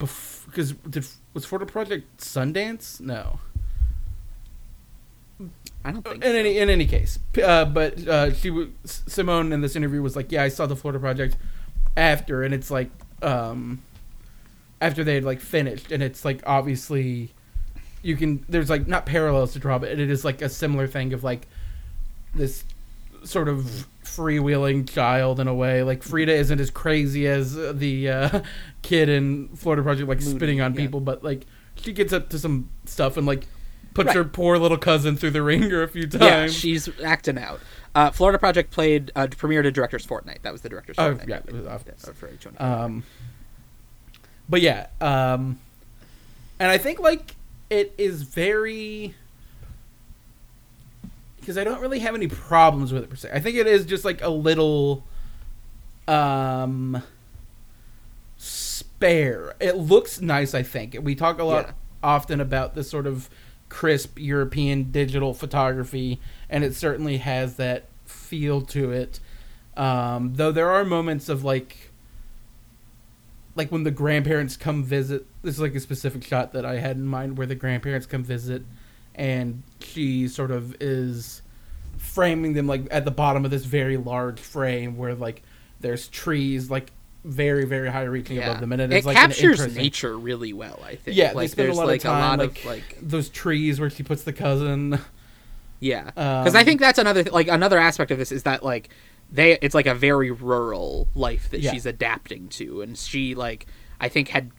because 0.49 0.73
did 0.73 1.05
was 1.33 1.45
Florida 1.45 1.71
Project 1.71 2.17
Sundance? 2.17 2.99
No. 2.99 3.39
I 5.85 5.91
don't 5.91 6.03
think. 6.03 6.23
In 6.23 6.31
so. 6.31 6.37
any 6.37 6.57
in 6.57 6.69
any 6.69 6.85
case, 6.85 7.19
uh, 7.41 7.65
but 7.65 8.05
uh, 8.07 8.33
she 8.33 8.49
Simón 8.85 9.53
in 9.53 9.61
this 9.61 9.75
interview 9.75 10.01
was 10.01 10.15
like, 10.15 10.31
"Yeah, 10.31 10.43
I 10.43 10.49
saw 10.49 10.65
the 10.65 10.75
Florida 10.75 10.99
Project 10.99 11.37
after," 11.95 12.43
and 12.43 12.53
it's 12.53 12.69
like 12.69 12.89
um, 13.21 13.81
after 14.81 15.03
they 15.03 15.15
had 15.15 15.23
like 15.23 15.39
finished, 15.39 15.91
and 15.91 16.03
it's 16.03 16.25
like 16.25 16.41
obviously 16.45 17.31
you 18.01 18.17
can 18.17 18.43
there's 18.49 18.69
like 18.69 18.87
not 18.87 19.05
parallels 19.05 19.53
to 19.53 19.59
draw, 19.59 19.79
but 19.79 19.89
it 19.89 19.99
is 19.99 20.25
like 20.25 20.41
a 20.41 20.49
similar 20.49 20.87
thing 20.87 21.13
of 21.13 21.23
like 21.23 21.47
this 22.35 22.65
sort 23.23 23.47
of 23.49 23.87
freewheeling 24.03 24.89
child 24.89 25.39
in 25.39 25.47
a 25.47 25.53
way. 25.53 25.83
Like 25.83 26.03
Frida 26.03 26.33
isn't 26.33 26.59
as 26.59 26.69
crazy 26.71 27.27
as 27.27 27.55
the 27.55 28.09
uh, 28.09 28.41
kid 28.81 29.09
in 29.09 29.49
Florida 29.55 29.83
Project, 29.83 30.07
like 30.09 30.19
Moonee, 30.19 30.35
spitting 30.35 30.61
on 30.61 30.73
yeah. 30.73 30.79
people, 30.81 30.99
but 30.99 31.23
like 31.23 31.45
she 31.75 31.93
gets 31.93 32.11
up 32.13 32.29
to 32.29 32.39
some 32.39 32.69
stuff 32.85 33.17
and 33.17 33.25
like 33.27 33.45
puts 33.93 34.07
Right. 34.07 34.15
her 34.17 34.23
poor 34.23 34.57
little 34.57 34.77
cousin 34.77 35.15
through 35.17 35.31
the 35.31 35.41
ringer 35.41 35.81
a 35.83 35.87
few 35.87 36.07
times. 36.07 36.23
Yeah, 36.23 36.47
she's 36.47 36.89
acting 37.01 37.37
out. 37.37 37.59
Uh, 37.95 38.11
Florida 38.11 38.37
Project 38.37 38.71
played 38.71 39.11
uh, 39.15 39.27
premiered 39.27 39.65
a 39.65 39.71
director's 39.71 40.05
fortnight. 40.05 40.39
That 40.43 40.51
was 40.51 40.61
the 40.61 40.69
director's 40.69 40.95
Oh, 40.99 41.15
fortnight. 41.15 41.27
yeah, 41.29 41.37
it 41.37 41.51
was 41.53 41.65
off- 41.65 41.83
Yeah, 41.87 42.13
for 42.13 42.27
H1. 42.27 42.61
Um, 42.61 43.03
but 44.47 44.61
yeah, 44.61 44.87
um, 45.01 45.59
and 46.59 46.69
I 46.71 46.77
think 46.77 46.99
like 46.99 47.35
it 47.69 47.93
is 47.97 48.21
very 48.23 49.15
because 51.39 51.57
I 51.57 51.63
don't 51.63 51.81
really 51.81 51.99
have 51.99 52.15
any 52.15 52.27
problems 52.27 52.91
with 52.93 53.03
it 53.03 53.09
per 53.09 53.15
se. 53.15 53.29
I 53.33 53.39
think 53.39 53.55
it 53.57 53.67
is 53.67 53.85
just 53.85 54.05
like 54.05 54.21
a 54.21 54.29
little 54.29 55.03
um 56.07 57.01
spare. 58.37 59.55
It 59.59 59.77
looks 59.77 60.21
nice. 60.21 60.53
I 60.53 60.63
think 60.63 60.97
we 61.01 61.15
talk 61.15 61.39
a 61.39 61.43
lot 61.43 61.65
Yeah. 61.67 61.71
often 62.03 62.39
about 62.39 62.75
this 62.75 62.89
sort 62.89 63.07
of 63.07 63.29
crisp 63.69 64.17
European 64.19 64.91
digital 64.91 65.33
photography, 65.33 66.19
and 66.49 66.63
it 66.63 66.73
certainly 66.75 67.17
has 67.17 67.55
that 67.55 67.85
feel 68.05 68.61
to 68.61 68.91
it. 68.91 69.19
Um, 69.77 70.33
though 70.35 70.51
there 70.51 70.69
are 70.69 70.83
moments 70.83 71.29
of 71.29 71.43
like 71.43 71.91
like 73.55 73.71
when 73.71 73.83
the 73.83 73.91
grandparents 73.91 74.55
come 74.55 74.83
visit 74.83 75.25
this 75.41 75.55
is 75.55 75.59
like 75.61 75.75
a 75.75 75.79
specific 75.81 76.23
shot 76.23 76.53
that 76.53 76.65
i 76.65 76.77
had 76.79 76.95
in 76.95 77.05
mind 77.05 77.37
where 77.37 77.47
the 77.47 77.55
grandparents 77.55 78.05
come 78.05 78.23
visit 78.23 78.61
and 79.19 79.63
she 79.81 80.27
sort 80.27 80.49
of 80.49 80.75
is 80.81 81.41
framing 81.97 82.53
them 82.53 82.65
like 82.67 82.87
at 82.89 83.03
the 83.05 83.11
bottom 83.11 83.43
of 83.45 83.51
this 83.51 83.65
very 83.65 83.97
large 83.97 84.39
frame 84.39 84.97
where 84.97 85.13
like 85.13 85.43
there's 85.81 86.07
trees 86.07 86.71
like 86.71 86.91
very 87.25 87.65
very 87.65 87.89
high 87.89 88.03
reaching 88.03 88.37
yeah. 88.37 88.47
above 88.49 88.61
them 88.61 88.71
and 88.71 88.81
it 88.81 88.91
it 88.93 88.97
is 88.99 89.05
like 89.05 89.17
captures 89.17 89.75
nature 89.75 90.17
really 90.17 90.53
well. 90.53 90.79
I 90.83 90.95
think. 90.95 91.17
yeah 91.17 91.29
they 91.29 91.35
like 91.35 91.49
spend 91.49 91.67
there's 91.67 91.77
a 91.77 91.79
lot 91.81 91.87
like 91.87 91.97
of 91.99 92.03
time 92.03 92.23
a 92.23 92.27
lot 92.27 92.39
like, 92.39 92.59
of 92.59 92.65
like 92.65 92.97
those 93.01 93.27
trees 93.29 93.79
where 93.79 93.89
she 93.89 94.03
puts 94.03 94.23
the 94.23 94.33
cousin 94.33 94.99
yeah. 95.81 96.05
Because 96.05 96.55
I 96.55 96.59
Um, 96.59 96.65
think 96.65 96.79
that's 96.81 96.99
another 96.99 97.23
th- 97.23 97.33
like 97.33 97.47
another 97.47 97.77
aspect 97.77 98.11
of 98.11 98.17
this 98.17 98.31
is 98.31 98.43
that 98.43 98.63
like 98.63 98.89
they 99.31 99.57
it's 99.61 99.75
like 99.75 99.85
a 99.85 99.95
very 99.95 100.31
rural 100.31 101.07
life 101.15 101.49
that 101.51 101.61
Yeah. 101.61 101.71
she's 101.71 101.85
adapting 101.85 102.49
to, 102.49 102.81
and 102.81 102.97
she 102.97 103.35
like 103.35 103.65
I 103.99 104.09
think 104.09 104.27
had 104.29 104.51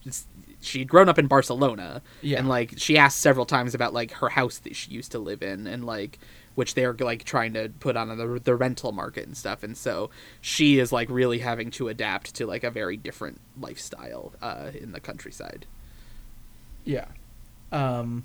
she'd 0.60 0.88
grown 0.88 1.08
up 1.08 1.18
in 1.18 1.26
Barcelona, 1.26 2.02
Yeah. 2.22 2.38
and 2.38 2.48
like 2.48 2.74
she 2.76 2.96
asked 2.98 3.18
several 3.20 3.46
times 3.46 3.74
about 3.74 3.92
like 3.94 4.12
her 4.12 4.28
house 4.30 4.58
that 4.58 4.76
she 4.76 4.90
used 4.90 5.12
to 5.12 5.18
live 5.18 5.42
in, 5.42 5.66
and 5.66 5.84
like 5.84 6.18
which 6.56 6.74
they're 6.74 6.92
like 6.94 7.24
trying 7.24 7.54
to 7.54 7.70
put 7.80 7.96
on 7.96 8.08
the 8.16 8.40
the 8.42 8.54
rental 8.56 8.92
market 8.92 9.26
and 9.26 9.36
stuff, 9.36 9.62
and 9.62 9.76
so 9.76 10.10
she 10.40 10.78
is 10.78 10.92
like 10.92 11.08
really 11.10 11.38
having 11.38 11.70
to 11.70 11.88
adapt 11.88 12.34
to 12.34 12.46
like 12.46 12.64
a 12.64 12.70
very 12.70 12.96
different 12.96 13.40
lifestyle 13.58 14.32
uh, 14.42 14.70
in 14.78 14.92
the 14.92 15.00
countryside. 15.00 15.66
Yeah. 16.84 17.06
Um 17.72 18.24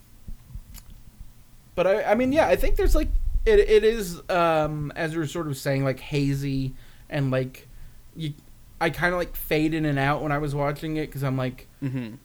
but 1.75 1.85
I 1.87 2.03
I 2.03 2.15
mean 2.15 2.31
yeah, 2.31 2.47
I 2.47 2.55
think 2.55 2.75
there's 2.77 2.95
like 2.95 3.09
it 3.45 3.59
it 3.59 3.83
is 3.83 4.21
um 4.29 4.91
as 4.95 5.11
we 5.13 5.19
were 5.19 5.27
sort 5.27 5.47
of 5.47 5.57
saying 5.57 5.83
like 5.83 5.99
hazy 5.99 6.73
and 7.09 7.31
like 7.31 7.67
you 8.15 8.33
I 8.81 8.89
kind 8.89 9.13
of 9.13 9.19
like 9.19 9.35
fade 9.35 9.73
in 9.73 9.85
and 9.85 9.99
out 9.99 10.21
when 10.23 10.31
I 10.31 10.37
was 10.39 10.55
watching 10.55 10.97
it 10.97 11.11
cuz 11.11 11.23
I'm 11.23 11.37
like 11.37 11.67
Mm-hmm. 11.83 12.15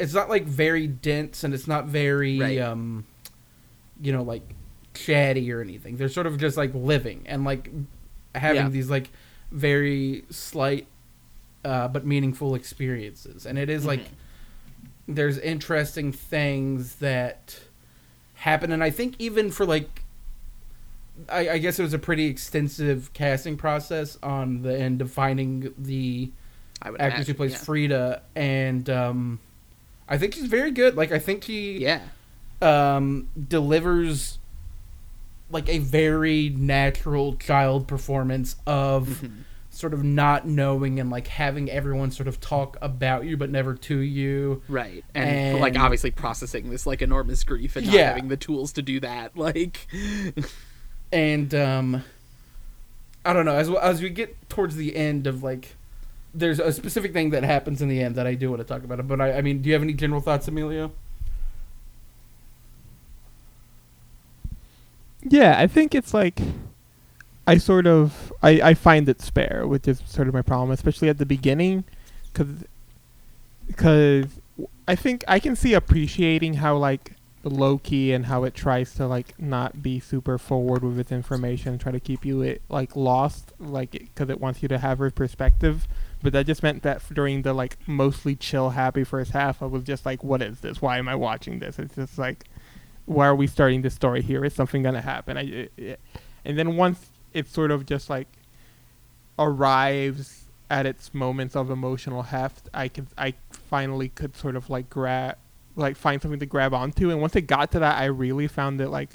It's 0.00 0.14
not 0.14 0.28
like 0.28 0.44
very 0.44 0.86
dense 0.86 1.44
and 1.44 1.52
it's 1.54 1.68
not 1.68 1.86
very 1.86 2.38
Right. 2.40 2.58
um 2.58 3.04
you 4.00 4.12
know 4.12 4.22
like 4.22 4.42
chatty 4.94 5.52
or 5.52 5.60
anything. 5.60 5.96
They're 5.96 6.08
sort 6.08 6.26
of 6.26 6.38
just 6.38 6.56
like 6.56 6.72
living 6.74 7.22
and 7.26 7.44
like 7.44 7.70
having 8.34 8.62
Yeah. 8.62 8.68
these 8.68 8.90
like 8.90 9.10
very 9.52 10.24
slight 10.30 10.86
uh 11.64 11.88
but 11.88 12.04
meaningful 12.06 12.54
experiences. 12.54 13.46
And 13.46 13.58
it 13.58 13.68
is 13.70 13.84
like 13.84 14.00
Mm-hmm. 14.00 15.14
there's 15.14 15.38
interesting 15.38 16.12
things 16.12 16.96
that 16.96 17.60
happen 18.34 18.72
and 18.72 18.82
I 18.82 18.90
think 18.90 19.14
even 19.18 19.50
for 19.50 19.66
like 19.66 20.02
I, 21.28 21.50
I 21.50 21.58
guess 21.58 21.78
it 21.78 21.82
was 21.82 21.92
a 21.92 21.98
pretty 21.98 22.26
extensive 22.26 23.12
casting 23.12 23.56
process 23.58 24.16
on 24.22 24.62
the 24.62 24.74
end 24.78 25.02
of 25.02 25.10
finding 25.12 25.74
the 25.76 26.30
I 26.80 26.90
would 26.90 27.00
actress 27.00 27.26
who 27.26 27.34
plays 27.34 27.52
yeah. 27.52 27.58
Frida, 27.58 28.22
and 28.34 28.88
um, 28.88 29.38
I 30.10 30.18
think 30.18 30.34
she's 30.34 30.46
very 30.46 30.72
good. 30.72 30.96
Like 30.96 31.12
I 31.12 31.18
think 31.18 31.44
she 31.44 31.78
Yeah. 31.78 32.00
um, 32.60 33.28
delivers 33.48 34.38
like 35.50 35.68
a 35.68 35.78
very 35.78 36.48
natural 36.50 37.36
child 37.36 37.86
performance 37.88 38.56
of 38.66 39.20
Mhm. 39.22 39.30
sort 39.70 39.94
of 39.94 40.02
not 40.04 40.46
knowing 40.46 40.98
and 41.00 41.10
like 41.10 41.28
having 41.28 41.70
everyone 41.70 42.10
sort 42.10 42.26
of 42.28 42.40
talk 42.40 42.76
about 42.82 43.24
you 43.24 43.36
but 43.36 43.50
never 43.50 43.74
to 43.74 43.98
you. 43.98 44.62
Right. 44.68 45.04
And, 45.14 45.58
like 45.60 45.78
obviously 45.78 46.10
processing 46.10 46.70
this 46.70 46.86
like 46.86 47.02
enormous 47.02 47.42
grief 47.44 47.76
and 47.76 47.86
not 47.86 47.94
Yeah. 47.94 48.08
having 48.08 48.28
the 48.28 48.36
tools 48.36 48.72
to 48.74 48.82
do 48.82 49.00
that. 49.00 49.32
Like 49.36 49.86
and 51.12 51.54
um 51.54 52.04
I 53.24 53.32
don't 53.32 53.44
know. 53.44 53.54
As 53.56 53.68
as 53.70 54.02
we 54.02 54.08
get 54.10 54.48
towards 54.48 54.76
the 54.76 54.96
end 54.96 55.26
of 55.26 55.42
like, 55.42 55.76
there's 56.32 56.58
a 56.58 56.72
specific 56.72 57.12
thing 57.12 57.30
that 57.30 57.42
happens 57.42 57.82
in 57.82 57.88
the 57.88 58.00
end 58.02 58.14
that 58.14 58.26
I 58.26 58.34
do 58.34 58.50
want 58.50 58.60
to 58.60 58.66
talk 58.66 58.84
about. 58.84 59.06
But 59.06 59.20
I, 59.20 59.38
I 59.38 59.42
mean, 59.42 59.62
do 59.62 59.68
you 59.68 59.74
have 59.74 59.82
any 59.82 59.94
general 59.94 60.20
thoughts, 60.20 60.48
Emilio? 60.48 60.92
Yeah, 65.22 65.58
I 65.58 65.66
think 65.66 65.94
it's 65.94 66.14
like 66.14 66.40
I 67.46 67.58
sort 67.58 67.86
of 67.86 68.32
I, 68.42 68.60
I 68.62 68.74
find 68.74 69.08
it 69.08 69.20
spare, 69.20 69.66
which 69.66 69.86
is 69.88 70.02
sort 70.06 70.28
of 70.28 70.34
my 70.34 70.42
problem, 70.42 70.70
especially 70.70 71.08
at 71.08 71.18
the 71.18 71.26
beginning, 71.26 71.84
because 72.32 74.26
I 74.86 74.94
think 74.94 75.24
I 75.28 75.38
can 75.40 75.56
see 75.56 75.74
appreciating 75.74 76.54
how 76.54 76.76
like 76.76 77.12
low 77.42 77.78
key 77.78 78.12
and 78.12 78.26
how 78.26 78.44
it 78.44 78.54
tries 78.54 78.94
to 78.94 79.06
like 79.06 79.38
not 79.38 79.82
be 79.82 79.98
super 79.98 80.38
forward 80.38 80.84
with 80.84 80.98
its 80.98 81.12
information, 81.12 81.78
try 81.78 81.92
to 81.92 82.00
keep 82.00 82.24
you 82.24 82.42
it 82.42 82.62
like 82.68 82.94
lost, 82.96 83.52
like 83.58 83.90
because 83.92 84.30
it 84.30 84.40
wants 84.40 84.62
you 84.62 84.68
to 84.68 84.78
have 84.78 84.98
her 84.98 85.10
perspective. 85.10 85.86
But 86.22 86.32
that 86.34 86.46
just 86.46 86.62
meant 86.62 86.82
that 86.82 87.02
during 87.12 87.42
the 87.42 87.54
like 87.54 87.76
mostly 87.86 88.36
chill, 88.36 88.70
happy 88.70 89.04
first 89.04 89.30
half, 89.32 89.62
I 89.62 89.66
was 89.66 89.84
just 89.84 90.04
like, 90.04 90.22
"What 90.22 90.42
is 90.42 90.60
this? 90.60 90.82
Why 90.82 90.98
am 90.98 91.08
I 91.08 91.14
watching 91.14 91.60
this?" 91.60 91.78
It's 91.78 91.94
just 91.94 92.18
like, 92.18 92.44
why 93.06 93.26
are 93.26 93.34
we 93.34 93.46
starting 93.46 93.82
this 93.82 93.94
story 93.94 94.22
here? 94.22 94.44
Is 94.44 94.54
something 94.54 94.82
gonna 94.82 95.00
happen? 95.00 95.36
I, 95.36 95.42
it, 95.42 95.72
it- 95.76 96.00
and 96.44 96.58
then 96.58 96.76
once 96.76 97.10
it 97.34 97.48
sort 97.48 97.70
of 97.70 97.86
just 97.86 98.08
like 98.10 98.28
arrives 99.38 100.44
at 100.70 100.86
its 100.86 101.12
moments 101.12 101.56
of 101.56 101.70
emotional 101.70 102.22
heft, 102.22 102.68
I 102.72 102.88
could 102.88 103.06
I 103.18 103.34
finally 103.50 104.08
could 104.08 104.36
sort 104.36 104.56
of 104.56 104.70
like 104.70 104.88
grab 104.90 105.36
like 105.76 105.96
find 105.96 106.20
something 106.20 106.40
to 106.40 106.46
grab 106.46 106.74
onto. 106.74 107.10
And 107.10 107.20
once 107.20 107.34
it 107.36 107.42
got 107.42 107.72
to 107.72 107.78
that, 107.80 107.98
I 107.98 108.06
really 108.06 108.46
found 108.46 108.80
it 108.80 108.88
like 108.88 109.10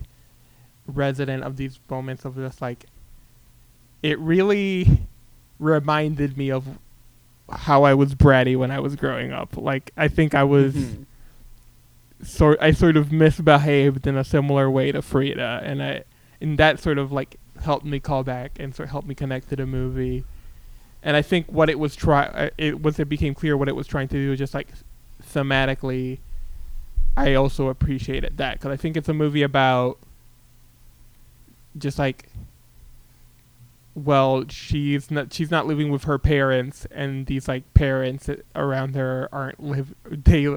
resident 0.88 1.44
of 1.44 1.58
these 1.58 1.80
moments 1.90 2.26
of 2.26 2.36
just 2.36 2.62
like 2.62 2.86
it 4.04 4.20
really 4.20 5.08
reminded 5.60 6.38
me 6.38 6.52
of 6.52 6.78
how 7.52 7.84
I 7.84 7.94
was 7.94 8.16
bratty 8.16 8.58
when 8.58 8.72
I 8.72 8.80
was 8.80 8.96
growing 8.96 9.32
up. 9.32 9.56
Like 9.58 9.92
I 9.98 10.08
think 10.08 10.34
I 10.34 10.44
was 10.44 10.74
Mhm. 10.76 11.06
sort 12.24 12.58
I 12.62 12.72
sort 12.72 12.98
of 12.98 13.12
misbehaved 13.12 14.08
in 14.08 14.16
a 14.18 14.24
similar 14.24 14.70
way 14.70 14.92
to 14.92 15.02
Frida, 15.02 15.62
and 15.64 15.82
I 15.84 16.04
and 16.42 16.58
that 16.58 16.80
sort 16.80 16.98
of 16.98 17.12
like 17.12 17.36
helped 17.62 17.86
me 17.86 18.00
call 18.00 18.24
back 18.24 18.58
and 18.60 18.74
sort 18.76 18.88
of 18.88 18.92
helped 18.92 19.08
me 19.08 19.16
connect 19.16 19.50
to 19.50 19.56
the 19.56 19.66
movie. 19.66 20.26
And 21.04 21.16
I 21.16 21.22
think 21.22 21.46
what 21.52 21.70
it 21.70 21.78
was 21.78 21.96
try 21.96 22.50
it 22.58 22.80
once 22.82 23.00
it 23.00 23.06
became 23.10 23.34
clear 23.36 23.56
what 23.56 23.68
it 23.70 23.76
was 23.76 23.86
trying 23.88 24.08
to 24.10 24.16
do, 24.16 24.36
just 24.36 24.54
like 24.54 24.70
thematically, 25.24 26.18
I 27.16 27.36
also 27.36 27.68
appreciated 27.70 28.38
that 28.38 28.54
because 28.60 28.72
I 28.72 28.76
think 28.78 28.98
it's 28.98 29.08
a 29.08 29.14
movie 29.14 29.44
about 29.44 30.00
just 31.78 32.00
like 32.00 32.30
well 33.96 34.44
she's 34.50 35.10
not 35.10 35.32
she's 35.34 35.50
not 35.50 35.66
living 35.66 35.90
with 35.90 36.04
her 36.04 36.20
parents 36.20 36.86
and 36.92 37.26
these 37.28 37.48
like 37.48 37.64
parents 37.74 38.30
around 38.54 38.94
her 38.94 39.30
aren't 39.32 39.58
live 39.64 39.96
they 40.06 40.48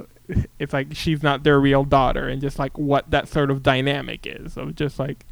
it's 0.59 0.73
like 0.73 0.89
she's 0.93 1.23
not 1.23 1.45
their 1.45 1.61
real 1.61 1.85
daughter 1.85 2.29
and 2.29 2.41
just 2.41 2.59
like 2.59 2.77
what 2.77 3.09
that 3.11 3.29
sort 3.29 3.51
of 3.51 3.63
dynamic 3.63 4.27
is 4.27 4.57
of 4.57 4.75
just 4.75 4.99
like 4.99 5.25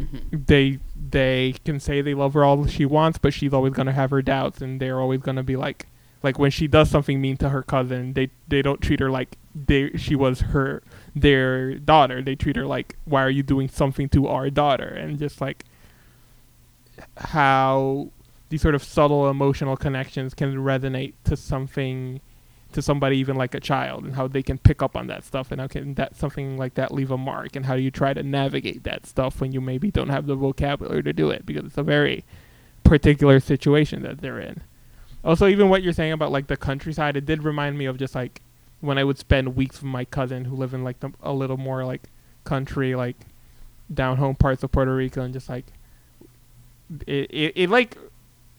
Mhm. 0.00 0.46
they 0.46 0.78
they 1.10 1.54
can 1.64 1.80
say 1.80 2.00
they 2.00 2.14
love 2.14 2.34
her 2.34 2.44
all 2.44 2.64
she 2.68 2.86
wants 2.86 3.18
but 3.18 3.34
she's 3.34 3.52
always 3.52 3.72
going 3.72 3.86
to 3.86 3.92
have 3.92 4.10
her 4.10 4.22
doubts 4.22 4.62
and 4.62 4.80
they're 4.80 5.00
always 5.00 5.20
going 5.20 5.34
to 5.36 5.42
be 5.42 5.56
like 5.56 5.86
like 6.22 6.38
when 6.38 6.52
she 6.52 6.68
does 6.68 6.88
something 6.88 7.20
mean 7.20 7.36
to 7.38 7.48
her 7.48 7.64
cousin 7.64 8.12
they 8.12 8.30
they 8.46 8.62
don't 8.62 8.80
treat 8.80 9.00
her 9.00 9.10
like 9.10 9.36
they 9.56 9.90
she 9.96 10.14
was 10.14 10.40
her 10.40 10.84
their 11.16 11.74
daughter 11.74 12.22
they 12.22 12.36
treat 12.36 12.54
her 12.54 12.64
like 12.64 12.96
why 13.06 13.20
are 13.24 13.30
you 13.30 13.42
doing 13.42 13.68
something 13.68 14.08
to 14.08 14.28
our 14.28 14.48
daughter 14.50 14.86
and 14.86 15.18
just 15.18 15.40
like 15.40 15.64
how 17.16 18.08
these 18.48 18.62
sort 18.62 18.74
of 18.74 18.82
subtle 18.82 19.28
emotional 19.28 19.76
connections 19.76 20.34
can 20.34 20.54
resonate 20.56 21.14
to 21.24 21.36
something 21.36 22.20
to 22.72 22.82
somebody 22.82 23.16
even 23.16 23.36
like 23.36 23.54
a 23.54 23.60
child 23.60 24.04
and 24.04 24.14
how 24.14 24.28
they 24.28 24.42
can 24.42 24.58
pick 24.58 24.82
up 24.82 24.94
on 24.94 25.06
that 25.06 25.24
stuff 25.24 25.50
and 25.50 25.60
how 25.60 25.66
can 25.66 25.94
that 25.94 26.14
something 26.14 26.58
like 26.58 26.74
that 26.74 26.92
leave 26.92 27.10
a 27.10 27.16
mark 27.16 27.56
and 27.56 27.64
how 27.64 27.74
do 27.74 27.80
you 27.80 27.90
try 27.90 28.12
to 28.12 28.22
navigate 28.22 28.84
that 28.84 29.06
stuff 29.06 29.40
when 29.40 29.52
you 29.52 29.60
maybe 29.60 29.90
don't 29.90 30.10
have 30.10 30.26
the 30.26 30.34
vocabulary 30.34 31.02
to 31.02 31.12
do 31.12 31.30
it 31.30 31.46
because 31.46 31.64
it's 31.64 31.78
a 31.78 31.82
very 31.82 32.24
particular 32.84 33.40
situation 33.40 34.02
that 34.02 34.18
they're 34.18 34.38
in. 34.38 34.62
Also 35.24 35.46
even 35.46 35.68
what 35.68 35.82
you're 35.82 35.92
saying 35.92 36.12
about 36.12 36.30
like 36.30 36.46
the 36.46 36.56
countryside 36.56 37.16
it 37.16 37.24
did 37.24 37.42
remind 37.42 37.78
me 37.78 37.86
of 37.86 37.96
just 37.96 38.14
like 38.14 38.42
when 38.80 38.96
i 38.96 39.04
would 39.04 39.18
spend 39.18 39.56
weeks 39.56 39.76
with 39.76 39.90
my 39.90 40.04
cousin 40.04 40.44
who 40.44 40.54
live 40.54 40.72
in 40.72 40.84
like 40.84 41.00
the, 41.00 41.12
a 41.22 41.32
little 41.32 41.56
more 41.56 41.84
like 41.84 42.02
country 42.44 42.94
like 42.94 43.16
down 43.92 44.16
home 44.18 44.36
parts 44.36 44.62
of 44.62 44.70
puerto 44.70 44.94
rico 44.94 45.22
and 45.22 45.34
just 45.34 45.48
like 45.48 45.66
it, 47.06 47.30
it, 47.30 47.52
it 47.56 47.70
like 47.70 47.96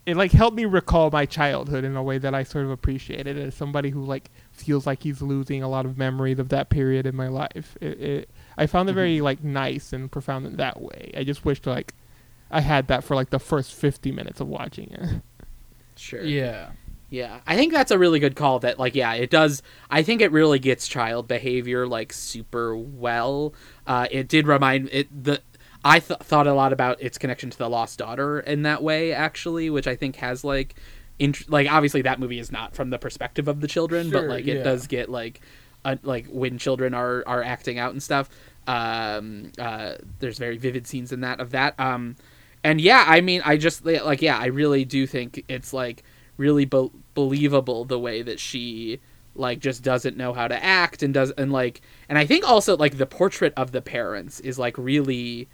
it 0.05 0.17
like 0.17 0.31
helped 0.31 0.55
me 0.55 0.65
recall 0.65 1.11
my 1.11 1.25
childhood 1.25 1.83
in 1.83 1.95
a 1.95 2.01
way 2.03 2.17
that 2.17 2.33
I 2.33 2.43
sort 2.43 2.65
of 2.65 2.71
appreciated 2.71 3.37
as 3.37 3.53
somebody 3.53 3.89
who 3.89 4.03
like 4.03 4.31
feels 4.51 4.87
like 4.87 5.03
he's 5.03 5.21
losing 5.21 5.61
a 5.61 5.69
lot 5.69 5.85
of 5.85 5.97
memories 5.97 6.39
of 6.39 6.49
that 6.49 6.69
period 6.69 7.05
in 7.05 7.15
my 7.15 7.27
life. 7.27 7.77
It, 7.81 8.01
it 8.01 8.29
I 8.57 8.65
found 8.65 8.89
it 8.89 8.93
very 8.93 9.21
like 9.21 9.43
nice 9.43 9.93
and 9.93 10.11
profound 10.11 10.45
in 10.45 10.55
that 10.57 10.81
way. 10.81 11.11
I 11.15 11.23
just 11.23 11.45
wished 11.45 11.67
like 11.67 11.93
I 12.49 12.61
had 12.61 12.87
that 12.87 13.03
for 13.03 13.15
like 13.15 13.29
the 13.29 13.39
first 13.39 13.73
50 13.73 14.11
minutes 14.11 14.39
of 14.39 14.47
watching 14.47 14.91
it. 14.91 15.21
Sure. 15.95 16.23
Yeah. 16.23 16.69
Yeah, 17.09 17.39
I 17.47 17.57
think 17.57 17.73
that's 17.73 17.91
a 17.91 17.97
really 17.97 18.19
good 18.19 18.35
call. 18.35 18.59
That 18.59 18.77
like, 18.77 18.93
yeah, 18.93 19.13
it 19.13 19.31
does. 19.31 19.63
I 19.89 20.03
think 20.03 20.21
it 20.21 20.31
really 20.31 20.59
gets 20.59 20.87
child 20.87 21.27
behavior 21.27 21.87
like 21.87 22.13
super 22.13 22.77
well. 22.77 23.53
Uh, 23.87 24.07
it 24.11 24.27
did 24.27 24.47
remind 24.47 24.89
it 24.91 25.23
the. 25.23 25.41
I 25.83 25.99
th- 25.99 26.19
thought 26.19 26.47
a 26.47 26.53
lot 26.53 26.73
about 26.73 27.01
its 27.01 27.17
connection 27.17 27.49
to 27.49 27.57
the 27.57 27.69
Lost 27.69 27.99
Daughter 27.99 28.39
in 28.39 28.63
that 28.63 28.83
way, 28.83 29.13
actually, 29.13 29.69
which 29.69 29.87
I 29.87 29.95
think 29.95 30.17
has 30.17 30.43
like, 30.43 30.75
int- 31.19 31.49
like 31.49 31.71
obviously 31.71 32.01
that 32.01 32.19
movie 32.19 32.39
is 32.39 32.51
not 32.51 32.75
from 32.75 32.89
the 32.89 32.99
perspective 32.99 33.47
of 33.47 33.61
the 33.61 33.67
children, 33.67 34.09
but 34.09 34.25
like 34.25 34.47
it 34.47 34.57
yeah. 34.57 34.63
does 34.63 34.87
get 34.87 35.09
like, 35.09 35.41
like 36.03 36.27
when 36.27 36.57
children 36.57 36.93
are 36.93 37.23
are 37.25 37.43
acting 37.43 37.79
out 37.79 37.91
and 37.91 38.03
stuff. 38.03 38.29
Um, 38.67 39.51
uh, 39.57 39.95
there's 40.19 40.37
very 40.37 40.57
vivid 40.57 40.85
scenes 40.85 41.11
in 41.11 41.21
that 41.21 41.39
of 41.39 41.51
that. 41.51 41.79
Um, 41.79 42.17
and 42.63 42.81
yeah, 42.81 43.05
I 43.07 43.21
mean, 43.21 43.41
I 43.45 43.57
just 43.57 43.85
like 43.85 44.21
yeah, 44.21 44.37
I 44.37 44.47
really 44.47 44.85
do 44.85 45.07
think 45.07 45.43
it's 45.47 45.73
like 45.73 46.03
really 46.37 46.65
be- 46.65 46.91
believable 47.13 47.85
the 47.85 47.99
way 47.99 48.21
that 48.21 48.39
she 48.39 48.99
like 49.35 49.59
just 49.59 49.83
doesn't 49.83 50.17
know 50.17 50.33
how 50.33 50.47
to 50.47 50.63
act 50.63 51.03
and 51.03 51.13
does 51.13 51.31
and 51.31 51.51
like 51.51 51.81
and 52.09 52.17
I 52.17 52.25
think 52.25 52.47
also 52.47 52.75
like 52.75 52.97
the 52.97 53.05
portrait 53.05 53.53
of 53.55 53.71
the 53.71 53.81
parents 53.81 54.39
is 54.41 54.59
like 54.59 54.77
really 54.77 55.47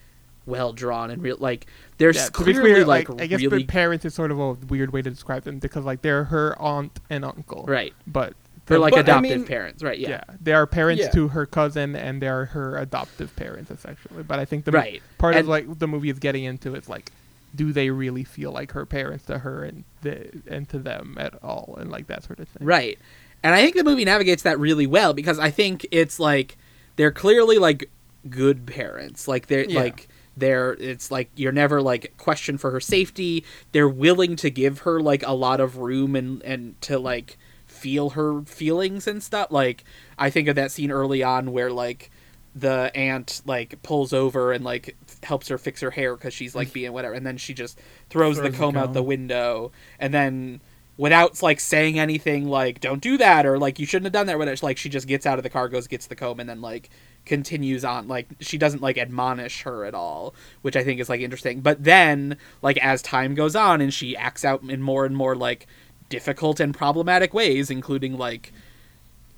well 0.46 0.74
drawn 0.74 1.10
and 1.12 1.22
real 1.22 1.38
like 1.40 1.68
there's 1.98 2.16
Yeah, 2.18 2.26
to 2.26 2.32
be 2.44 2.54
clearly 2.54 2.72
clear, 2.74 2.86
like, 2.86 3.10
I 3.22 3.26
guess 3.28 3.42
really 3.42 3.64
parents 3.64 4.06
is 4.06 4.14
sort 4.14 4.32
of 4.32 4.40
a 4.40 4.54
weird 4.68 4.92
way 4.94 5.02
to 5.02 5.10
describe 5.10 5.44
them 5.44 5.60
because 5.60 5.86
like 5.86 6.02
they're 6.02 6.26
her 6.26 6.56
aunt 6.62 7.00
and 7.10 7.26
uncle. 7.26 7.66
right 7.68 7.94
But 8.06 8.34
they're 8.68 8.78
the- 8.78 8.82
like 8.82 8.92
But, 8.94 8.98
I 8.98 9.02
adoptive 9.02 9.38
mean- 9.40 9.48
parents 9.48 9.82
right 9.84 9.98
yeah. 9.98 10.10
yeah, 10.10 10.24
they 10.42 10.54
are 10.54 10.68
parents 10.68 11.04
Yeah. 11.04 11.10
to 11.12 11.28
her 11.30 11.46
cousin 11.46 11.96
and 11.96 12.22
they 12.22 12.28
are 12.28 12.46
her 12.46 12.78
adoptive 12.78 13.36
parents 13.36 13.72
essentially. 13.72 14.24
But 14.24 14.40
I 14.40 14.46
think 14.46 14.66
the 14.66 14.72
right 14.72 15.02
part 15.18 15.36
And- 15.36 15.42
of 15.42 15.48
like 15.48 15.80
the 15.80 15.88
movie 15.88 16.10
is 16.10 16.20
getting 16.20 16.44
into 16.44 16.76
is 16.76 16.88
like 16.90 17.12
do 17.56 17.72
they 17.72 17.90
really 17.90 18.24
feel 18.26 18.52
like 18.52 18.74
her 18.74 18.86
parents 18.86 19.26
to 19.26 19.40
her 19.40 19.64
and 19.64 19.86
the, 20.02 20.30
and 20.48 20.68
to 20.70 20.78
them 20.78 21.16
at 21.18 21.42
all 21.42 21.76
and 21.80 21.90
like 21.90 22.08
that 22.08 22.24
sort 22.24 22.40
of 22.40 22.48
thing 22.50 22.68
Right. 22.68 23.00
And 23.44 23.54
I 23.56 23.62
think 23.62 23.76
the 23.76 23.84
movie 23.84 24.04
navigates 24.06 24.44
that 24.44 24.60
really 24.60 24.88
well 24.88 25.14
because 25.14 25.40
I 25.40 25.52
think 25.52 25.86
it's 25.92 26.20
like 26.20 26.58
they're 26.98 27.12
clearly 27.12 27.58
like 27.58 27.90
good 28.30 28.66
parents. 28.66 29.28
Like 29.28 29.48
they're 29.48 29.66
Yeah. 29.66 29.80
like 29.80 30.08
they're 30.38 30.74
it's 30.74 31.12
like 31.12 31.30
you're 31.36 31.52
never 31.52 31.82
like 31.82 32.14
questioned 32.18 32.62
for 32.62 32.72
her 32.72 32.80
safety. 32.80 33.44
They're 33.72 33.90
willing 33.90 34.36
to 34.38 34.50
give 34.50 34.80
her 34.80 35.00
like 35.00 35.24
a 35.26 35.34
lot 35.34 35.60
of 35.60 35.78
room 35.78 36.16
and 36.16 36.42
and 36.44 36.80
to 36.82 37.00
like 37.00 37.38
feel 37.66 38.12
her 38.12 38.42
feelings 38.42 39.08
and 39.08 39.22
stuff. 39.22 39.52
Like 39.52 39.84
I 40.18 40.30
think 40.30 40.48
of 40.48 40.56
that 40.56 40.72
scene 40.72 40.92
early 40.92 41.24
on 41.24 41.52
where 41.52 41.72
like 41.72 42.12
the 42.56 42.90
aunt 42.96 43.42
like 43.46 43.82
pulls 43.84 44.14
over 44.14 44.54
and 44.54 44.64
like 44.64 44.96
helps 45.24 45.50
her 45.50 45.58
fix 45.58 45.82
her 45.82 45.92
hair 45.92 46.16
because 46.16 46.34
she's 46.34 46.56
like 46.56 46.72
being 46.72 46.94
whatever 46.94 47.14
and 47.14 47.26
then 47.26 47.36
she 47.38 47.54
just 47.54 47.78
throws, 48.10 48.38
Throws 48.38 48.44
the 48.44 48.50
the 48.50 48.58
comb 48.58 48.78
out 48.78 48.94
the 48.94 49.04
window 49.04 49.74
and 50.00 50.14
then 50.14 50.62
without 50.96 51.44
like 51.44 51.60
saying 51.60 52.00
anything 52.00 52.48
like 52.48 52.80
don't 52.80 53.02
do 53.02 53.18
that 53.18 53.46
or 53.46 53.60
like 53.60 53.78
you 53.78 53.86
shouldn't 53.86 54.06
have 54.06 54.14
done 54.14 54.28
that 54.28 54.38
whatever 54.38 54.58
like 54.66 54.78
she 54.78 54.88
just 54.88 55.06
gets 55.06 55.26
out 55.26 55.38
of 55.38 55.44
the 55.44 55.50
car 55.50 55.68
goes 55.68 55.88
gets 55.88 56.08
the 56.08 56.16
comb 56.16 56.40
and 56.40 56.50
then 56.50 56.62
like 56.62 56.90
continues 57.26 57.84
on 57.84 58.08
like 58.08 58.28
she 58.40 58.58
doesn't 58.58 58.82
like 58.82 58.98
admonish 58.98 59.64
her 59.64 59.84
at 59.86 59.94
all 59.96 60.34
which 60.62 60.76
i 60.76 60.84
think 60.84 61.00
is 61.00 61.10
like 61.10 61.22
interesting. 61.22 61.62
But 61.62 61.84
then 61.84 62.38
like 62.62 62.78
as 62.78 63.02
time 63.02 63.36
goes 63.36 63.56
on 63.56 63.82
and 63.82 63.94
she 63.94 64.16
acts 64.16 64.46
out 64.46 64.62
in 64.64 64.82
more 64.82 65.06
and 65.06 65.16
more 65.16 65.36
like 65.36 65.68
difficult 66.10 66.60
and 66.60 66.74
problematic 66.74 67.34
ways 67.34 67.72
including 67.72 68.18
like 68.18 68.54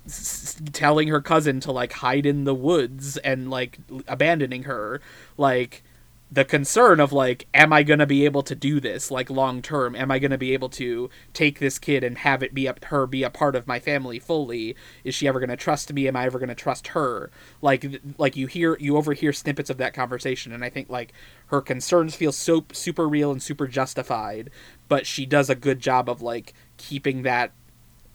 s- 0.06 0.60
telling 0.72 1.08
her 1.08 1.20
cousin 1.20 1.60
to 1.60 1.72
like 1.72 1.92
hide 1.92 2.26
in 2.26 2.44
the 2.44 2.54
woods 2.54 3.16
and 3.18 3.50
like 3.50 3.78
abandoning 4.06 4.64
her 4.64 5.00
like 5.36 5.82
the 6.30 6.44
concern 6.44 7.00
of 7.00 7.12
like 7.12 7.46
am 7.54 7.72
i 7.72 7.82
going 7.82 7.98
to 7.98 8.06
be 8.06 8.24
able 8.24 8.42
to 8.42 8.54
do 8.54 8.80
this 8.80 9.10
like 9.10 9.30
long 9.30 9.62
term? 9.62 9.96
Am 9.96 10.10
i 10.10 10.18
going 10.18 10.30
to 10.30 10.38
be 10.38 10.52
able 10.52 10.68
to 10.70 11.08
take 11.32 11.58
this 11.58 11.78
kid 11.78 12.04
and 12.04 12.18
have 12.18 12.42
it 12.42 12.54
be 12.54 12.66
a, 12.66 12.74
her 12.86 13.06
be 13.06 13.22
a 13.22 13.30
part 13.30 13.56
of 13.56 13.66
my 13.66 13.80
family 13.80 14.18
fully? 14.18 14.76
Is 15.04 15.14
she 15.14 15.26
ever 15.26 15.40
going 15.40 15.48
to 15.50 15.56
trust 15.56 15.92
me? 15.92 16.06
Am 16.06 16.16
i 16.16 16.26
ever 16.26 16.38
going 16.38 16.48
to 16.48 16.54
trust 16.54 16.88
her? 16.88 17.30
Like 17.62 18.00
like 18.18 18.36
you 18.36 18.46
hear 18.46 18.76
you 18.78 18.96
overhear 18.96 19.32
snippets 19.32 19.70
of 19.70 19.78
that 19.78 19.94
conversation 19.94 20.52
and 20.52 20.64
i 20.64 20.70
think 20.70 20.88
like 20.88 21.12
her 21.46 21.60
concerns 21.60 22.14
feel 22.14 22.32
so 22.32 22.64
super 22.72 23.08
real 23.08 23.30
and 23.30 23.42
super 23.42 23.66
justified 23.66 24.50
but 24.88 25.06
she 25.06 25.26
does 25.26 25.50
a 25.50 25.54
good 25.54 25.80
job 25.80 26.08
of 26.08 26.22
like 26.22 26.54
keeping 26.76 27.22
that 27.22 27.52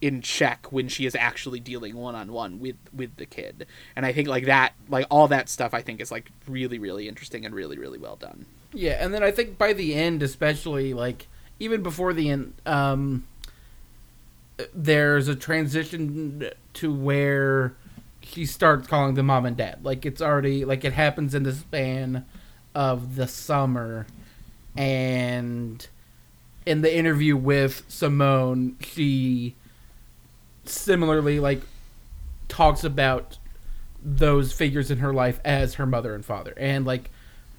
in 0.03 0.21
check 0.21 0.67
when 0.69 0.89
she 0.89 1.05
is 1.05 1.15
actually 1.15 1.61
dealing 1.61 1.95
one 1.95 2.13
on 2.13 2.33
one 2.33 2.59
with 2.59 2.75
with 2.93 3.15
the 3.15 3.25
kid. 3.25 3.65
And 3.95 4.05
I 4.05 4.11
think 4.11 4.27
like 4.27 4.45
that 4.45 4.73
like 4.89 5.07
all 5.09 5.29
that 5.29 5.47
stuff 5.47 5.73
I 5.73 5.81
think 5.81 6.01
is 6.01 6.11
like 6.11 6.29
really 6.45 6.77
really 6.77 7.07
interesting 7.07 7.45
and 7.45 7.55
really 7.55 7.77
really 7.77 7.97
well 7.97 8.17
done. 8.17 8.45
Yeah, 8.73 8.97
and 8.99 9.13
then 9.13 9.23
I 9.23 9.31
think 9.31 9.57
by 9.57 9.71
the 9.71 9.95
end, 9.95 10.21
especially 10.21 10.93
like 10.93 11.27
even 11.57 11.83
before 11.83 12.11
the 12.11 12.29
end, 12.29 12.53
um, 12.65 13.25
there's 14.73 15.29
a 15.29 15.35
transition 15.35 16.49
to 16.73 16.93
where 16.93 17.73
she 18.21 18.45
starts 18.45 18.87
calling 18.87 19.15
them 19.15 19.27
mom 19.27 19.45
and 19.45 19.55
dad. 19.55 19.85
Like 19.85 20.05
it's 20.05 20.21
already 20.21 20.65
like 20.65 20.83
it 20.83 20.91
happens 20.91 21.33
in 21.33 21.43
the 21.43 21.53
span 21.53 22.25
of 22.75 23.15
the 23.15 23.29
summer, 23.29 24.05
and 24.75 25.87
in 26.65 26.81
the 26.81 26.93
interview 26.93 27.37
with 27.37 27.87
Simón, 27.87 28.73
she 28.83 29.55
similarly 30.65 31.39
like 31.39 31.61
talks 32.47 32.83
about 32.83 33.37
those 34.03 34.51
figures 34.53 34.91
in 34.91 34.97
her 34.99 35.13
life 35.13 35.39
as 35.45 35.75
her 35.75 35.85
mother 35.85 36.13
and 36.13 36.25
father 36.25 36.53
and 36.57 36.85
like 36.85 37.09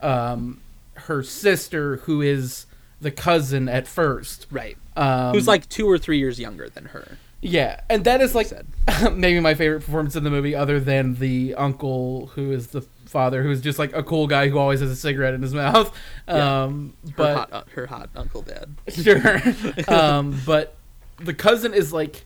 um 0.01 0.61
her 0.95 1.23
sister 1.23 1.97
who 1.99 2.21
is 2.21 2.67
the 3.01 3.11
cousin 3.11 3.69
at 3.69 3.87
first 3.87 4.47
Right. 4.51 4.77
um 4.97 5.33
Who's 5.35 5.47
like 5.49 5.69
2 5.69 5.89
or 5.89 5.99
3 5.99 6.19
years 6.19 6.39
younger 6.39 6.69
than 6.69 6.87
her. 6.87 7.19
yeah 7.41 7.81
and 7.91 8.05
that 8.05 8.21
is 8.21 8.35
like 8.35 8.51
maybe 9.13 9.41
my 9.41 9.55
favorite 9.55 9.81
performance 9.81 10.17
in 10.17 10.25
the 10.25 10.31
movie 10.31 10.55
other 10.55 10.79
than 10.81 11.15
the 11.17 11.55
uncle 11.55 12.27
who 12.35 12.53
is 12.53 12.69
the 12.69 12.83
father 13.07 13.43
who's 13.43 13.61
just 13.61 13.79
like 13.79 13.95
a 13.95 14.03
cool 14.03 14.27
guy 14.27 14.49
who 14.49 14.59
always 14.59 14.81
has 14.81 14.91
a 14.91 14.97
cigarette 14.97 15.35
in 15.35 15.43
his 15.43 15.55
mouth 15.55 15.95
Yeah. 16.29 16.65
um 16.65 16.95
Her 17.07 17.13
but 17.17 17.37
hot 17.37 17.53
uh, 17.53 17.63
her 17.75 17.87
hot 17.87 18.11
uncle 18.17 18.43
dad. 18.43 18.75
sure 18.89 19.41
um 19.89 20.39
but 20.47 20.77
the 21.19 21.35
cousin 21.35 21.73
is 21.75 21.93
like 21.93 22.25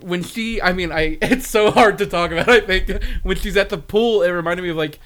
when 0.00 0.22
she 0.22 0.60
i 0.60 0.72
mean 0.72 0.92
i 0.92 1.18
it's 1.22 1.48
so 1.48 1.70
hard 1.70 1.98
to 1.98 2.06
talk 2.06 2.30
about 2.30 2.48
i 2.48 2.60
think. 2.60 3.02
When 3.22 3.36
she's 3.36 3.56
at 3.56 3.68
the 3.70 3.78
pool 3.78 4.22
it 4.22 4.30
reminded 4.30 4.62
me 4.62 4.70
of 4.70 4.76
like 4.76 4.98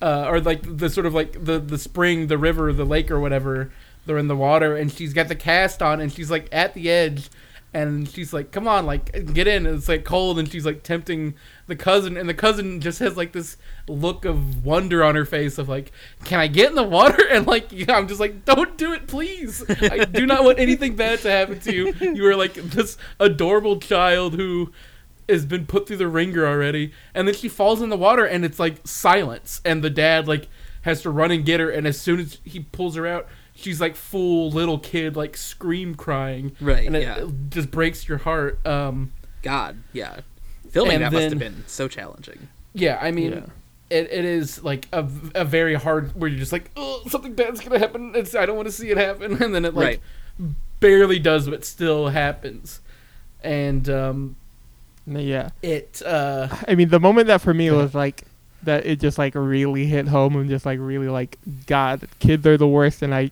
uh 0.00 0.26
or 0.28 0.40
like 0.40 0.60
the 0.62 0.88
sort 0.88 1.06
of 1.06 1.14
like 1.14 1.44
the 1.44 1.58
the 1.58 1.78
spring 1.78 2.28
the 2.28 2.38
river 2.38 2.72
the 2.72 2.84
lake 2.84 3.10
or 3.10 3.20
whatever 3.20 3.72
they're 4.06 4.18
in 4.18 4.28
the 4.28 4.36
water 4.36 4.76
and 4.76 4.90
she's 4.90 5.12
got 5.12 5.28
the 5.28 5.34
cast 5.34 5.82
on 5.82 6.00
and 6.00 6.12
she's 6.12 6.30
like 6.30 6.48
at 6.52 6.74
the 6.74 6.90
edge 6.90 7.28
and 7.74 8.08
she's 8.08 8.32
like 8.32 8.50
come 8.50 8.66
on 8.66 8.86
like 8.86 9.32
get 9.34 9.46
in. 9.46 9.66
And 9.66 9.76
it's 9.76 9.88
like 9.88 10.04
cold 10.04 10.38
and 10.38 10.50
she's 10.50 10.64
like 10.64 10.82
tempting 10.82 11.34
the 11.66 11.76
cousin 11.76 12.16
and 12.16 12.28
the 12.28 12.34
cousin 12.34 12.80
just 12.80 12.98
has 13.00 13.16
like 13.16 13.32
this 13.32 13.56
look 13.86 14.24
of 14.24 14.64
wonder 14.64 15.04
on 15.04 15.14
her 15.14 15.24
face 15.24 15.58
of 15.58 15.68
like 15.68 15.92
can 16.24 16.40
i 16.40 16.46
get 16.46 16.70
in 16.70 16.74
the 16.74 16.82
water? 16.82 17.22
And 17.30 17.46
like 17.46 17.70
yeah, 17.70 17.92
i'm 17.96 18.08
just 18.08 18.20
like 18.20 18.44
don't 18.44 18.76
do 18.78 18.92
it 18.92 19.06
please. 19.06 19.64
I 19.68 20.04
do 20.04 20.26
not 20.26 20.44
want 20.44 20.58
anything 20.58 20.96
bad 20.96 21.20
to 21.20 21.30
happen 21.30 21.60
to 21.60 21.74
you. 21.74 21.92
You 22.00 22.26
are 22.26 22.36
like 22.36 22.54
this 22.54 22.96
adorable 23.20 23.78
child 23.80 24.34
who 24.34 24.72
has 25.28 25.44
been 25.44 25.66
put 25.66 25.86
through 25.86 25.98
the 25.98 26.08
ringer 26.08 26.46
already. 26.46 26.92
And 27.14 27.28
then 27.28 27.34
she 27.34 27.48
falls 27.48 27.82
in 27.82 27.90
the 27.90 27.96
water 27.98 28.24
and 28.24 28.44
it's 28.44 28.58
like 28.58 28.86
silence. 28.86 29.60
And 29.64 29.84
the 29.84 29.90
dad 29.90 30.26
like 30.26 30.48
has 30.82 31.02
to 31.02 31.10
run 31.10 31.30
and 31.30 31.44
get 31.44 31.60
her 31.60 31.70
and 31.70 31.86
as 31.86 32.00
soon 32.00 32.20
as 32.20 32.38
he 32.44 32.60
pulls 32.60 32.96
her 32.96 33.06
out 33.06 33.26
she's 33.58 33.80
like 33.80 33.96
full 33.96 34.50
little 34.50 34.78
kid 34.78 35.16
like 35.16 35.36
scream 35.36 35.94
crying 35.94 36.52
Right, 36.60 36.86
and 36.86 36.94
it, 36.96 37.02
yeah. 37.02 37.16
it 37.24 37.28
just 37.50 37.70
breaks 37.70 38.08
your 38.08 38.18
heart 38.18 38.64
um 38.66 39.12
God, 39.42 39.76
yeah. 39.92 40.20
Filming 40.70 40.96
And 40.96 41.04
that 41.04 41.12
must 41.12 41.30
have 41.30 41.38
been 41.38 41.64
so 41.66 41.88
challenging. 41.88 42.48
yeah 42.74 42.98
i 43.02 43.10
mean 43.10 43.32
Yeah. 43.32 43.46
It, 43.90 44.10
it 44.12 44.24
is 44.26 44.62
like 44.62 44.86
a, 44.92 45.06
a 45.34 45.44
very 45.44 45.74
hard 45.74 46.14
where 46.14 46.28
you're 46.28 46.38
just 46.38 46.52
like 46.52 46.70
oh 46.76 47.02
something 47.08 47.32
bad's 47.34 47.60
gonna 47.60 47.78
happen 47.78 48.12
it's 48.14 48.34
i 48.34 48.44
don't 48.46 48.56
want 48.56 48.66
to 48.68 48.72
see 48.72 48.90
it 48.90 48.96
happen 48.98 49.42
and 49.42 49.54
then 49.54 49.64
it 49.64 49.74
like 49.74 50.00
Right. 50.38 50.50
barely 50.80 51.18
does 51.18 51.48
but 51.48 51.64
still 51.64 52.08
happens 52.08 52.80
and 53.42 53.88
um 53.88 54.36
Yeah. 55.06 55.50
it 55.62 56.02
uh 56.04 56.48
I 56.68 56.74
mean, 56.74 56.90
the 56.90 57.00
moment 57.00 57.28
that 57.28 57.40
for 57.40 57.54
me 57.54 57.70
was 57.70 57.94
like 57.94 58.24
that 58.64 58.84
it 58.84 59.00
just 59.00 59.16
like 59.18 59.34
really 59.34 59.86
hit 59.86 60.06
home 60.08 60.36
and 60.36 60.50
just 60.50 60.66
like 60.66 60.78
really 60.80 61.08
like 61.08 61.38
God, 61.66 62.06
kids 62.18 62.44
are 62.46 62.56
the 62.58 62.66
worst, 62.66 63.02
and 63.02 63.14
I, 63.14 63.30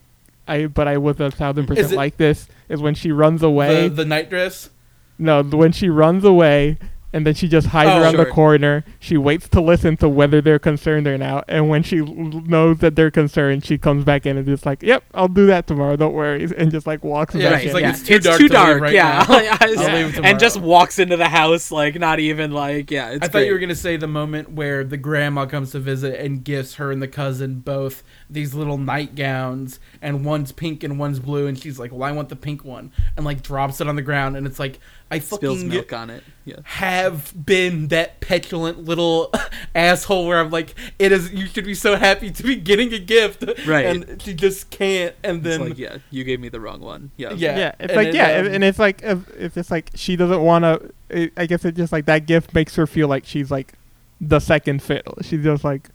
I 0.49 0.67
but 0.67 0.87
I 0.89 0.97
was 0.99 1.19
a 1.21 1.31
thousand 1.31 1.67
percent 1.67 1.93
it- 1.93 1.97
like 1.97 2.17
this 2.17 2.49
is 2.69 2.81
when 2.81 2.95
she 2.95 3.13
runs 3.13 3.43
away. 3.43 3.89
the, 3.89 3.97
the 3.97 4.05
night 4.05 4.31
dress 4.31 4.71
no, 5.19 5.43
when 5.43 5.73
she 5.73 5.89
runs 5.89 6.25
away. 6.25 6.79
And 7.17 7.27
then 7.27 7.35
she 7.35 7.49
just 7.49 7.69
hides 7.69 7.91
Oh, 7.91 8.03
around 8.03 8.17
the 8.17 8.27
corner. 8.27 8.85
She 9.01 9.17
waits 9.17 9.49
to 9.49 9.61
listen 9.61 9.97
to 9.99 10.09
whether 10.09 10.41
they're 10.43 10.59
concerned 10.59 11.07
or 11.07 11.17
not. 11.17 11.45
And 11.49 11.69
when 11.69 11.83
she 11.83 12.01
l- 12.01 12.07
knows 12.07 12.79
that 12.79 12.95
they're 12.95 13.11
concerned, 13.11 13.65
she 13.65 13.79
comes 13.79 14.05
back 14.05 14.27
in 14.27 14.37
and 14.37 14.47
just 14.47 14.67
like, 14.67 14.83
"Yep, 14.83 15.03
I'll 15.15 15.29
do 15.29 15.47
that 15.47 15.67
tomorrow. 15.67 15.97
Don't 15.97 16.13
worry," 16.13 16.45
and 16.59 16.71
just 16.71 16.87
like 16.87 17.03
walks 17.03 17.35
Yeah, 17.35 17.51
back 17.51 17.61
she's 17.63 17.71
in. 17.71 17.75
like, 17.75 17.83
yeah. 17.85 17.91
"It's 17.91 18.03
too 18.03 18.19
dark 18.19 18.39
to 18.39 18.43
leave 18.45 18.81
right 18.83 18.93
yeah. 18.93 19.25
now. 19.29 19.57
I'll 19.61 19.95
leave 20.05 20.21
and 20.25 20.39
just 20.39 20.61
walks 20.61 20.99
into 20.99 21.17
the 21.17 21.29
house 21.29 21.71
like 21.73 21.99
not 21.99 22.21
even 22.21 22.53
like 22.53 22.91
yeah. 22.91 23.11
It's 23.11 23.25
I 23.25 23.27
thought 23.29 23.33
great. 23.39 23.47
you 23.47 23.53
were 23.55 23.59
gonna 23.59 23.75
say 23.75 23.97
the 23.97 24.07
moment 24.07 24.51
where 24.53 24.85
the 24.85 24.97
grandma 24.99 25.47
comes 25.47 25.71
to 25.73 25.79
visit 25.81 26.21
and 26.21 26.45
gifts 26.45 26.75
her 26.75 26.93
and 26.93 27.01
the 27.01 27.09
cousin 27.09 27.61
both 27.61 28.03
these 28.29 28.53
little 28.55 28.77
nightgowns, 28.79 29.79
and 30.03 30.25
one's 30.25 30.53
pink 30.53 30.83
and 30.85 30.99
one's 30.99 31.19
blue, 31.21 31.47
and 31.47 31.59
she's 31.59 31.79
like, 31.79 31.93
"Well, 31.93 32.03
I 32.03 32.13
want 32.13 32.29
the 32.29 32.37
pink 32.37 32.65
one," 32.65 32.93
and 33.17 33.25
like 33.25 33.43
drops 33.43 33.81
it 33.81 33.89
on 33.89 33.97
the 33.97 34.03
ground, 34.03 34.37
and 34.37 34.47
it's 34.47 34.59
like, 34.59 34.79
I 35.11 35.21
spills 35.21 35.59
fucking 35.59 35.69
milk 35.69 35.93
on 35.93 36.11
it. 36.11 36.25
Yeah. 36.45 36.57
have 36.65 37.33
been 37.47 37.89
that 37.89 38.21
petulant 38.21 38.85
little 38.85 39.33
asshole 39.75 40.27
where 40.27 40.41
I'm 40.41 40.51
like, 40.51 40.75
it 40.99 41.13
is. 41.13 41.33
You 41.33 41.47
should 41.47 41.65
be 41.65 41.75
so 41.75 41.97
happy 41.97 42.31
to 42.31 42.43
be 42.43 42.57
getting 42.57 42.93
a 42.93 42.99
gift, 42.99 43.45
Right. 43.67 43.87
And 43.87 44.21
she 44.23 44.35
just 44.35 44.71
can't, 44.71 45.15
and 45.23 45.39
It's 45.39 45.45
then 45.59 45.69
like 45.69 45.79
yeah, 45.79 45.99
you 46.11 46.25
gave 46.25 46.41
me 46.41 46.49
the 46.49 46.61
wrong 46.61 46.81
one. 46.81 47.11
Yeah. 47.17 47.33
yeah, 47.33 47.57
yeah, 47.59 47.69
it's 47.79 47.93
and 47.93 47.97
like 47.97 48.13
then, 48.13 48.15
yeah, 48.15 48.41
um, 48.49 48.55
and 48.55 48.65
it's 48.65 48.79
like 48.79 49.03
if, 49.03 49.29
if 49.37 49.57
it's 49.57 49.71
like 49.71 49.91
she 49.95 50.17
doesn't 50.17 50.43
want 50.43 50.65
to. 50.65 51.31
I 51.37 51.47
guess 51.47 51.65
it 51.65 51.77
just 51.77 51.93
like 51.93 52.07
that 52.07 52.27
gift 52.27 52.53
makes 52.55 52.75
her 52.77 52.87
feel 52.87 53.07
like 53.07 53.25
she's 53.27 53.51
like 53.51 53.75
the 54.21 54.41
second 54.41 54.83
fiddle. 54.83 55.15
She's 55.23 55.43
just 55.45 55.63
like 55.63 55.91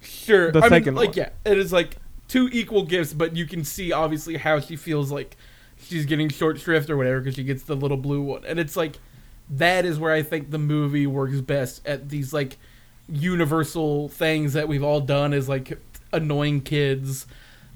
Sure. 0.00 0.52
the 0.52 0.60
I 0.60 0.62
mean, 0.62 0.70
second 0.70 0.94
like, 0.94 1.08
one. 1.10 1.16
yeah, 1.16 1.28
it 1.44 1.58
is 1.58 1.72
like 1.72 1.96
two 2.28 2.48
equal 2.52 2.84
gifts, 2.84 3.12
but 3.12 3.34
you 3.34 3.46
can 3.46 3.64
see 3.64 3.92
obviously 3.92 4.36
how 4.36 4.60
she 4.60 4.76
feels 4.76 5.10
like 5.10 5.36
she's 5.88 6.06
getting 6.06 6.28
short 6.28 6.58
shrift 6.58 6.90
or 6.90 6.96
whatever 6.96 7.20
because 7.20 7.34
she 7.34 7.44
gets 7.44 7.62
the 7.64 7.76
little 7.76 7.96
blue 7.96 8.22
one, 8.22 8.44
and 8.44 8.58
it's 8.58 8.76
like 8.76 8.98
that 9.48 9.84
is 9.84 9.98
where 9.98 10.12
I 10.12 10.22
think 10.22 10.50
the 10.50 10.58
movie 10.58 11.06
works 11.06 11.40
best 11.40 11.86
at 11.86 12.08
these 12.08 12.32
like 12.32 12.58
universal 13.08 14.08
things 14.08 14.54
that 14.54 14.68
we've 14.68 14.82
all 14.82 15.00
done 15.00 15.32
is 15.32 15.48
like 15.48 15.78
annoying 16.12 16.60
kids. 16.60 17.26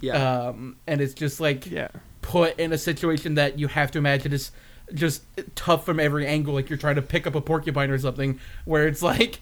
Yeah. 0.00 0.48
Um, 0.48 0.76
and 0.86 1.00
it's 1.00 1.14
just 1.14 1.40
like 1.40 1.70
yeah, 1.70 1.88
put 2.22 2.58
in 2.58 2.72
a 2.72 2.78
situation 2.78 3.34
that 3.34 3.58
you 3.58 3.68
have 3.68 3.90
to 3.92 3.98
imagine 3.98 4.32
is 4.32 4.50
just 4.94 5.22
tough 5.54 5.84
from 5.84 6.00
every 6.00 6.26
angle 6.26 6.54
like 6.54 6.68
you're 6.68 6.78
trying 6.78 6.96
to 6.96 7.02
pick 7.02 7.26
up 7.26 7.34
a 7.36 7.40
porcupine 7.40 7.90
or 7.90 7.98
something 7.98 8.40
where 8.64 8.88
it's 8.88 9.02
like 9.02 9.38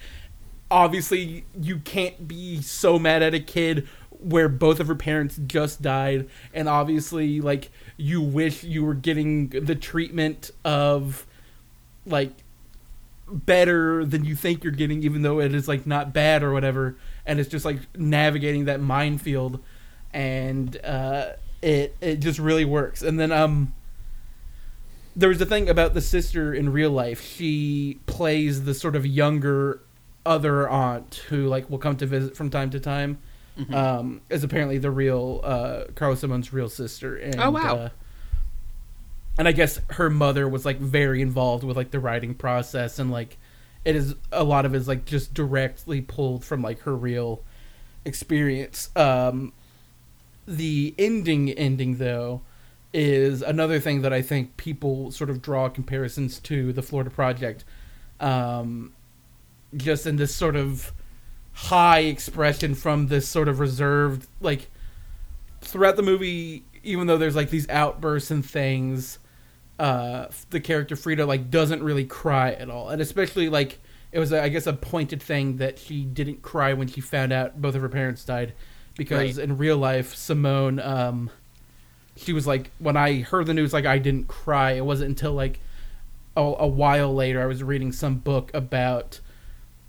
obviously 0.71 1.45
you 1.59 1.79
can't 1.79 2.29
be 2.29 2.61
so 2.61 2.99
mad 2.99 3.23
at 3.23 3.33
a 3.33 3.41
kid 3.41 3.89
where 4.21 4.49
both 4.49 4.81
of 4.81 4.89
her 4.89 4.95
parents 4.95 5.39
just 5.47 5.81
died 5.81 6.29
and 6.53 6.69
obviously 6.69 7.41
like 7.41 7.71
you 7.97 8.21
wish 8.21 8.65
you 8.65 8.85
were 8.85 8.95
getting 8.95 9.49
the 9.49 9.75
treatment 9.75 10.51
of 10.65 11.27
like 12.05 12.33
better 13.31 14.05
than 14.05 14.25
you 14.25 14.35
think 14.35 14.65
you're 14.65 14.73
getting 14.73 15.03
even 15.03 15.23
though 15.23 15.39
it 15.39 15.55
is 15.55 15.69
like 15.69 15.87
not 15.87 16.13
bad 16.13 16.43
or 16.43 16.53
whatever 16.53 16.97
and 17.27 17.39
it's 17.39 17.49
just 17.49 17.65
like 17.65 17.79
navigating 17.97 18.65
that 18.65 18.81
minefield 18.81 19.61
and 20.13 20.79
uh 20.85 21.31
it 21.63 21.97
it 22.01 22.17
just 22.17 22.39
really 22.39 22.65
works. 22.65 23.03
And 23.03 23.19
then 23.19 23.33
um 23.33 23.73
there 25.17 25.29
was 25.29 25.41
a 25.41 25.47
thing 25.47 25.69
about 25.69 25.95
the 25.95 26.01
sister 26.01 26.55
in 26.55 26.71
real 26.73 26.91
life. 26.91 27.21
She 27.21 27.99
plays 28.07 28.65
the 28.65 28.75
sort 28.75 28.95
of 28.95 29.05
younger 29.05 29.81
other 30.25 30.69
aunt 30.69 31.23
who 31.29 31.47
like 31.47 31.69
will 31.69 31.79
come 31.79 31.97
to 31.97 32.07
visit 32.07 32.37
from 32.37 32.51
time 32.51 32.71
to 32.71 32.79
time 32.79 33.19
um 33.73 34.21
is 34.31 34.45
apparently 34.45 34.79
the 34.79 34.91
real 34.91 35.41
uh 35.43 35.85
Carla 35.95 36.15
Simón's 36.17 36.53
real 36.53 36.69
sister 36.69 37.17
and 37.17 37.41
Oh, 37.41 37.51
wow. 37.51 37.77
uh, 37.77 37.89
and 39.39 39.47
I 39.49 39.53
guess 39.53 39.81
her 39.91 40.11
mother 40.11 40.49
was 40.49 40.65
like 40.65 40.79
very 40.79 41.23
involved 41.23 41.65
with 41.65 41.77
like 41.77 41.91
the 41.91 42.01
writing 42.01 42.35
process 42.35 42.99
and 42.99 43.11
like 43.11 43.37
it 43.85 43.97
is 43.97 44.15
a 44.33 44.45
lot 44.45 44.65
of 44.67 44.75
it 44.75 44.79
is 44.79 44.89
like 44.89 45.05
just 45.05 45.33
directly 45.35 46.01
pulled 46.01 46.45
from 46.45 46.63
like 46.63 46.81
her 46.81 46.95
real 46.97 47.43
experience. 48.05 48.91
Um, 48.97 49.53
the 50.47 50.95
ending 50.99 51.51
ending 51.51 51.97
though 51.97 52.43
is 52.93 53.43
another 53.43 53.79
thing 53.81 54.03
that 54.03 54.13
I 54.13 54.23
think 54.23 54.57
people 54.57 55.11
sort 55.13 55.31
of 55.31 55.41
draw 55.43 55.69
comparisons 55.69 56.39
to 56.41 56.73
the 56.73 56.83
Florida 56.83 57.11
Project. 57.11 57.65
Um, 58.21 58.93
just 59.77 60.07
in 60.07 60.17
this 60.17 60.35
sort 60.35 60.57
of 60.57 60.93
high 61.63 62.01
expression 62.01 62.73
from 62.73 63.09
this 63.09 63.29
sort 63.29 63.49
of 63.49 63.59
reserved 63.59 64.29
like 64.41 64.69
throughout 65.61 65.97
the 65.97 66.03
movie 66.03 66.63
even 66.85 67.09
though 67.09 67.19
there's 67.19 67.35
like 67.35 67.51
these 67.51 67.69
outbursts 67.69 68.31
and 68.31 68.47
things 68.47 69.19
uh 69.81 70.27
the 70.51 70.61
character 70.61 70.95
Frida 70.95 71.27
like 71.27 71.51
doesn't 71.51 71.83
really 71.83 72.05
cry 72.05 72.53
at 72.53 72.71
all. 72.71 72.91
And 72.91 73.03
especially 73.03 73.49
like 73.49 73.81
it 74.13 74.21
was 74.21 74.33
I 74.33 74.49
guess 74.49 74.69
a 74.69 74.73
pointed 74.73 75.21
thing 75.21 75.57
that 75.57 75.81
she 75.81 76.05
didn't 76.05 76.43
cry 76.43 76.73
when 76.75 76.87
she 76.87 77.01
found 77.01 77.33
out 77.33 77.61
both 77.61 77.75
of 77.75 77.83
her 77.83 77.89
parents 77.89 78.25
died. 78.25 78.55
Because 78.97 79.37
Right. 79.37 79.45
in 79.45 79.59
real 79.59 79.77
life 79.77 80.15
Simón 80.15 80.85
um 80.85 81.29
she 82.17 82.33
was 82.33 82.47
like 82.47 82.71
when 82.79 82.97
I 82.97 83.21
heard 83.23 83.47
the 83.47 83.55
news 83.55 83.73
like 83.73 83.85
I 83.85 83.99
didn't 83.99 84.29
cry. 84.29 84.73
It 84.73 84.85
wasn't 84.85 85.11
until 85.11 85.33
like 85.33 85.59
a, 86.37 86.41
a 86.43 86.67
while 86.69 87.13
later 87.13 87.43
I 87.43 87.47
was 87.47 87.65
reading 87.65 87.91
some 87.91 88.17
book 88.17 88.53
about 88.55 89.19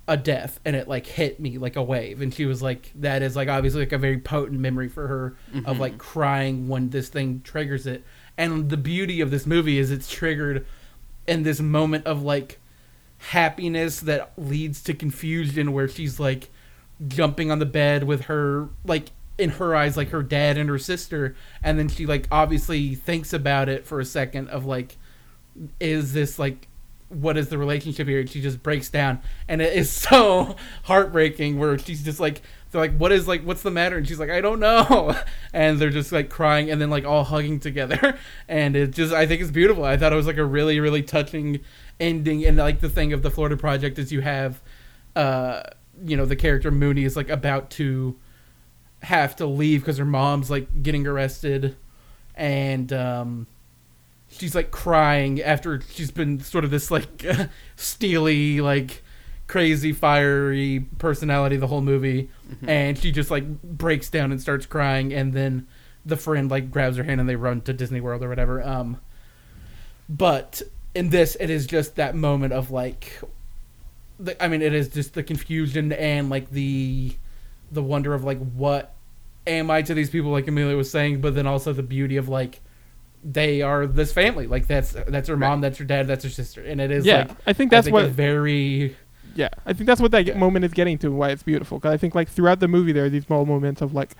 a 0.09 0.17
death 0.17 0.59
and 0.65 0.75
it 0.75 0.87
like 0.87 1.05
hit 1.05 1.39
me 1.39 1.59
like 1.59 1.75
a 1.75 1.83
wave. 1.83 2.19
And 2.19 2.33
she 2.33 2.45
was 2.45 2.61
like 2.63 2.91
that 2.95 3.21
is 3.21 3.35
like 3.35 3.47
obviously 3.47 3.81
like 3.81 3.93
a 3.93 3.97
very 3.97 4.17
potent 4.17 4.59
memory 4.59 4.89
for 4.89 5.07
her 5.07 5.25
of 5.53 5.63
mm-hmm. 5.63 5.79
like 5.79 5.97
crying 5.99 6.67
when 6.67 6.89
this 6.89 7.09
thing 7.09 7.41
triggers 7.43 7.85
it. 7.85 8.03
And 8.35 8.69
the 8.69 8.77
beauty 8.77 9.21
of 9.21 9.29
this 9.29 9.45
movie 9.45 9.77
is 9.77 9.91
it's 9.91 10.09
triggered 10.09 10.65
in 11.27 11.43
this 11.43 11.61
moment 11.61 12.07
of 12.07 12.23
like 12.23 12.59
happiness 13.19 13.99
that 13.99 14.31
leads 14.35 14.81
to 14.83 14.95
confusion 14.95 15.73
where 15.73 15.87
she's 15.87 16.19
like 16.19 16.49
jumping 17.07 17.51
on 17.51 17.59
the 17.59 17.65
bed 17.65 18.03
with 18.03 18.21
her 18.21 18.69
like 18.83 19.11
in 19.37 19.51
her 19.51 19.75
eyes 19.75 19.95
like 19.95 20.09
her 20.09 20.23
dad 20.23 20.57
and 20.57 20.69
her 20.69 20.79
sister. 20.79 21.35
And 21.61 21.77
then 21.77 21.87
she 21.87 22.07
like 22.07 22.27
obviously 22.31 22.95
thinks 22.95 23.31
about 23.31 23.69
it 23.69 23.85
for 23.85 23.99
a 23.99 24.05
second 24.05 24.49
of 24.49 24.65
like 24.65 24.97
is 25.79 26.13
this 26.13 26.39
like 26.39 26.67
what 27.09 27.37
is 27.37 27.49
the 27.49 27.57
relationship 27.57 28.07
here? 28.07 28.19
And 28.19 28.29
she 28.29 28.41
just 28.41 28.63
breaks 28.63 28.89
down. 28.89 29.19
And 29.47 29.61
it 29.61 29.73
is 29.73 29.91
so 30.09 30.55
heartbreaking 30.83 31.59
where 31.59 31.77
she's 31.77 32.03
just 32.03 32.19
like 32.19 32.41
they're 32.71 32.81
like 32.81 32.95
what 32.97 33.11
is 33.11 33.27
like 33.27 33.41
what's 33.43 33.63
the 33.63 33.71
matter? 33.71 33.97
And 33.97 34.07
she's 34.07 34.19
like 34.19 34.29
i 34.29 34.41
don't 34.41 34.59
know. 34.59 35.15
And 35.53 35.79
they're 35.79 35.89
just 35.89 36.11
like 36.11 36.29
crying 36.29 36.69
and 36.69 36.79
then 36.79 36.89
like 36.89 37.05
all 37.05 37.23
hugging 37.23 37.59
together. 37.59 38.17
And 38.47 38.75
it 38.75 38.91
just 38.91 39.13
i 39.13 39.25
think 39.25 39.41
it's 39.41 39.51
beautiful. 39.51 39.83
I 39.83 39.97
thought 39.97 40.13
it 40.13 40.15
was 40.15 40.27
like 40.27 40.37
a 40.37 40.45
really 40.45 40.79
really 40.79 41.03
touching 41.03 41.59
ending. 41.99 42.45
And 42.45 42.57
like 42.57 42.79
the 42.79 42.89
thing 42.89 43.11
of 43.13 43.23
the 43.23 43.31
florida 43.31 43.57
project 43.57 43.97
is 43.99 44.11
you 44.11 44.21
have 44.21 44.61
uh 45.15 45.63
you 46.05 46.15
know 46.15 46.25
the 46.25 46.35
character 46.35 46.71
Moonee 46.71 47.05
is 47.05 47.15
like 47.15 47.29
about 47.29 47.71
to 47.71 48.17
have 49.01 49.35
to 49.37 49.45
leave 49.45 49.81
because 49.81 49.97
her 49.97 50.05
mom's 50.05 50.51
like 50.51 50.83
getting 50.83 51.07
arrested. 51.07 51.75
And 52.35 52.93
um 52.93 53.47
she's 54.29 54.55
like 54.55 54.71
crying 54.71 55.41
after 55.41 55.81
she's 55.81 56.11
been 56.11 56.39
sort 56.39 56.63
of 56.63 56.71
this 56.71 56.91
like 56.91 57.25
steely 57.75 58.61
like 58.61 59.03
crazy 59.47 59.91
fiery 59.91 60.85
personality 60.97 61.57
the 61.57 61.67
whole 61.67 61.81
movie. 61.81 62.29
And 62.67 62.97
she 62.97 63.11
just 63.11 63.31
like 63.31 63.61
breaks 63.63 64.09
down 64.09 64.31
and 64.31 64.39
starts 64.41 64.65
crying. 64.65 65.13
And 65.13 65.33
then 65.33 65.67
the 66.05 66.15
friend 66.15 66.49
like 66.49 66.71
grabs 66.71 66.97
her 66.97 67.03
hand 67.03 67.19
and 67.19 67.27
they 67.27 67.35
run 67.35 67.61
to 67.61 67.73
disney 67.73 67.99
world 68.01 68.23
or 68.23 68.29
whatever. 68.29 68.61
Um 68.63 68.99
but 70.09 70.61
in 70.95 71.09
this 71.09 71.37
it 71.39 71.49
is 71.49 71.67
just 71.67 71.95
that 71.95 72.15
moment 72.15 72.51
of 72.51 72.71
like 72.71 73.21
the, 74.19 74.43
i 74.43 74.47
mean 74.47 74.61
it 74.61 74.73
is 74.73 74.89
just 74.89 75.13
the 75.13 75.23
confusion 75.23 75.93
and 75.93 76.29
like 76.29 76.49
the 76.49 77.13
the 77.71 77.83
wonder 77.83 78.13
of 78.13 78.23
like 78.23 78.39
what 78.53 78.95
am 79.45 79.69
i 79.69 79.81
to 79.81 79.93
these 79.93 80.09
people 80.09 80.31
like 80.31 80.47
Emilio 80.47 80.75
was 80.75 80.89
saying 80.89 81.21
but 81.21 81.35
then 81.35 81.45
also 81.45 81.71
the 81.73 81.83
beauty 81.83 82.17
of 82.17 82.27
like 82.27 82.59
they 83.23 83.61
are 83.61 83.85
this 83.85 84.13
family 84.13 84.47
like 84.47 84.65
that's 84.67 84.95
that's 85.07 85.27
her 85.27 85.35
mom 85.37 85.59
that's 85.61 85.77
her 85.77 85.83
dad 85.85 86.07
that's 86.07 86.23
her 86.23 86.29
sister 86.29 86.63
and 86.63 86.79
it 86.79 86.89
is 86.91 87.05
yeah, 87.05 87.19
like 87.27 87.31
I 87.47 87.53
think 87.53 87.73
I 87.73 87.77
that's 87.77 87.85
think 87.85 87.93
what 87.93 88.09
very 88.09 88.95
Yeah, 89.35 89.49
I 89.65 89.73
think 89.73 89.87
that's 89.87 90.01
what 90.01 90.11
that 90.11 90.25
Yeah. 90.25 90.37
moment 90.37 90.65
is 90.65 90.73
getting 90.73 90.97
to, 90.99 91.07
and 91.07 91.17
why 91.17 91.29
it's 91.29 91.43
beautiful. 91.43 91.77
Because 91.79 91.93
I 91.93 91.97
think 91.97 92.15
like 92.15 92.29
throughout 92.29 92.59
the 92.59 92.67
movie, 92.67 92.91
there 92.91 93.05
are 93.05 93.09
these 93.09 93.25
small 93.25 93.45
moments 93.45 93.81
of 93.81 93.93
like 93.93 94.11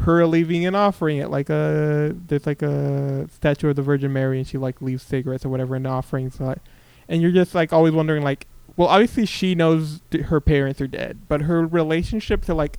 her 0.00 0.26
leaving 0.26 0.64
and 0.66 0.76
offering 0.76 1.16
it, 1.18 1.30
like 1.30 1.48
a 1.50 2.14
there's 2.28 2.46
like 2.46 2.62
a 2.62 3.26
statue 3.30 3.70
of 3.70 3.76
the 3.76 3.82
Virgin 3.82 4.12
Mary, 4.12 4.38
and 4.38 4.46
she 4.46 4.58
like 4.58 4.80
leaves 4.82 5.02
cigarettes 5.02 5.44
or 5.44 5.48
whatever 5.48 5.74
in 5.74 5.82
the 5.82 5.88
offering. 5.88 6.30
So, 6.30 6.44
like, 6.44 6.58
and 7.08 7.20
you're 7.22 7.32
just 7.32 7.54
like 7.54 7.72
always 7.72 7.92
wondering 7.94 8.22
like, 8.22 8.46
well, 8.76 8.88
obviously 8.88 9.26
she 9.26 9.54
knows 9.54 10.00
th- 10.10 10.26
her 10.26 10.40
parents 10.40 10.80
are 10.80 10.86
dead, 10.86 11.20
but 11.28 11.42
her 11.42 11.66
relationship 11.66 12.44
to 12.44 12.54
like 12.54 12.78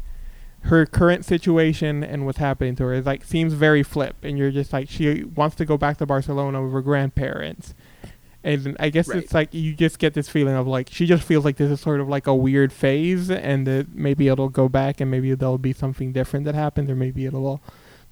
her 0.64 0.86
current 0.86 1.24
situation 1.26 2.04
and 2.04 2.26
what's 2.26 2.40
happening 2.40 2.76
to 2.76 2.84
her 2.84 2.94
is 2.94 3.06
like 3.06 3.24
seems 3.24 3.54
very 3.54 3.84
flip, 3.84 4.16
and 4.24 4.38
you're 4.38 4.52
just 4.52 4.74
like 4.74 4.90
she 4.90 5.24
wants 5.24 5.56
to 5.58 5.66
go 5.66 5.78
back 5.78 5.98
to 5.98 6.06
Barcelona 6.06 6.62
with 6.64 6.74
her 6.74 6.82
grandparents. 6.82 7.74
And 8.44 8.78
I 8.80 8.90
guess 8.90 9.10
Right. 9.10 9.24
it's 9.24 9.34
like 9.34 9.54
you 9.54 9.74
just 9.74 10.00
get 10.00 10.14
this 10.14 10.30
feeling 10.30 10.56
of 10.56 10.68
like 10.68 10.90
she 10.92 11.06
just 11.06 11.24
feels 11.24 11.44
like 11.44 11.58
this 11.58 11.72
is 11.72 11.82
sort 11.82 12.00
of 12.00 12.08
like 12.08 12.28
a 12.28 12.36
weird 12.36 12.72
phase, 12.72 13.30
and 13.32 13.66
that 13.68 13.94
maybe 13.96 14.28
it'll 14.28 14.50
go 14.50 14.70
back, 14.70 15.02
and 15.02 15.10
maybe 15.12 15.34
there'll 15.34 15.58
be 15.58 15.74
something 15.74 16.14
different 16.14 16.46
that 16.46 16.56
happens, 16.56 16.90
or 16.90 16.96
maybe 16.96 17.26
it'll 17.26 17.62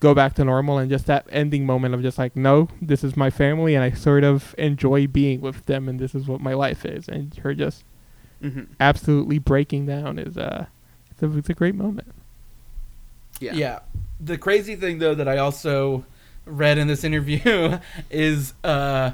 go 0.02 0.14
back 0.14 0.34
to 0.36 0.44
normal. 0.44 0.78
And 0.78 0.90
just 0.90 1.06
that 1.06 1.26
ending 1.30 1.66
moment 1.66 1.94
of 1.94 2.02
just 2.02 2.18
like, 2.18 2.36
no, 2.36 2.68
this 2.82 3.04
is 3.04 3.16
my 3.16 3.30
family, 3.30 3.76
and 3.76 3.84
I 3.84 3.92
sort 3.92 4.24
of 4.24 4.56
enjoy 4.58 5.08
being 5.08 5.42
with 5.42 5.66
them, 5.68 5.88
and 5.88 6.00
this 6.00 6.16
is 6.16 6.28
what 6.28 6.42
my 6.42 6.54
life 6.54 6.86
is. 6.86 7.08
And 7.08 7.34
her 7.38 7.54
just 7.54 7.84
hmm 8.42 8.64
absolutely 8.80 9.40
breaking 9.40 9.86
down 9.86 10.20
is 10.20 10.38
uh, 10.38 10.66
it's 11.12 11.24
a, 11.24 11.38
it's 11.38 11.50
a 11.50 11.54
great 11.54 11.76
moment. 11.76 12.15
Yeah. 13.40 13.54
Yeah. 13.54 13.80
The 14.20 14.38
crazy 14.38 14.76
thing 14.76 15.00
though 15.00 15.16
that 15.16 15.28
I 15.28 15.38
also 15.38 16.06
read 16.46 16.78
in 16.78 16.88
this 16.88 17.04
interview 17.04 17.80
is 18.10 18.54
uh 18.64 19.12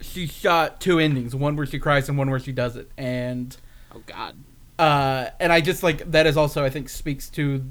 she 0.00 0.26
shot 0.26 0.80
two 0.80 0.98
endings, 0.98 1.34
one 1.34 1.56
where 1.56 1.64
she 1.66 1.78
cries 1.78 2.08
and 2.08 2.18
one 2.18 2.28
where 2.30 2.40
she 2.40 2.52
does 2.52 2.76
it. 2.76 2.90
And 2.98 3.56
Oh 3.94 4.02
God. 4.06 4.36
uh 4.78 5.30
and 5.40 5.52
I 5.52 5.60
just 5.60 5.82
like 5.82 6.10
that 6.10 6.26
is 6.26 6.36
also 6.36 6.64
I 6.64 6.70
think 6.70 6.88
speaks 6.88 7.30
to 7.30 7.64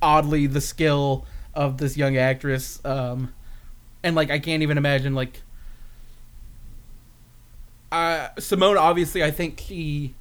oddly 0.00 0.46
the 0.46 0.60
skill 0.60 1.26
of 1.54 1.78
this 1.78 1.96
young 1.96 2.16
actress 2.16 2.80
um 2.84 3.32
and 4.02 4.14
like 4.16 4.30
I 4.30 4.38
can't 4.38 4.62
even 4.62 4.76
imagine 4.78 5.14
like 5.14 5.42
uh 7.92 8.28
Simón 8.36 8.78
obviously 8.78 9.22
I 9.22 9.30
think 9.30 9.60
she 9.60 10.14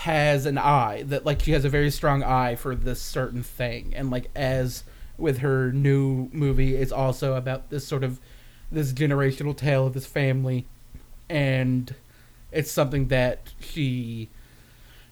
has 0.00 0.46
an 0.46 0.56
eye 0.56 1.02
that 1.06 1.26
like 1.26 1.42
she 1.42 1.52
has 1.52 1.62
a 1.66 1.68
very 1.68 1.90
strong 1.90 2.22
eye 2.22 2.56
for 2.56 2.74
this 2.74 3.02
certain 3.02 3.42
thing. 3.42 3.92
And 3.94 4.10
like 4.10 4.30
as 4.34 4.82
with 5.18 5.38
her 5.38 5.70
new 5.72 6.30
movie 6.32 6.74
it's 6.74 6.90
also 6.90 7.34
about 7.34 7.68
this 7.68 7.86
sort 7.86 8.02
of 8.02 8.18
this 8.72 8.94
generational 8.94 9.54
tale 9.54 9.86
of 9.86 9.92
this 9.92 10.06
family. 10.06 10.64
And 11.28 11.94
it's 12.50 12.70
something 12.70 13.08
that 13.08 13.52
she 13.60 14.30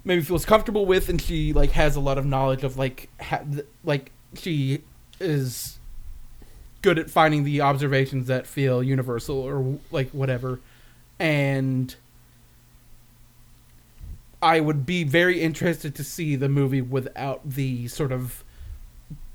maybe 0.05 0.23
feels 0.23 0.47
comfortable 0.47 0.87
with 0.87 1.11
and 1.11 1.21
she 1.21 1.53
like 1.53 1.73
has 1.73 1.95
a 1.95 2.01
lot 2.01 2.17
of 2.17 2.25
knowledge 2.25 2.65
of 2.65 2.79
like 2.79 3.11
ha- 3.21 3.45
like 3.85 4.11
she 4.37 4.81
is 5.21 5.79
good 6.81 6.99
at 6.99 7.11
finding 7.11 7.45
the 7.45 7.61
observations 7.61 8.27
that 8.29 8.47
feel 8.47 8.83
universal 8.83 9.37
or 9.37 9.79
like 9.91 10.09
whatever. 10.13 10.61
And 11.19 11.95
I 14.41 14.61
would 14.61 14.87
be 14.87 15.05
very 15.05 15.41
interested 15.41 15.95
to 15.97 16.05
see 16.05 16.37
the 16.37 16.49
movie 16.49 16.83
without 16.83 17.49
the 17.49 17.89
sort 17.89 18.13
of 18.13 18.45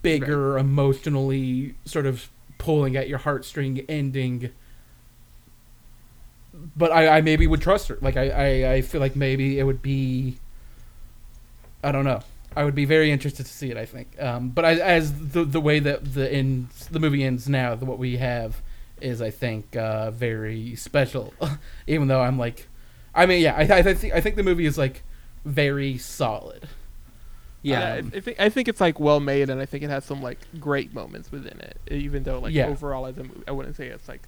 bigger 0.02 0.58
emotionally 0.58 1.76
sort 1.86 2.06
of 2.06 2.30
pulling 2.58 2.96
at 2.96 3.10
your 3.10 3.20
heartstring 3.20 3.84
ending. 3.90 4.52
But 6.54 6.92
I, 6.92 7.18
I 7.18 7.22
maybe 7.22 7.48
would 7.48 7.62
trust 7.62 7.90
her. 7.90 7.98
Like 8.02 8.16
I, 8.16 8.30
I, 8.30 8.74
I 8.74 8.82
feel 8.82 9.02
like 9.02 9.16
maybe 9.16 9.60
it 9.60 9.64
would 9.64 9.82
be 9.82 10.38
I 11.84 11.92
don't 11.92 12.06
know. 12.06 12.22
I 12.56 12.64
would 12.64 12.76
be 12.76 12.86
very 12.86 13.12
interested 13.12 13.46
to 13.46 13.52
see 13.52 13.72
it 13.72 13.78
I 13.78 13.86
think. 13.86 14.22
Um, 14.22 14.50
but 14.50 14.64
I, 14.64 14.76
as 14.76 15.32
the 15.32 15.44
the 15.44 15.60
way 15.60 15.80
that 15.80 16.14
the 16.14 16.32
ends 16.32 16.88
the 16.88 17.00
movie 17.00 17.24
ends 17.24 17.50
now 17.50 17.76
the, 17.76 17.86
what 17.86 17.98
we 17.98 18.18
have 18.18 18.62
is 19.02 19.22
I 19.22 19.32
think 19.32 19.76
uh, 19.76 20.12
very 20.12 20.76
special. 20.76 21.34
Even 21.88 22.08
though 22.08 22.22
I'm 22.22 22.38
like 22.38 22.68
I 23.16 23.26
mean 23.26 23.42
yeah 23.42 23.56
I, 23.56 23.62
I, 23.62 23.78
I 23.80 23.94
think 23.94 24.14
I 24.14 24.22
think 24.22 24.36
the 24.36 24.44
movie 24.44 24.66
is 24.66 24.78
like 24.78 25.04
very 25.46 25.98
solid 25.98 26.68
Yeah. 27.62 27.80
Uh, 27.82 27.84
I, 27.84 27.98
I 27.98 28.20
think 28.20 28.40
I 28.40 28.50
think 28.50 28.68
it's 28.68 28.82
like 28.82 29.00
well 29.00 29.20
made, 29.22 29.50
and 29.50 29.62
I 29.62 29.66
think 29.66 29.84
it 29.84 29.90
has 29.90 30.04
some 30.04 30.22
like 30.22 30.40
great 30.60 30.94
moments 30.94 31.32
within 31.32 31.60
it. 31.62 31.78
Even 31.90 32.24
though 32.24 32.40
like 32.40 32.54
Yeah. 32.54 32.68
overall 32.68 33.06
as 33.06 33.18
a 33.18 33.24
movie, 33.24 33.44
I 33.48 33.52
wouldn't 33.52 33.76
say 33.78 33.88
it's 33.88 34.08
like 34.10 34.24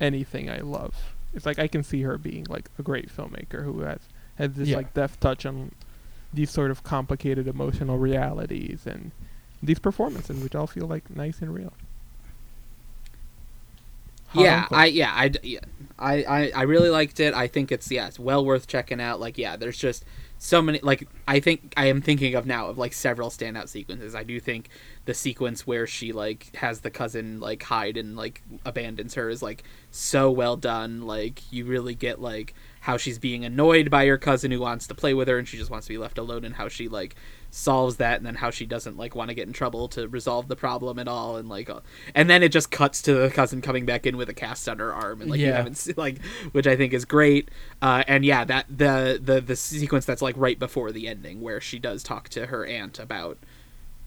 anything 0.00 0.48
I 0.48 0.60
love. 0.60 0.94
It's 1.34 1.44
like 1.44 1.58
I 1.58 1.68
can 1.68 1.82
see 1.82 2.00
her 2.02 2.16
being 2.16 2.46
like 2.48 2.70
a 2.78 2.82
great 2.82 3.14
filmmaker 3.14 3.62
who 3.64 3.80
has 3.80 4.00
has 4.36 4.52
this 4.54 4.68
Yeah. 4.68 4.76
like 4.78 4.94
deft 4.94 5.20
touch 5.20 5.44
on 5.44 5.72
these 6.32 6.50
sort 6.50 6.70
of 6.70 6.82
complicated 6.82 7.46
emotional 7.48 7.98
realities 7.98 8.86
and 8.86 9.10
these 9.62 9.78
performances, 9.78 10.42
which 10.42 10.54
all 10.54 10.66
feel 10.66 10.86
like 10.86 11.10
nice 11.14 11.40
and 11.42 11.52
real. 11.54 11.72
Yeah. 14.32 14.66
I 14.70 14.86
yeah, 14.86 15.12
I, 15.14 15.32
yeah. 15.42 15.60
I, 15.98 16.22
I 16.22 16.52
I 16.54 16.62
really 16.62 16.90
liked 16.90 17.18
it. 17.18 17.34
I 17.34 17.48
think 17.48 17.72
it's 17.72 17.90
yeah, 17.90 18.06
it's 18.08 18.18
well 18.18 18.44
worth 18.44 18.66
checking 18.66 19.00
out. 19.00 19.20
Like 19.20 19.38
yeah, 19.38 19.56
there's 19.56 19.78
just 19.78 20.04
so 20.40 20.62
many 20.62 20.78
like 20.80 21.08
I 21.26 21.40
think 21.40 21.74
I 21.76 21.86
am 21.86 22.00
thinking 22.00 22.34
of 22.36 22.46
now 22.46 22.68
of 22.68 22.78
like 22.78 22.92
several 22.92 23.30
standout 23.30 23.68
sequences. 23.68 24.14
I 24.14 24.22
do 24.22 24.38
think 24.38 24.68
the 25.06 25.14
sequence 25.14 25.66
where 25.66 25.86
she 25.86 26.12
like 26.12 26.54
has 26.56 26.80
the 26.80 26.90
cousin 26.90 27.40
like 27.40 27.64
hide 27.64 27.96
and 27.96 28.16
like 28.16 28.42
abandons 28.64 29.14
her 29.14 29.28
is 29.28 29.42
like 29.42 29.64
so 29.90 30.30
well 30.30 30.56
done. 30.56 31.02
Like 31.02 31.50
you 31.52 31.64
really 31.64 31.94
get 31.94 32.20
like 32.20 32.54
how 32.80 32.96
she's 32.96 33.18
being 33.18 33.44
annoyed 33.44 33.90
by 33.90 34.06
her 34.06 34.18
cousin 34.18 34.50
who 34.52 34.60
wants 34.60 34.86
to 34.86 34.94
play 34.94 35.14
with 35.14 35.26
her 35.26 35.38
and 35.38 35.48
she 35.48 35.56
just 35.58 35.70
wants 35.70 35.86
to 35.88 35.92
be 35.92 35.98
left 35.98 36.18
alone 36.18 36.44
and 36.44 36.54
how 36.54 36.68
she 36.68 36.86
like 36.88 37.16
solves 37.50 37.96
that 37.96 38.18
and 38.18 38.26
then 38.26 38.34
how 38.34 38.50
she 38.50 38.66
doesn't 38.66 38.98
like 38.98 39.14
want 39.14 39.28
to 39.30 39.34
get 39.34 39.46
in 39.46 39.52
trouble 39.54 39.88
to 39.88 40.06
resolve 40.08 40.48
the 40.48 40.54
problem 40.56 40.98
at 40.98 41.08
all 41.08 41.36
and 41.36 41.48
like 41.48 41.70
uh, 41.70 41.80
and 42.14 42.28
then 42.28 42.42
it 42.42 42.52
just 42.52 42.70
cuts 42.70 43.00
to 43.00 43.14
the 43.14 43.30
cousin 43.30 43.62
coming 43.62 43.86
back 43.86 44.04
in 44.06 44.16
with 44.18 44.28
a 44.28 44.34
cast 44.34 44.68
on 44.68 44.78
her 44.78 44.92
arm 44.92 45.22
and 45.22 45.30
like 45.30 45.40
you 45.40 45.50
haven't 45.50 45.76
seen 45.76 45.94
like 45.96 46.22
which 46.52 46.66
I 46.66 46.76
think 46.76 46.92
is 46.92 47.04
great. 47.06 47.50
Uh, 47.80 48.04
and 48.06 48.24
yeah 48.24 48.44
that 48.44 48.66
the 48.68 49.18
the 49.22 49.40
the 49.40 49.56
sequence 49.56 50.04
that's 50.04 50.20
like 50.22 50.34
right 50.36 50.58
before 50.58 50.92
the 50.92 51.08
ending 51.08 51.40
where 51.40 51.60
she 51.60 51.78
does 51.78 52.02
talk 52.02 52.28
to 52.30 52.46
her 52.46 52.66
aunt 52.66 52.98
about 52.98 53.38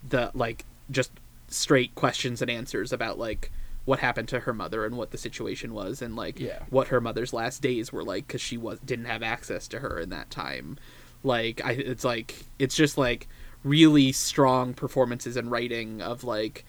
the 0.07 0.29
like 0.35 0.65
just 0.91 1.11
straight 1.47 1.93
questions 1.95 2.41
and 2.41 2.51
answers 2.51 2.93
about 2.93 3.17
like 3.17 3.51
what 3.85 3.99
happened 3.99 4.27
to 4.27 4.41
her 4.41 4.53
mother 4.53 4.85
and 4.85 4.95
what 4.95 5.09
the 5.09 5.17
situation 5.17 5.73
was 5.73 6.01
and 6.01 6.15
like 6.15 6.39
Yeah. 6.39 6.59
what 6.69 6.89
her 6.89 7.01
mother's 7.01 7.33
last 7.33 7.61
days 7.63 7.91
were 7.91 8.03
like 8.03 8.27
because 8.27 8.41
she 8.41 8.55
was 8.57 8.79
didn't 8.81 9.05
have 9.05 9.23
access 9.23 9.67
to 9.69 9.79
her 9.79 9.99
in 9.99 10.09
that 10.11 10.29
time 10.29 10.77
like 11.23 11.61
I, 11.63 11.71
it's 11.71 12.03
like 12.03 12.35
it's 12.59 12.75
just 12.75 12.97
like 12.97 13.27
really 13.63 14.11
strong 14.11 14.73
performances 14.73 15.37
and 15.37 15.51
writing 15.51 16.01
of 16.01 16.23
like 16.23 16.65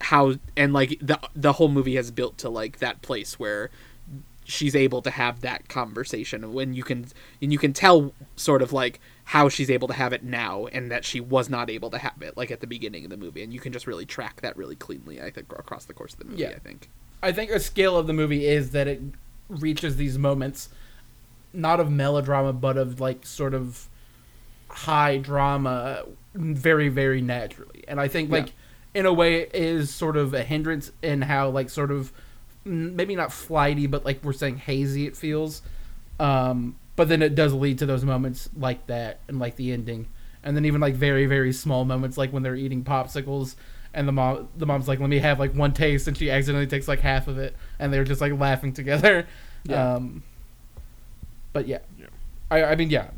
how 0.00 0.34
and 0.56 0.72
like 0.72 0.98
the 1.00 1.18
the 1.34 1.54
whole 1.54 1.68
movie 1.68 1.96
has 1.96 2.10
built 2.10 2.36
to 2.38 2.48
like 2.50 2.78
that 2.78 3.00
place 3.02 3.38
where 3.38 3.70
she's 4.44 4.76
able 4.76 5.02
to 5.02 5.10
have 5.10 5.40
that 5.40 5.68
conversation 5.68 6.52
when 6.52 6.74
you 6.74 6.82
can 6.84 7.06
and 7.42 7.52
you 7.52 7.58
can 7.58 7.72
tell 7.72 8.12
sort 8.36 8.62
of 8.62 8.72
like 8.72 9.00
how 9.24 9.48
she's 9.48 9.70
able 9.70 9.88
to 9.88 9.94
have 9.94 10.12
it 10.12 10.22
now 10.22 10.66
and 10.66 10.90
that 10.90 11.04
she 11.04 11.18
was 11.18 11.48
not 11.48 11.68
able 11.68 11.90
to 11.90 11.98
have 11.98 12.20
it 12.20 12.36
like 12.36 12.50
at 12.50 12.60
the 12.60 12.66
beginning 12.66 13.02
of 13.04 13.10
the 13.10 13.16
movie 13.16 13.42
and 13.42 13.52
you 13.52 13.58
can 13.58 13.72
just 13.72 13.86
really 13.86 14.04
track 14.06 14.40
that 14.42 14.56
really 14.56 14.76
cleanly 14.76 15.20
i 15.20 15.30
think 15.30 15.50
across 15.58 15.86
the 15.86 15.94
course 15.94 16.12
of 16.12 16.18
the 16.20 16.24
movie 16.26 16.42
Yeah. 16.42 16.50
i 16.50 16.58
think 16.58 16.88
I 17.22 17.32
think 17.32 17.50
a 17.50 17.58
scale 17.58 17.96
of 17.96 18.06
the 18.06 18.12
movie 18.12 18.46
is 18.46 18.70
that 18.70 18.86
it 18.86 19.00
reaches 19.48 19.96
these 19.96 20.18
moments, 20.18 20.68
not 21.56 21.80
of 21.80 21.90
melodrama, 21.90 22.52
but 22.52 22.76
of 22.76 23.00
like 23.00 23.26
sort 23.26 23.54
of 23.54 23.88
high 24.68 25.16
drama, 25.16 26.04
very 26.34 26.88
very 26.88 27.20
naturally. 27.22 27.84
And 27.88 28.00
I 28.00 28.08
think 28.08 28.30
like 28.30 28.52
in 28.94 29.06
a 29.06 29.12
way 29.12 29.42
it 29.42 29.54
is 29.54 29.92
sort 29.92 30.16
of 30.16 30.34
a 30.34 30.42
hindrance 30.42 30.92
in 31.02 31.22
how 31.22 31.48
like 31.50 31.70
sort 31.70 31.90
of 31.90 32.12
maybe 32.64 33.16
not 33.16 33.32
flighty, 33.32 33.86
but 33.86 34.04
like 34.04 34.22
we're 34.22 34.32
saying 34.32 34.58
hazy 34.58 35.06
it 35.06 35.16
feels. 35.16 35.62
Um, 36.18 36.76
but 36.94 37.08
then 37.08 37.22
it 37.22 37.34
does 37.34 37.52
lead 37.52 37.78
to 37.78 37.86
those 37.86 38.04
moments 38.04 38.48
like 38.56 38.86
that 38.86 39.20
and 39.28 39.38
like 39.38 39.56
the 39.56 39.72
ending, 39.72 40.08
and 40.42 40.56
then 40.56 40.64
even 40.64 40.80
like 40.80 40.94
very 40.94 41.26
very 41.26 41.52
small 41.52 41.84
moments 41.84 42.16
like 42.18 42.32
when 42.32 42.42
they're 42.42 42.56
eating 42.56 42.84
popsicles 42.84 43.54
and 43.94 44.06
the 44.06 44.12
mom 44.12 44.48
the 44.56 44.66
mom's 44.66 44.88
like 44.88 44.98
let 45.00 45.08
me 45.08 45.18
have 45.18 45.38
like 45.38 45.54
one 45.54 45.72
taste 45.72 46.06
and 46.08 46.16
she 46.18 46.30
accidentally 46.30 46.66
takes 46.66 46.86
like 46.88 47.00
half 47.00 47.28
of 47.28 47.38
it 47.38 47.54
and 47.78 47.92
they're 47.92 48.04
just 48.04 48.20
like 48.20 48.32
laughing 48.38 48.72
together 48.72 49.26
Yeah. 49.64 49.94
um 49.94 50.22
but 51.56 51.66
yeah, 51.66 51.78
Yeah. 51.98 52.06
I, 52.50 52.64
I 52.72 52.74
mean 52.76 52.90
yeah 52.90 53.08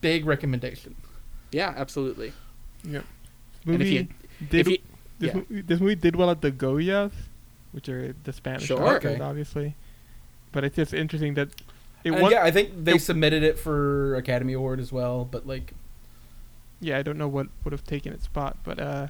big 0.00 0.26
recommendation 0.26 0.94
yeah 1.52 1.72
absolutely 1.76 2.32
Yeah. 2.82 3.02
And 3.66 3.80
if 3.80 3.88
Movie 3.88 3.94
you- 3.94 4.08
did 4.50 4.60
if 4.60 4.68
you 4.68 4.78
this, 5.20 5.28
yeah. 5.28 5.34
movie, 5.40 5.60
this 5.62 5.80
movie 5.80 5.94
did 6.06 6.16
well 6.16 6.30
at 6.30 6.40
the 6.42 6.50
Goyas, 6.52 7.12
which 7.72 7.88
are 7.88 8.14
the 8.24 8.32
Spanish 8.32 8.66
Sure. 8.66 8.78
Oscars, 8.78 8.96
Okay. 9.14 9.20
obviously. 9.20 9.74
But 10.52 10.64
it's 10.64 10.76
just 10.76 10.92
interesting 10.92 11.34
that 11.34 11.48
it 12.04 12.12
And 12.12 12.20
won. 12.20 12.30
yeah 12.32 12.42
i 12.44 12.50
think 12.50 12.68
they 12.84 12.96
it- 12.96 13.02
submitted 13.10 13.42
it 13.42 13.56
for 13.58 14.14
academy 14.16 14.52
award 14.52 14.78
as 14.80 14.90
well 14.92 15.24
but 15.24 15.46
like 15.46 15.72
yeah, 16.80 16.98
I 16.98 17.02
don't 17.02 17.16
know 17.16 17.28
what 17.28 17.46
would 17.62 17.72
have 17.72 17.84
taken 17.84 18.12
its 18.12 18.24
spot, 18.24 18.58
but 18.64 18.78
uh, 18.78 19.06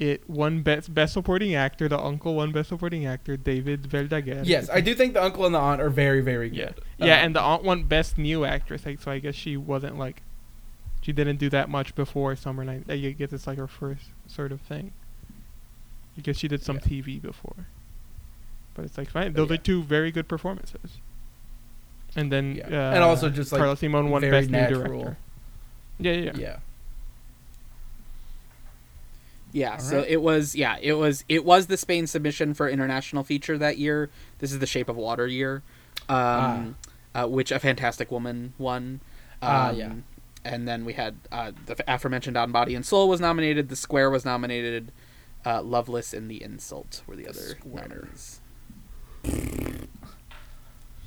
it 0.00 0.28
won 0.28 0.62
best 0.62 0.92
best 0.92 1.12
supporting 1.12 1.54
actor. 1.54 1.88
The 1.88 1.98
uncle 1.98 2.34
won 2.34 2.50
best 2.52 2.68
supporting 2.70 3.06
actor, 3.06 3.36
David 3.36 3.82
Verdaguer. 3.82 4.42
yes 4.44 4.68
i 4.72 4.80
do 4.80 4.92
think 4.94 5.14
the 5.14 5.22
uncle 5.22 5.46
and 5.46 5.54
the 5.54 5.58
aunt 5.58 5.80
are 5.80 5.88
very 5.90 6.20
very 6.20 6.50
good 6.50 6.74
yeah, 6.98 7.18
Um, 7.20 7.24
and 7.26 7.36
the 7.36 7.40
aunt 7.40 7.62
won 7.64 7.84
best 7.84 8.18
new 8.18 8.44
actress. 8.44 8.84
Like, 8.86 9.00
so 9.00 9.10
I 9.10 9.18
guess 9.20 9.34
she 9.34 9.56
wasn't 9.56 9.98
like, 9.98 10.22
she 11.00 11.12
didn't 11.12 11.36
do 11.38 11.48
that 11.50 11.68
much 11.68 11.94
before 11.94 12.34
Summer 12.36 12.64
Night. 12.64 12.84
I 12.88 12.96
guess 12.96 13.32
it's 13.32 13.46
like 13.46 13.58
her 13.58 13.66
first 13.66 14.06
sort 14.26 14.52
of 14.52 14.60
thing. 14.62 14.92
I 16.16 16.20
guess 16.22 16.38
she 16.38 16.46
did 16.48 16.62
some 16.62 16.76
Yeah. 16.76 16.88
TV 17.02 17.20
before, 17.20 17.66
but 18.74 18.84
it's 18.84 18.96
like 18.96 19.10
fine. 19.10 19.32
Those 19.32 19.50
are 19.50 19.56
two 19.56 19.82
very 19.82 20.10
good 20.12 20.28
performances. 20.28 20.98
And 22.16 22.30
then, 22.30 22.54
Yeah. 22.56 22.66
uh, 22.90 22.94
And 22.94 23.02
also 23.02 23.28
just, 23.28 23.50
like, 23.52 23.58
Carla 23.60 23.74
Simón 23.76 24.08
won 24.08 24.22
best 24.22 24.48
natural. 24.50 24.80
new 24.82 24.88
director. 24.88 25.16
Yeah, 25.98 26.12
yeah, 26.12 26.32
yeah. 26.36 26.56
Yeah 29.54 29.68
Yeah, 29.68 29.72
All 29.74 29.78
so 29.80 29.96
right. 29.98 30.08
it 30.08 30.20
was 30.22 30.54
yeah, 30.54 30.76
it 30.82 30.94
was 30.94 31.24
it 31.28 31.44
was 31.44 31.68
the 31.68 31.76
Spain 31.76 32.06
submission 32.06 32.52
for 32.54 32.68
international 32.68 33.22
feature 33.24 33.56
that 33.56 33.78
year. 33.78 34.10
This 34.40 34.52
is 34.52 34.58
the 34.58 34.66
Shape 34.66 34.88
of 34.88 34.96
Water 34.96 35.26
year. 35.26 35.62
Um 36.08 36.76
uh, 37.14 37.26
which 37.28 37.52
a 37.52 37.58
fantastic 37.60 38.10
woman 38.10 38.52
won. 38.58 39.00
Um, 39.40 39.48
Ah, 39.50 39.70
yeah. 39.70 39.92
And 40.44 40.66
then 40.68 40.84
we 40.84 40.92
had 40.94 41.14
uh, 41.32 41.52
the 41.66 41.76
aforementioned 41.86 42.36
On 42.36 42.50
Body 42.52 42.74
and 42.74 42.84
Soul 42.84 43.08
was 43.08 43.20
nominated. 43.20 43.68
The 43.68 43.76
Square 43.76 44.10
was 44.10 44.24
nominated. 44.24 44.90
Uh, 45.46 45.62
Loveless 45.62 46.12
and 46.12 46.28
The 46.30 46.42
Insult 46.42 47.02
were 47.06 47.14
the 47.16 47.28
other 47.28 47.40
Square. 47.40 47.88
nominees. 47.88 48.40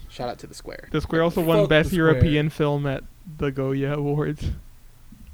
Shout 0.09 0.29
out 0.29 0.39
to 0.39 0.47
the 0.47 0.53
Square. 0.55 0.87
The 0.91 1.01
Square 1.01 1.23
also 1.23 1.41
won 1.41 1.59
Fuck 1.61 1.69
best 1.69 1.89
Square. 1.89 2.05
European 2.07 2.49
film 2.49 2.87
at 2.87 3.03
the 3.37 3.51
Goya 3.51 3.93
Awards. 3.97 4.51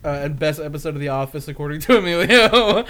Uh, 0.04 0.10
and 0.10 0.38
best 0.38 0.60
episode 0.60 0.95
of 0.95 0.99
The 0.99 1.08
Office 1.10 1.47
according 1.47 1.80
to 1.82 1.97
Emilio. 1.99 2.86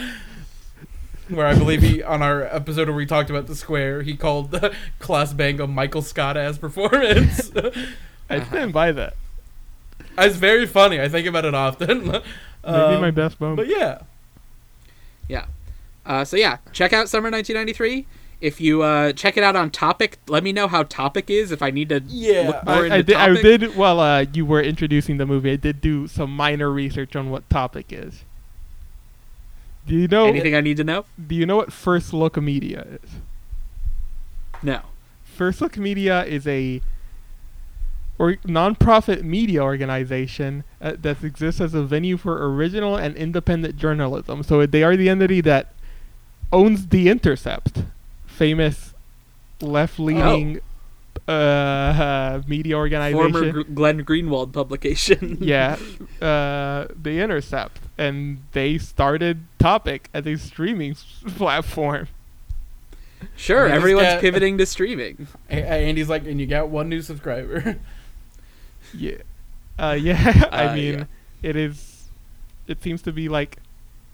Where 1.29 1.47
I 1.47 1.53
believe 1.55 1.81
he 1.81 2.03
on 2.03 2.21
our 2.21 2.43
episode 2.43 2.87
where 2.87 2.95
we 2.97 3.05
talked 3.05 3.29
about 3.29 3.47
the 3.47 3.55
square, 3.55 4.01
he 4.01 4.15
called 4.15 4.51
the 4.51 4.73
Claes 4.99 5.33
Bango 5.33 5.67
Michael 5.67 6.01
Scott 6.01 6.35
as 6.37 6.57
performance. 6.57 7.51
I 7.55 8.37
Uh-huh. 8.37 8.45
stand 8.49 8.73
by 8.73 8.91
that. 8.91 9.15
it's 10.17 10.35
very 10.35 10.65
funny. 10.65 10.99
I 10.99 11.07
think 11.07 11.27
about 11.27 11.45
it 11.45 11.53
often. 11.53 12.05
Maybe 12.07 12.23
Um, 12.65 13.01
my 13.01 13.11
best 13.11 13.39
moment. 13.39 13.57
But 13.57 13.67
yeah, 13.67 13.99
Yeah. 15.29 15.45
Uh, 16.05 16.25
so 16.25 16.35
yeah, 16.35 16.57
check 16.73 16.91
out 16.93 17.07
Summer 17.09 17.29
1993. 17.31 18.05
If 18.43 18.59
you 18.59 18.81
uh, 18.81 19.13
check 19.13 19.37
it 19.37 19.43
out 19.43 19.55
on 19.55 19.71
Topic, 19.71 20.17
let 20.27 20.43
me 20.43 20.51
know 20.51 20.67
how 20.67 20.83
Topic 20.83 21.29
is. 21.29 21.49
If 21.53 21.61
I 21.61 21.71
need 21.71 21.87
to 21.89 22.01
Yeah. 22.05 22.47
look 22.47 22.65
more 22.65 22.75
I, 22.75 22.83
into 22.83 22.95
I 22.95 23.01
did. 23.01 23.15
I 23.15 23.41
did. 23.41 23.75
While 23.77 24.01
uh, 24.01 24.25
you 24.33 24.45
were 24.45 24.61
introducing 24.61 25.15
the 25.15 25.25
movie, 25.25 25.51
I 25.51 25.55
did 25.55 25.79
do 25.79 26.07
some 26.07 26.35
minor 26.35 26.69
research 26.69 27.15
on 27.15 27.29
what 27.29 27.49
topic 27.49 27.93
is. 27.93 28.25
Do 29.87 29.95
you 29.95 30.09
know? 30.09 30.25
Anything 30.25 30.55
I 30.55 30.59
need 30.59 30.75
to 30.75 30.83
know? 30.83 31.05
Do 31.25 31.35
you 31.35 31.45
know 31.45 31.55
what 31.55 31.71
First 31.71 32.13
Look 32.13 32.35
Media 32.35 32.85
is? 33.01 33.11
No. 34.61 34.81
First 35.23 35.61
Look 35.61 35.77
Media 35.77 36.25
is 36.25 36.45
a 36.45 36.81
or 38.19 38.33
nonprofit 38.45 39.23
media 39.23 39.63
organization 39.63 40.65
uh, 40.81 40.95
that 41.01 41.23
exists 41.23 41.61
as 41.61 41.73
a 41.73 41.81
venue 41.83 42.17
for 42.17 42.45
original 42.53 42.97
and 42.97 43.15
independent 43.15 43.77
journalism. 43.77 44.43
So 44.43 44.65
they 44.65 44.83
are 44.83 44.97
the 44.97 45.07
entity 45.09 45.39
that 45.41 45.73
owns 46.51 46.87
The 46.89 47.09
Intercept, 47.09 47.83
famous 48.33 48.93
left-leaning 49.61 50.59
uh, 51.27 52.41
media 52.47 52.75
organization. 52.75 53.31
Former 53.33 53.51
Gr- 53.51 53.73
Glenn 53.73 54.03
Greenwald 54.03 54.51
publication. 54.53 55.37
yeah, 55.41 55.77
uh, 56.21 56.87
The 57.01 57.19
Intercept, 57.21 57.79
and 57.97 58.43
they 58.51 58.77
started 58.77 59.45
Topic 59.59 60.09
as 60.13 60.25
a 60.27 60.35
streaming 60.37 60.95
platform. 61.37 62.07
Sure, 63.37 63.61
I 63.61 63.63
mean, 63.63 63.71
this 63.71 63.77
everyone's 63.77 64.07
guy- 64.07 64.21
pivoting 64.21 64.57
to 64.57 64.65
streaming. 64.65 65.27
A- 65.49 65.59
A- 65.61 65.87
Andy's 65.87 66.09
like, 66.09 66.25
and 66.27 66.39
you 66.41 66.45
got 66.47 66.69
one 66.69 66.89
new 66.89 67.01
subscriber. 67.01 67.77
Yeah. 68.93 69.15
Uh, 69.79 69.97
yeah. 69.99 70.49
I 70.51 70.65
Uh, 70.67 70.75
mean, 70.75 70.93
yeah. 70.99 71.05
it 71.41 71.55
is. 71.55 72.09
It 72.67 72.83
seems 72.83 73.01
to 73.03 73.11
be 73.11 73.27
like, 73.29 73.57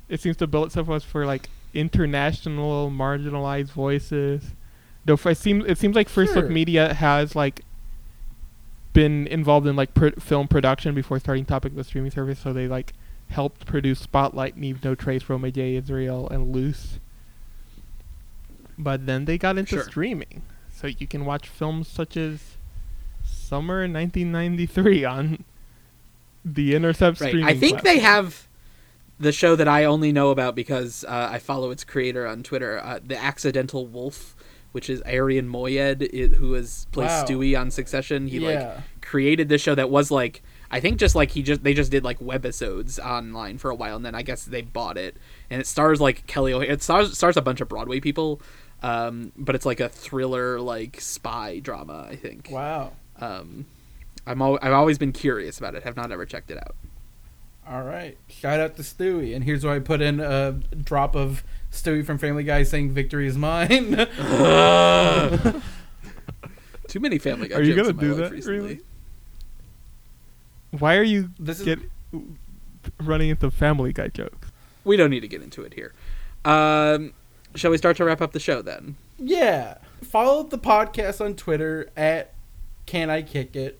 it 0.09 0.21
seems 0.21 0.37
to 0.37 0.47
bill 0.47 0.63
itself 0.63 0.89
as 0.89 1.03
for 1.03 1.25
like 1.25 1.49
international 1.73 2.89
marginalized 2.91 3.71
voices. 3.71 4.51
Though 5.05 5.17
it 5.25 5.37
seems 5.37 5.65
it 5.65 5.77
seems 5.77 5.95
like 5.95 6.09
First 6.09 6.35
Look 6.35 6.49
Media 6.49 6.93
has 6.93 7.35
like 7.35 7.61
been 8.93 9.27
involved 9.27 9.67
in 9.67 9.75
like 9.75 9.93
pr- 9.93 10.19
film 10.19 10.47
production 10.47 10.93
before 10.95 11.19
starting 11.19 11.45
Topic 11.45 11.75
the 11.75 11.83
streaming 11.83 12.11
service. 12.11 12.39
So 12.39 12.53
they 12.53 12.67
like 12.67 12.93
helped 13.29 13.65
produce 13.65 13.99
Spotlight, 13.99 14.59
Leave 14.59 14.83
No 14.83 14.95
Trace, 14.95 15.29
Roman 15.29 15.51
J. 15.51 15.75
Israel, 15.75 16.27
and 16.29 16.51
Luce. 16.53 16.99
But 18.77 19.05
then 19.05 19.25
they 19.25 19.37
got 19.37 19.57
into 19.57 19.75
Sure. 19.75 19.83
streaming, 19.83 20.41
so 20.71 20.87
you 20.87 21.05
can 21.07 21.25
watch 21.25 21.47
films 21.47 21.87
such 21.87 22.15
as 22.15 22.55
Summer 23.23 23.87
1993 23.87 25.03
on 25.05 25.43
the 26.45 26.73
Intercept 26.75 27.19
Right. 27.19 27.27
streaming. 27.29 27.49
I 27.49 27.57
think 27.57 27.81
they 27.83 27.99
have 27.99 28.47
the 29.19 29.31
show 29.31 29.55
that 29.55 29.67
I 29.67 29.83
only 29.85 30.11
know 30.11 30.29
about 30.31 30.55
because 30.55 31.03
uh, 31.03 31.29
I 31.31 31.39
follow 31.39 31.71
its 31.71 31.83
creator 31.83 32.25
on 32.25 32.41
Twitter, 32.43 32.79
uh, 32.83 32.99
The 33.05 33.17
Accidental 33.17 33.85
Wolf, 33.85 34.35
which 34.71 34.89
is 34.89 35.01
Arian 35.05 35.49
Moayed, 35.51 36.35
who 36.35 36.55
is 36.55 36.87
plays 36.91 37.09
Wow. 37.09 37.25
Stewie 37.25 37.59
on 37.59 37.71
Succession. 37.71 38.27
He 38.27 38.37
Yeah. 38.39 38.47
like 38.49 39.01
created 39.01 39.49
this 39.49 39.61
show 39.61 39.75
that 39.75 39.89
was 39.89 40.11
like 40.11 40.41
I 40.71 40.79
think 40.79 40.99
just 40.99 41.15
like 41.15 41.31
he 41.31 41.41
just 41.41 41.63
they 41.63 41.73
just 41.73 41.89
did 41.89 42.03
like 42.03 42.19
webisodes 42.19 42.99
online 43.03 43.57
for 43.57 43.71
a 43.71 43.75
while, 43.75 43.95
and 43.95 44.05
then 44.05 44.13
I 44.13 44.21
guess 44.21 44.45
they 44.45 44.61
bought 44.61 44.97
it, 44.99 45.17
and 45.49 45.59
it 45.59 45.65
stars 45.65 45.99
like 45.99 46.27
Kelli. 46.27 46.51
O'Hara. 46.51 46.71
It 46.73 46.83
stars 46.83 47.17
stars 47.17 47.35
a 47.37 47.41
bunch 47.41 47.59
of 47.59 47.67
Broadway 47.67 47.99
people, 47.99 48.39
um, 48.83 49.31
but 49.35 49.55
it's 49.55 49.65
like 49.65 49.79
a 49.79 49.89
thriller 49.89 50.61
like 50.61 51.01
spy 51.01 51.57
drama. 51.57 52.05
I 52.07 52.15
think. 52.15 52.49
Wow. 52.51 52.91
Um, 53.19 53.65
I'm 54.27 54.39
al- 54.43 54.59
I've 54.61 54.73
always 54.73 54.99
been 54.99 55.11
curious 55.11 55.57
about 55.57 55.73
it. 55.73 55.81
Have 55.83 55.95
not 55.95 56.11
ever 56.11 56.23
checked 56.27 56.51
it 56.51 56.57
out. 56.59 56.75
All 57.69 57.83
right. 57.83 58.17
Shout 58.27 58.59
out 58.59 58.75
to 58.77 58.81
Stewie. 58.81 59.35
And 59.35 59.43
here's 59.43 59.63
where 59.63 59.73
I 59.75 59.79
put 59.79 60.01
in 60.01 60.19
a 60.19 60.53
drop 60.83 61.15
of 61.15 61.43
Stewie 61.71 62.03
from 62.05 62.17
Family 62.17 62.43
Guy 62.43 62.63
saying 62.63 62.91
"Victory 62.91 63.27
is 63.27 63.37
mine." 63.37 63.95
Too 66.87 66.99
many 66.99 67.19
Family 67.19 67.47
Guy 67.47 67.57
Are 67.57 67.61
you 67.61 67.75
gonna 67.75 67.93
do 67.93 68.15
that, 68.15 68.31
recently. 68.31 68.59
really? 68.59 68.81
Why 70.71 70.95
are 70.97 71.03
you 71.03 71.29
This 71.39 71.59
is- 71.59 71.65
get 71.65 71.79
running 72.99 73.29
into 73.29 73.51
Family 73.51 73.93
Guy 73.93 74.07
jokes? 74.07 74.49
We 74.83 74.97
don't 74.97 75.11
need 75.11 75.19
to 75.19 75.27
get 75.27 75.41
into 75.43 75.61
it 75.63 75.73
here. 75.75 75.93
Um, 76.45 77.13
shall 77.53 77.69
we 77.69 77.77
start 77.77 77.97
to 77.97 78.05
wrap 78.05 78.21
up 78.21 78.31
the 78.31 78.39
show 78.39 78.61
then? 78.61 78.95
yeah. 79.17 79.77
Follow 80.01 80.43
the 80.43 80.57
podcast 80.57 81.19
on 81.23 81.35
Twitter 81.35 81.89
at 81.97 82.33
Can 82.85 83.09
I 83.09 83.21
Kick 83.21 83.55
It. 83.55 83.79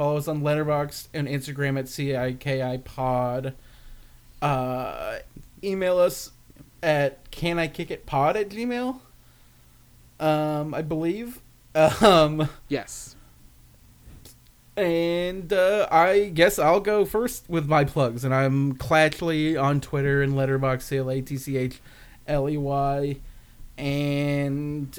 Follow 0.00 0.16
us 0.16 0.28
on 0.28 0.40
Letterboxd 0.40 1.08
and 1.12 1.28
Instagram 1.28 1.78
at 1.78 1.84
CIKI 1.84 2.82
Pod. 2.84 3.54
Uh, 4.40 5.18
email 5.62 5.98
us 5.98 6.30
at 6.82 7.30
Can 7.30 7.58
I 7.58 7.68
Kick 7.68 7.90
It 7.90 8.06
Pod 8.06 8.34
at 8.34 8.48
Gmail. 8.48 8.98
Um, 10.18 10.72
I 10.72 10.80
believe. 10.80 11.42
Um, 11.74 12.48
Yes. 12.68 13.14
And 14.74 15.52
uh, 15.52 15.86
I 15.90 16.30
guess 16.32 16.58
I'll 16.58 16.80
go 16.80 17.04
first 17.04 17.44
with 17.50 17.68
my 17.68 17.84
plugs. 17.84 18.24
And 18.24 18.34
I'm 18.34 18.76
Clatchley 18.76 19.62
on 19.62 19.82
Twitter 19.82 20.22
and 20.22 20.32
Letterboxd, 20.32 20.80
C 20.80 20.96
L 20.96 21.10
A 21.10 21.20
T 21.20 21.36
C 21.36 21.58
H 21.58 21.78
L 22.26 22.48
E 22.48 22.56
Y. 22.56 23.16
And 23.76 24.98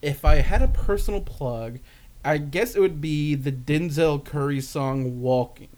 if 0.00 0.24
I 0.24 0.36
had 0.36 0.62
a 0.62 0.68
personal 0.68 1.20
plug, 1.22 1.80
I 2.24 2.38
guess 2.38 2.76
it 2.76 2.80
would 2.80 3.00
be 3.00 3.34
the 3.34 3.52
Denzel 3.52 4.24
Curry 4.24 4.60
song 4.60 5.20
Walking, 5.20 5.68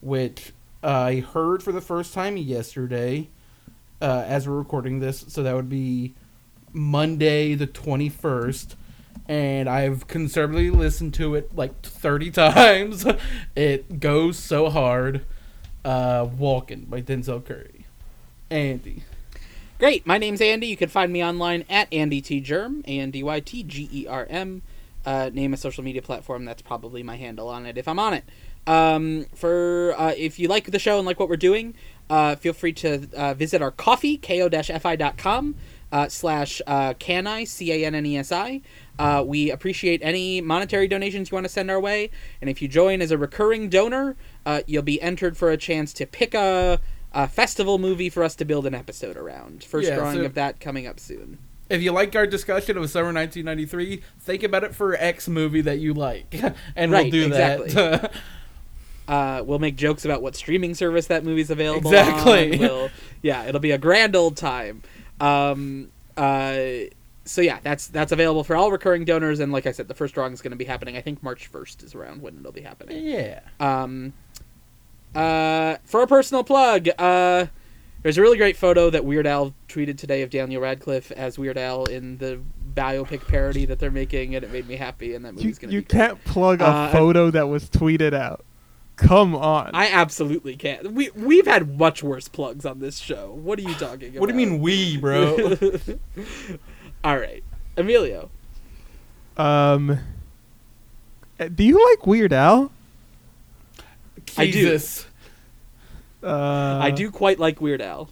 which 0.00 0.52
I 0.82 1.16
heard 1.16 1.62
for 1.62 1.72
the 1.72 1.80
first 1.80 2.14
time 2.14 2.36
yesterday 2.36 3.28
uh, 4.00 4.24
as 4.26 4.48
we're 4.48 4.56
recording 4.56 5.00
this. 5.00 5.24
So 5.28 5.42
that 5.42 5.54
would 5.54 5.68
be 5.68 6.14
Monday 6.72 7.54
the 7.54 7.66
21st 7.66 8.76
and 9.28 9.68
I've 9.68 10.06
conservatively 10.06 10.70
listened 10.70 11.14
to 11.14 11.34
it 11.34 11.54
like 11.54 11.82
30 11.82 12.30
times. 12.32 13.04
it 13.54 14.00
goes 14.00 14.38
so 14.38 14.70
hard. 14.70 15.24
Uh, 15.84 16.28
Walking 16.36 16.82
by 16.82 17.00
Denzel 17.00 17.44
Curry. 17.44 17.86
Andy. 18.50 19.02
Great. 19.78 20.06
My 20.06 20.18
name's 20.18 20.40
Andy. 20.40 20.66
You 20.66 20.76
can 20.76 20.88
find 20.88 21.12
me 21.12 21.24
online 21.24 21.64
at 21.70 21.92
Andy 21.92 22.20
T 22.20 22.40
Germ, 22.40 22.82
A 22.86 22.98
N 22.98 23.10
D 23.10 23.22
Y 23.22 23.40
T 23.40 23.62
G 23.62 23.88
E 23.92 24.06
R 24.06 24.26
M. 24.28 24.62
Uh, 25.06 25.30
name 25.32 25.54
a 25.54 25.56
social 25.56 25.82
media 25.82 26.02
platform. 26.02 26.44
That's 26.44 26.60
probably 26.60 27.02
my 27.02 27.16
handle 27.16 27.48
on 27.48 27.64
it 27.66 27.78
if 27.78 27.88
I'm 27.88 27.98
on 27.98 28.12
it. 28.14 28.24
Um, 28.66 29.24
for 29.34 29.94
uh, 29.96 30.12
if 30.16 30.38
you 30.38 30.48
like 30.48 30.70
the 30.70 30.78
show 30.78 30.98
and 30.98 31.06
like 31.06 31.18
what 31.18 31.30
we're 31.30 31.36
doing, 31.36 31.74
uh, 32.10 32.36
feel 32.36 32.52
free 32.52 32.74
to 32.74 33.08
uh, 33.16 33.32
visit 33.32 33.62
our 33.62 33.70
coffee 33.70 34.18
ko-fi.com 34.18 35.54
uh, 35.90 36.08
slash 36.08 36.60
uh, 36.66 36.92
canni 36.94 37.46
c 37.46 37.72
a 37.72 37.86
n 37.86 37.94
n 37.94 38.04
e 38.04 38.18
s 38.18 38.30
i. 38.32 38.60
Uh, 38.98 39.22
we 39.26 39.50
appreciate 39.50 40.00
any 40.02 40.40
monetary 40.42 40.86
donations 40.88 41.30
you 41.30 41.36
want 41.36 41.44
to 41.46 41.48
send 41.52 41.70
our 41.70 41.80
way, 41.80 42.10
and 42.42 42.50
if 42.50 42.60
you 42.60 42.68
join 42.68 43.00
as 43.00 43.10
a 43.10 43.16
recurring 43.16 43.68
donor, 43.70 44.16
uh, 44.44 44.60
you'll 44.66 44.82
be 44.82 45.00
entered 45.00 45.36
for 45.36 45.50
a 45.50 45.56
chance 45.56 45.92
to 45.94 46.04
pick 46.04 46.34
a, 46.34 46.80
a 47.14 47.28
festival 47.28 47.78
movie 47.78 48.10
for 48.10 48.22
us 48.22 48.34
to 48.36 48.44
build 48.44 48.66
an 48.66 48.74
episode 48.74 49.16
around. 49.16 49.64
First 49.64 49.88
Yeah, 49.88 49.94
drawing 49.96 50.18
so- 50.18 50.24
of 50.24 50.34
that 50.34 50.60
coming 50.60 50.86
up 50.86 51.00
soon. 51.00 51.38
If 51.68 51.82
you 51.82 51.92
like 51.92 52.14
our 52.16 52.26
discussion 52.26 52.76
of 52.78 52.88
Summer 52.90 53.12
1993, 53.12 54.02
think 54.20 54.42
about 54.42 54.64
it 54.64 54.74
for 54.74 54.94
X 54.94 55.28
movie 55.28 55.60
that 55.62 55.78
you 55.78 55.92
like. 55.94 56.34
and 56.76 56.90
Right, 56.92 57.04
we'll 57.04 57.10
do 57.10 57.26
exactly. 57.26 57.70
that. 57.72 58.12
Uh, 59.08 59.42
we'll 59.42 59.58
make 59.58 59.74
jokes 59.74 60.04
about 60.04 60.20
what 60.20 60.36
streaming 60.36 60.74
service 60.74 61.06
that 61.06 61.24
movie's 61.24 61.48
available 61.48 61.90
Exactly. 61.90 62.52
on. 62.52 62.58
We'll, 62.58 62.90
yeah, 63.22 63.44
it'll 63.46 63.58
be 63.58 63.70
a 63.70 63.78
grand 63.78 64.14
old 64.14 64.36
time. 64.36 64.82
Um, 65.18 65.90
uh, 66.14 66.58
so 67.24 67.40
yeah, 67.40 67.58
that's 67.62 67.86
that's 67.86 68.12
available 68.12 68.44
for 68.44 68.54
all 68.54 68.70
recurring 68.70 69.06
donors, 69.06 69.40
and 69.40 69.50
like 69.50 69.64
I 69.66 69.72
said, 69.72 69.88
the 69.88 69.94
first 69.94 70.12
drawing 70.12 70.34
is 70.34 70.42
going 70.42 70.50
to 70.50 70.58
be 70.58 70.66
happening. 70.66 70.98
I 70.98 71.00
think 71.00 71.22
March 71.22 71.46
first 71.46 71.82
is 71.82 71.94
around 71.94 72.20
when 72.20 72.36
it'll 72.38 72.52
be 72.52 72.60
happening. 72.60 73.02
yeah. 73.02 73.40
Um, 73.58 74.12
uh, 75.14 75.76
for 75.84 76.02
a 76.02 76.06
personal 76.06 76.44
plug, 76.44 76.88
uh, 76.98 77.46
there's 78.02 78.16
a 78.18 78.22
really 78.22 78.36
great 78.38 78.56
photo 78.56 78.90
that 78.90 79.04
Weird 79.04 79.26
Al 79.26 79.54
tweeted 79.68 79.98
today 79.98 80.22
of 80.22 80.30
Daniel 80.30 80.62
Radcliffe 80.62 81.10
as 81.12 81.38
Weird 81.38 81.58
Al 81.58 81.84
in 81.86 82.18
the 82.18 82.40
biopic 82.74 83.26
parody 83.26 83.64
that 83.66 83.78
they're 83.78 83.90
making, 83.90 84.34
and 84.34 84.44
it 84.44 84.52
made 84.52 84.68
me 84.68 84.76
happy. 84.76 85.14
And 85.14 85.24
that 85.24 85.34
movie's 85.34 85.58
gonna 85.58 85.72
you 85.72 85.80
be 85.80 85.86
great. 85.86 85.98
can't 85.98 86.24
plug 86.24 86.60
a 86.60 86.66
Uh, 86.66 86.92
photo 86.92 87.30
that 87.30 87.48
was 87.48 87.68
tweeted 87.68 88.14
out. 88.14 88.44
Come 88.96 89.34
on. 89.34 89.70
I 89.74 89.90
absolutely 89.90 90.56
can't. 90.56 90.92
We 90.92 91.10
we've 91.14 91.46
had 91.46 91.78
much 91.78 92.02
worse 92.02 92.26
plugs 92.28 92.64
on 92.66 92.80
this 92.80 92.98
show. 92.98 93.32
What 93.32 93.58
are 93.58 93.62
you 93.62 93.74
talking 93.74 94.10
about? 94.10 94.20
What 94.20 94.26
do 94.28 94.38
you 94.38 94.46
mean 94.46 94.60
we, 94.60 94.96
bro? 94.96 95.56
All 97.04 97.16
right, 97.18 97.42
Emilio. 97.76 98.28
um, 99.36 99.98
uh, 101.40 101.48
do 101.48 101.62
you 101.64 101.84
like 101.90 102.06
Weird 102.06 102.32
Al? 102.32 102.72
I 104.36 104.50
do. 104.50 104.78
Jesus. 106.20 106.30
Uh, 106.32 106.78
I 106.82 106.90
do 106.90 107.10
quite 107.10 107.38
like 107.38 107.60
Weird 107.60 107.80
Al. 107.82 108.08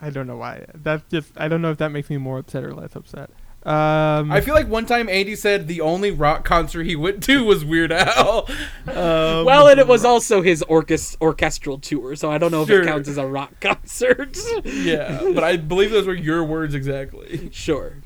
I 0.00 0.10
don't 0.10 0.26
know 0.26 0.36
why. 0.36 0.64
That's 0.74 1.02
just. 1.10 1.32
I 1.36 1.48
don't 1.48 1.60
know 1.62 1.70
if 1.70 1.78
that 1.78 1.90
makes 1.90 2.08
me 2.08 2.16
more 2.18 2.38
upset 2.38 2.62
or 2.64 2.72
less 2.72 2.94
upset. 2.94 3.30
Um, 3.64 4.30
I 4.30 4.40
feel 4.40 4.54
like 4.54 4.68
one 4.68 4.86
time 4.86 5.08
Andy 5.08 5.34
said 5.34 5.66
the 5.66 5.80
only 5.80 6.12
rock 6.12 6.44
concert 6.44 6.84
he 6.84 6.94
went 6.94 7.22
to 7.24 7.42
was 7.44 7.64
Weird 7.64 7.90
Al. 7.92 8.48
Um, 8.86 9.44
well, 9.44 9.68
and 9.68 9.78
it 9.78 9.86
was 9.86 10.04
also 10.04 10.40
his 10.40 10.64
orchest- 10.68 11.20
orchestral 11.20 11.78
tour, 11.78 12.16
so 12.16 12.30
I 12.30 12.38
don't 12.38 12.50
know 12.50 12.62
if 12.62 12.68
Sure. 12.68 12.82
it 12.82 12.86
counts 12.86 13.06
as 13.08 13.18
a 13.18 13.26
rock 13.26 13.52
concert. 13.60 14.38
yeah, 14.64 15.20
but 15.34 15.44
I 15.44 15.56
believe 15.58 15.90
those 15.90 16.06
were 16.06 16.14
your 16.14 16.42
words 16.44 16.74
exactly. 16.74 17.50
sure. 17.52 17.96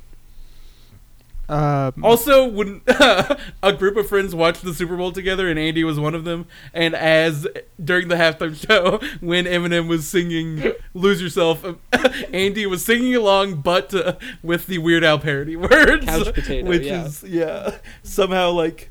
Um, 1.52 2.04
Also, 2.04 2.46
when 2.46 2.80
a 2.86 3.72
group 3.76 3.96
of 3.96 4.08
friends 4.08 4.34
watched 4.34 4.64
the 4.64 4.72
Super 4.72 4.96
Bowl 4.96 5.12
together, 5.12 5.48
and 5.48 5.58
Andy 5.58 5.84
was 5.84 6.00
one 6.00 6.14
of 6.14 6.24
them, 6.24 6.46
and 6.72 6.94
as 6.94 7.46
during 7.82 8.08
the 8.08 8.14
halftime 8.14 8.54
show, 8.56 9.00
when 9.20 9.44
Eminem 9.44 9.86
was 9.86 10.08
singing 10.08 10.72
"Lose 10.94 11.20
Yourself," 11.20 11.64
Andy 12.32 12.64
was 12.64 12.84
singing 12.84 13.14
along, 13.14 13.56
but 13.56 13.92
uh, 13.92 14.14
with 14.42 14.66
the 14.66 14.78
Weird 14.78 15.04
Al 15.04 15.18
parody 15.18 15.56
words, 15.56 16.06
Couch 16.06 16.32
potato, 16.32 16.66
which 16.66 16.84
yeah. 16.84 17.04
is 17.04 17.22
yeah 17.22 17.76
somehow 18.02 18.50
like 18.50 18.90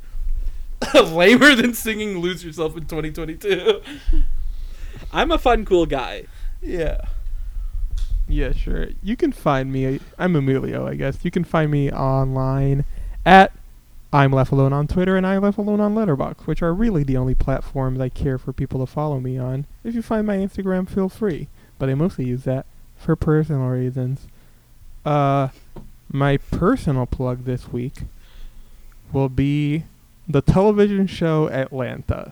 lamer 0.93 1.55
than 1.55 1.73
singing 1.73 2.19
"Lose 2.19 2.43
Yourself" 2.43 2.77
in 2.77 2.85
2022. 2.85 3.81
I'm 5.11 5.31
a 5.31 5.39
fun, 5.39 5.65
cool 5.65 5.87
guy. 5.87 6.25
Yeah. 6.61 7.01
Yeah, 8.31 8.53
sure. 8.53 8.87
You 9.03 9.17
can 9.17 9.33
find 9.33 9.73
me. 9.73 9.99
I'm 10.17 10.37
Emilio, 10.37 10.87
I 10.87 10.95
guess. 10.95 11.23
You 11.23 11.31
can 11.31 11.43
find 11.43 11.69
me 11.69 11.91
online 11.91 12.85
at 13.25 13.51
I'm 14.13 14.31
Left 14.31 14.53
Alone 14.53 14.71
on 14.71 14.87
Twitter 14.87 15.17
and 15.17 15.27
I 15.27 15.37
Left 15.37 15.57
Alone 15.57 15.81
on 15.81 15.95
Letterboxd, 15.95 16.47
which 16.47 16.61
are 16.61 16.73
really 16.73 17.03
the 17.03 17.17
only 17.17 17.35
platforms 17.35 17.99
I 17.99 18.07
care 18.07 18.37
for 18.37 18.53
people 18.53 18.79
to 18.79 18.89
follow 18.89 19.19
me 19.19 19.37
on. 19.37 19.65
If 19.83 19.95
you 19.95 20.01
find 20.01 20.25
my 20.25 20.37
Instagram, 20.37 20.89
feel 20.89 21.09
free. 21.09 21.49
But 21.77 21.89
I 21.89 21.93
mostly 21.93 22.25
use 22.25 22.45
that 22.45 22.65
for 22.97 23.17
personal 23.17 23.67
reasons. 23.67 24.27
Uh, 25.05 25.49
my 26.09 26.37
personal 26.37 27.05
plug 27.05 27.43
this 27.43 27.67
week 27.67 28.03
will 29.11 29.29
be 29.29 29.83
the 30.25 30.41
television 30.41 31.05
show 31.05 31.49
Atlanta, 31.49 32.31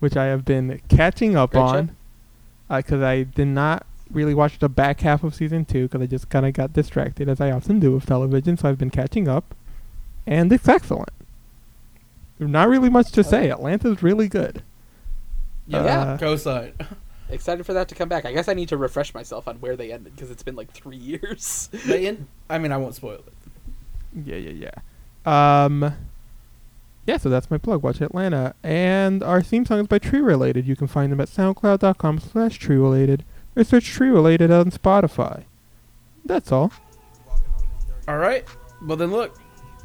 which 0.00 0.16
I 0.16 0.24
have 0.24 0.44
been 0.44 0.80
catching 0.88 1.36
up 1.36 1.52
Great 1.52 1.62
on 1.62 1.96
because 2.68 3.00
I 3.00 3.22
did 3.22 3.46
not 3.46 3.86
really 4.10 4.34
watched 4.34 4.60
the 4.60 4.68
back 4.68 5.00
half 5.00 5.24
of 5.24 5.34
season 5.34 5.64
two 5.64 5.88
because 5.88 6.00
I 6.02 6.06
just 6.06 6.28
kind 6.28 6.46
of 6.46 6.52
got 6.52 6.72
distracted, 6.72 7.28
as 7.28 7.40
I 7.40 7.50
often 7.50 7.80
do 7.80 7.92
with 7.92 8.06
television. 8.06 8.56
So 8.56 8.68
I've 8.68 8.78
been 8.78 8.90
catching 8.90 9.28
up, 9.28 9.54
and 10.26 10.52
it's 10.52 10.68
excellent. 10.68 11.10
Not 12.38 12.68
really 12.68 12.90
much 12.90 13.12
to 13.12 13.24
say. 13.24 13.50
Atlanta's 13.50 14.02
really 14.02 14.28
good. 14.28 14.62
Yeah. 15.66 15.78
Uh, 15.78 16.18
Cosine. 16.18 16.72
Excited 17.28 17.66
for 17.66 17.72
that 17.72 17.88
to 17.88 17.94
come 17.96 18.08
back. 18.08 18.24
I 18.24 18.32
guess 18.32 18.46
I 18.46 18.54
need 18.54 18.68
to 18.68 18.76
refresh 18.76 19.12
myself 19.12 19.48
on 19.48 19.56
where 19.56 19.74
they 19.74 19.90
ended 19.90 20.14
because 20.14 20.30
it's 20.30 20.42
been 20.44 20.54
like 20.54 20.70
three 20.70 20.96
years. 21.22 21.68
They 21.86 22.06
in- 22.06 22.28
I 22.48 22.58
mean, 22.58 22.70
I 22.72 22.76
won't 22.76 22.94
spoil 22.94 23.22
it. 23.26 23.32
Yeah, 24.24 24.36
yeah, 24.36 24.70
yeah. 25.26 25.64
Um, 25.64 25.92
yeah. 27.06 27.16
So 27.16 27.28
that's 27.28 27.50
my 27.50 27.58
plug. 27.58 27.82
Watch 27.82 28.00
Atlanta, 28.00 28.54
and 28.62 29.22
our 29.22 29.42
theme 29.42 29.64
song 29.66 29.80
is 29.80 29.86
by 29.88 29.98
Tree 29.98 30.20
Related. 30.20 30.66
You 30.66 30.76
can 30.76 30.86
find 30.86 31.10
them 31.10 31.20
at 31.20 31.28
SoundCloud.com/slash 31.28 32.58
Tree 32.58 32.76
Related 32.76 33.24
or 33.56 33.64
search 33.64 33.86
Tree 33.86 34.10
Related 34.10 34.50
on 34.50 34.70
Spotify. 34.70 35.44
That's 36.24 36.52
all. 36.52 36.72
All 38.06 38.18
right. 38.18 38.44
Well, 38.82 38.96
then 38.96 39.10
look, 39.10 39.36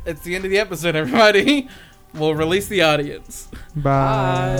it's 0.05 0.21
the 0.21 0.35
end 0.35 0.45
of 0.45 0.51
the 0.51 0.59
episode, 0.59 0.95
everybody. 0.95 1.69
We'll 2.13 2.35
release 2.35 2.67
the 2.67 2.81
audience. 2.83 3.47
Bye. 3.73 4.59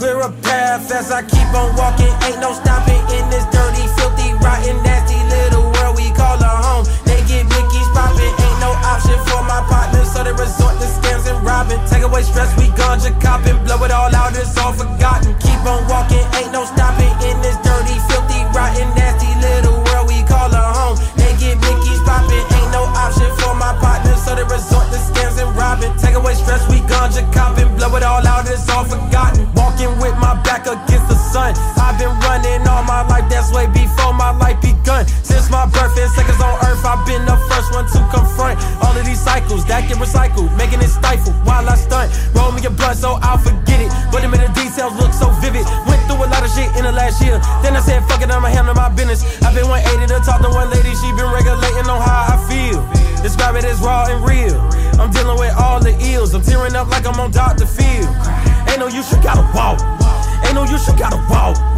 Clear 0.00 0.24
a 0.24 0.32
path 0.40 0.88
as 0.88 1.12
I 1.12 1.20
keep 1.20 1.52
on 1.52 1.76
walking. 1.76 2.08
Ain't 2.24 2.40
no 2.40 2.56
stopping 2.56 2.96
in 3.12 3.28
this 3.28 3.44
dirty, 3.52 3.84
filthy, 4.00 4.32
rotten, 4.40 4.72
nasty 4.80 5.20
little 5.28 5.68
world 5.76 6.00
we 6.00 6.08
call 6.16 6.40
a 6.40 6.48
home. 6.48 6.88
They 7.04 7.20
get 7.28 7.44
Mickey's 7.44 7.88
popping. 7.92 8.32
Ain't 8.32 8.60
no 8.64 8.72
option 8.88 9.20
for 9.28 9.44
my 9.44 9.60
partners, 9.68 10.08
so 10.08 10.24
they 10.24 10.32
resort 10.32 10.80
to 10.80 10.88
scams 10.88 11.28
and 11.28 11.36
robbing. 11.44 11.76
Take 11.92 12.08
away 12.08 12.24
stress, 12.24 12.48
we 12.56 12.72
ganja 12.72 13.12
copping. 13.20 13.60
Blow 13.68 13.84
it 13.84 13.92
all 13.92 14.08
out, 14.16 14.32
it's 14.32 14.56
all 14.56 14.72
forgotten. 14.72 15.36
Keep 15.44 15.60
on 15.68 15.84
walking, 15.92 16.24
ain't 16.40 16.56
no 16.56 16.64
stopping 16.64 17.12
in 17.28 17.36
this 17.44 17.60
dirty, 17.68 18.00
filthy, 18.08 18.37
rotten, 18.58 18.88
nasty 18.98 19.30
little 19.38 19.78
world 19.86 20.08
we 20.10 20.18
call 20.26 20.50
a 20.50 20.64
home. 20.74 20.98
They 21.14 21.30
get 21.38 21.54
Mickey's 21.62 22.02
popping. 22.02 22.42
Ain't 22.58 22.70
no 22.74 22.82
option 22.90 23.30
for 23.38 23.54
my 23.54 23.72
partners, 23.78 24.07
so 24.28 24.36
they 24.36 24.44
resort 24.44 24.84
to 24.92 25.00
scams 25.00 25.40
and 25.40 25.48
robbing. 25.56 25.88
Take 25.96 26.12
away 26.12 26.34
stress, 26.36 26.60
we 26.68 26.84
ganja 26.84 27.24
copping. 27.32 27.72
Blow 27.80 27.88
it 27.96 28.04
all 28.04 28.20
out, 28.20 28.44
it's 28.44 28.68
all 28.68 28.84
forgotten. 28.84 29.48
Walking 29.56 29.88
with 29.96 30.12
my 30.20 30.36
back 30.44 30.68
against 30.68 31.08
the 31.08 31.16
sun. 31.16 31.56
I've 31.80 31.96
been 31.96 32.12
running 32.20 32.60
all 32.68 32.84
my 32.84 33.08
life, 33.08 33.24
that's 33.32 33.48
way 33.56 33.64
before 33.72 34.12
my 34.12 34.36
life 34.36 34.60
begun. 34.60 35.08
Since 35.24 35.48
my 35.48 35.64
birth 35.64 35.96
and 35.96 36.12
seconds 36.12 36.40
on 36.44 36.52
earth, 36.68 36.84
I've 36.84 37.00
been 37.08 37.24
the 37.24 37.40
first 37.48 37.72
one 37.72 37.88
to 37.88 38.00
confront 38.12 38.60
all 38.84 38.92
of 38.92 39.04
these 39.08 39.20
cycles 39.20 39.64
that 39.64 39.88
get 39.88 39.96
recycled, 39.96 40.52
making 40.60 40.84
it 40.84 40.92
stifle 40.92 41.32
while 41.48 41.64
I 41.64 41.76
stunt. 41.76 42.12
Roll 42.36 42.52
me 42.52 42.60
a 42.66 42.70
blunt 42.70 43.00
so 43.00 43.16
I'll 43.24 43.40
forget 43.40 43.80
it. 43.80 43.88
But 44.12 44.20
the 44.20 44.28
minute 44.28 44.52
details 44.52 44.92
look 45.00 45.16
so 45.16 45.32
vivid. 45.40 45.64
Went 45.88 46.04
through 46.04 46.20
a 46.20 46.28
lot 46.28 46.44
of 46.44 46.52
shit 46.52 46.68
in 46.76 46.84
the 46.84 46.92
last 46.92 47.24
year. 47.24 47.40
Then 47.64 47.76
I 47.76 47.80
said, 47.80 48.04
fuck 48.04 48.20
it, 48.20 48.28
I'ma 48.28 48.52
handle 48.52 48.76
my 48.76 48.92
business. 48.92 49.24
I've 49.40 49.56
been 49.56 49.68
180 49.72 50.12
to 50.12 50.20
talk 50.20 50.44
to 50.44 50.52
one 50.52 50.68
lady, 50.68 50.92
she 51.00 51.08
been 51.16 51.32
regulating 51.32 51.88
on 51.88 52.00
how 52.04 52.28
I 52.28 52.36
feel. 52.44 53.07
Describe 53.22 53.56
it 53.56 53.64
as 53.64 53.80
raw 53.80 54.06
and 54.08 54.24
real. 54.24 54.58
I'm 55.00 55.10
dealing 55.10 55.38
with 55.38 55.54
all 55.58 55.80
the 55.80 55.96
ills. 56.12 56.34
I'm 56.34 56.42
tearing 56.42 56.74
up 56.76 56.88
like 56.88 57.06
I'm 57.06 57.18
on 57.20 57.30
Dr. 57.30 57.66
Phil. 57.66 58.06
Ain't 58.68 58.78
no 58.78 58.86
use, 58.86 59.10
you 59.12 59.22
gotta 59.22 59.42
walk. 59.54 59.80
Ain't 60.44 60.54
no 60.54 60.64
use, 60.64 60.86
you 60.86 60.96
gotta 60.98 61.18
walk. 61.30 61.77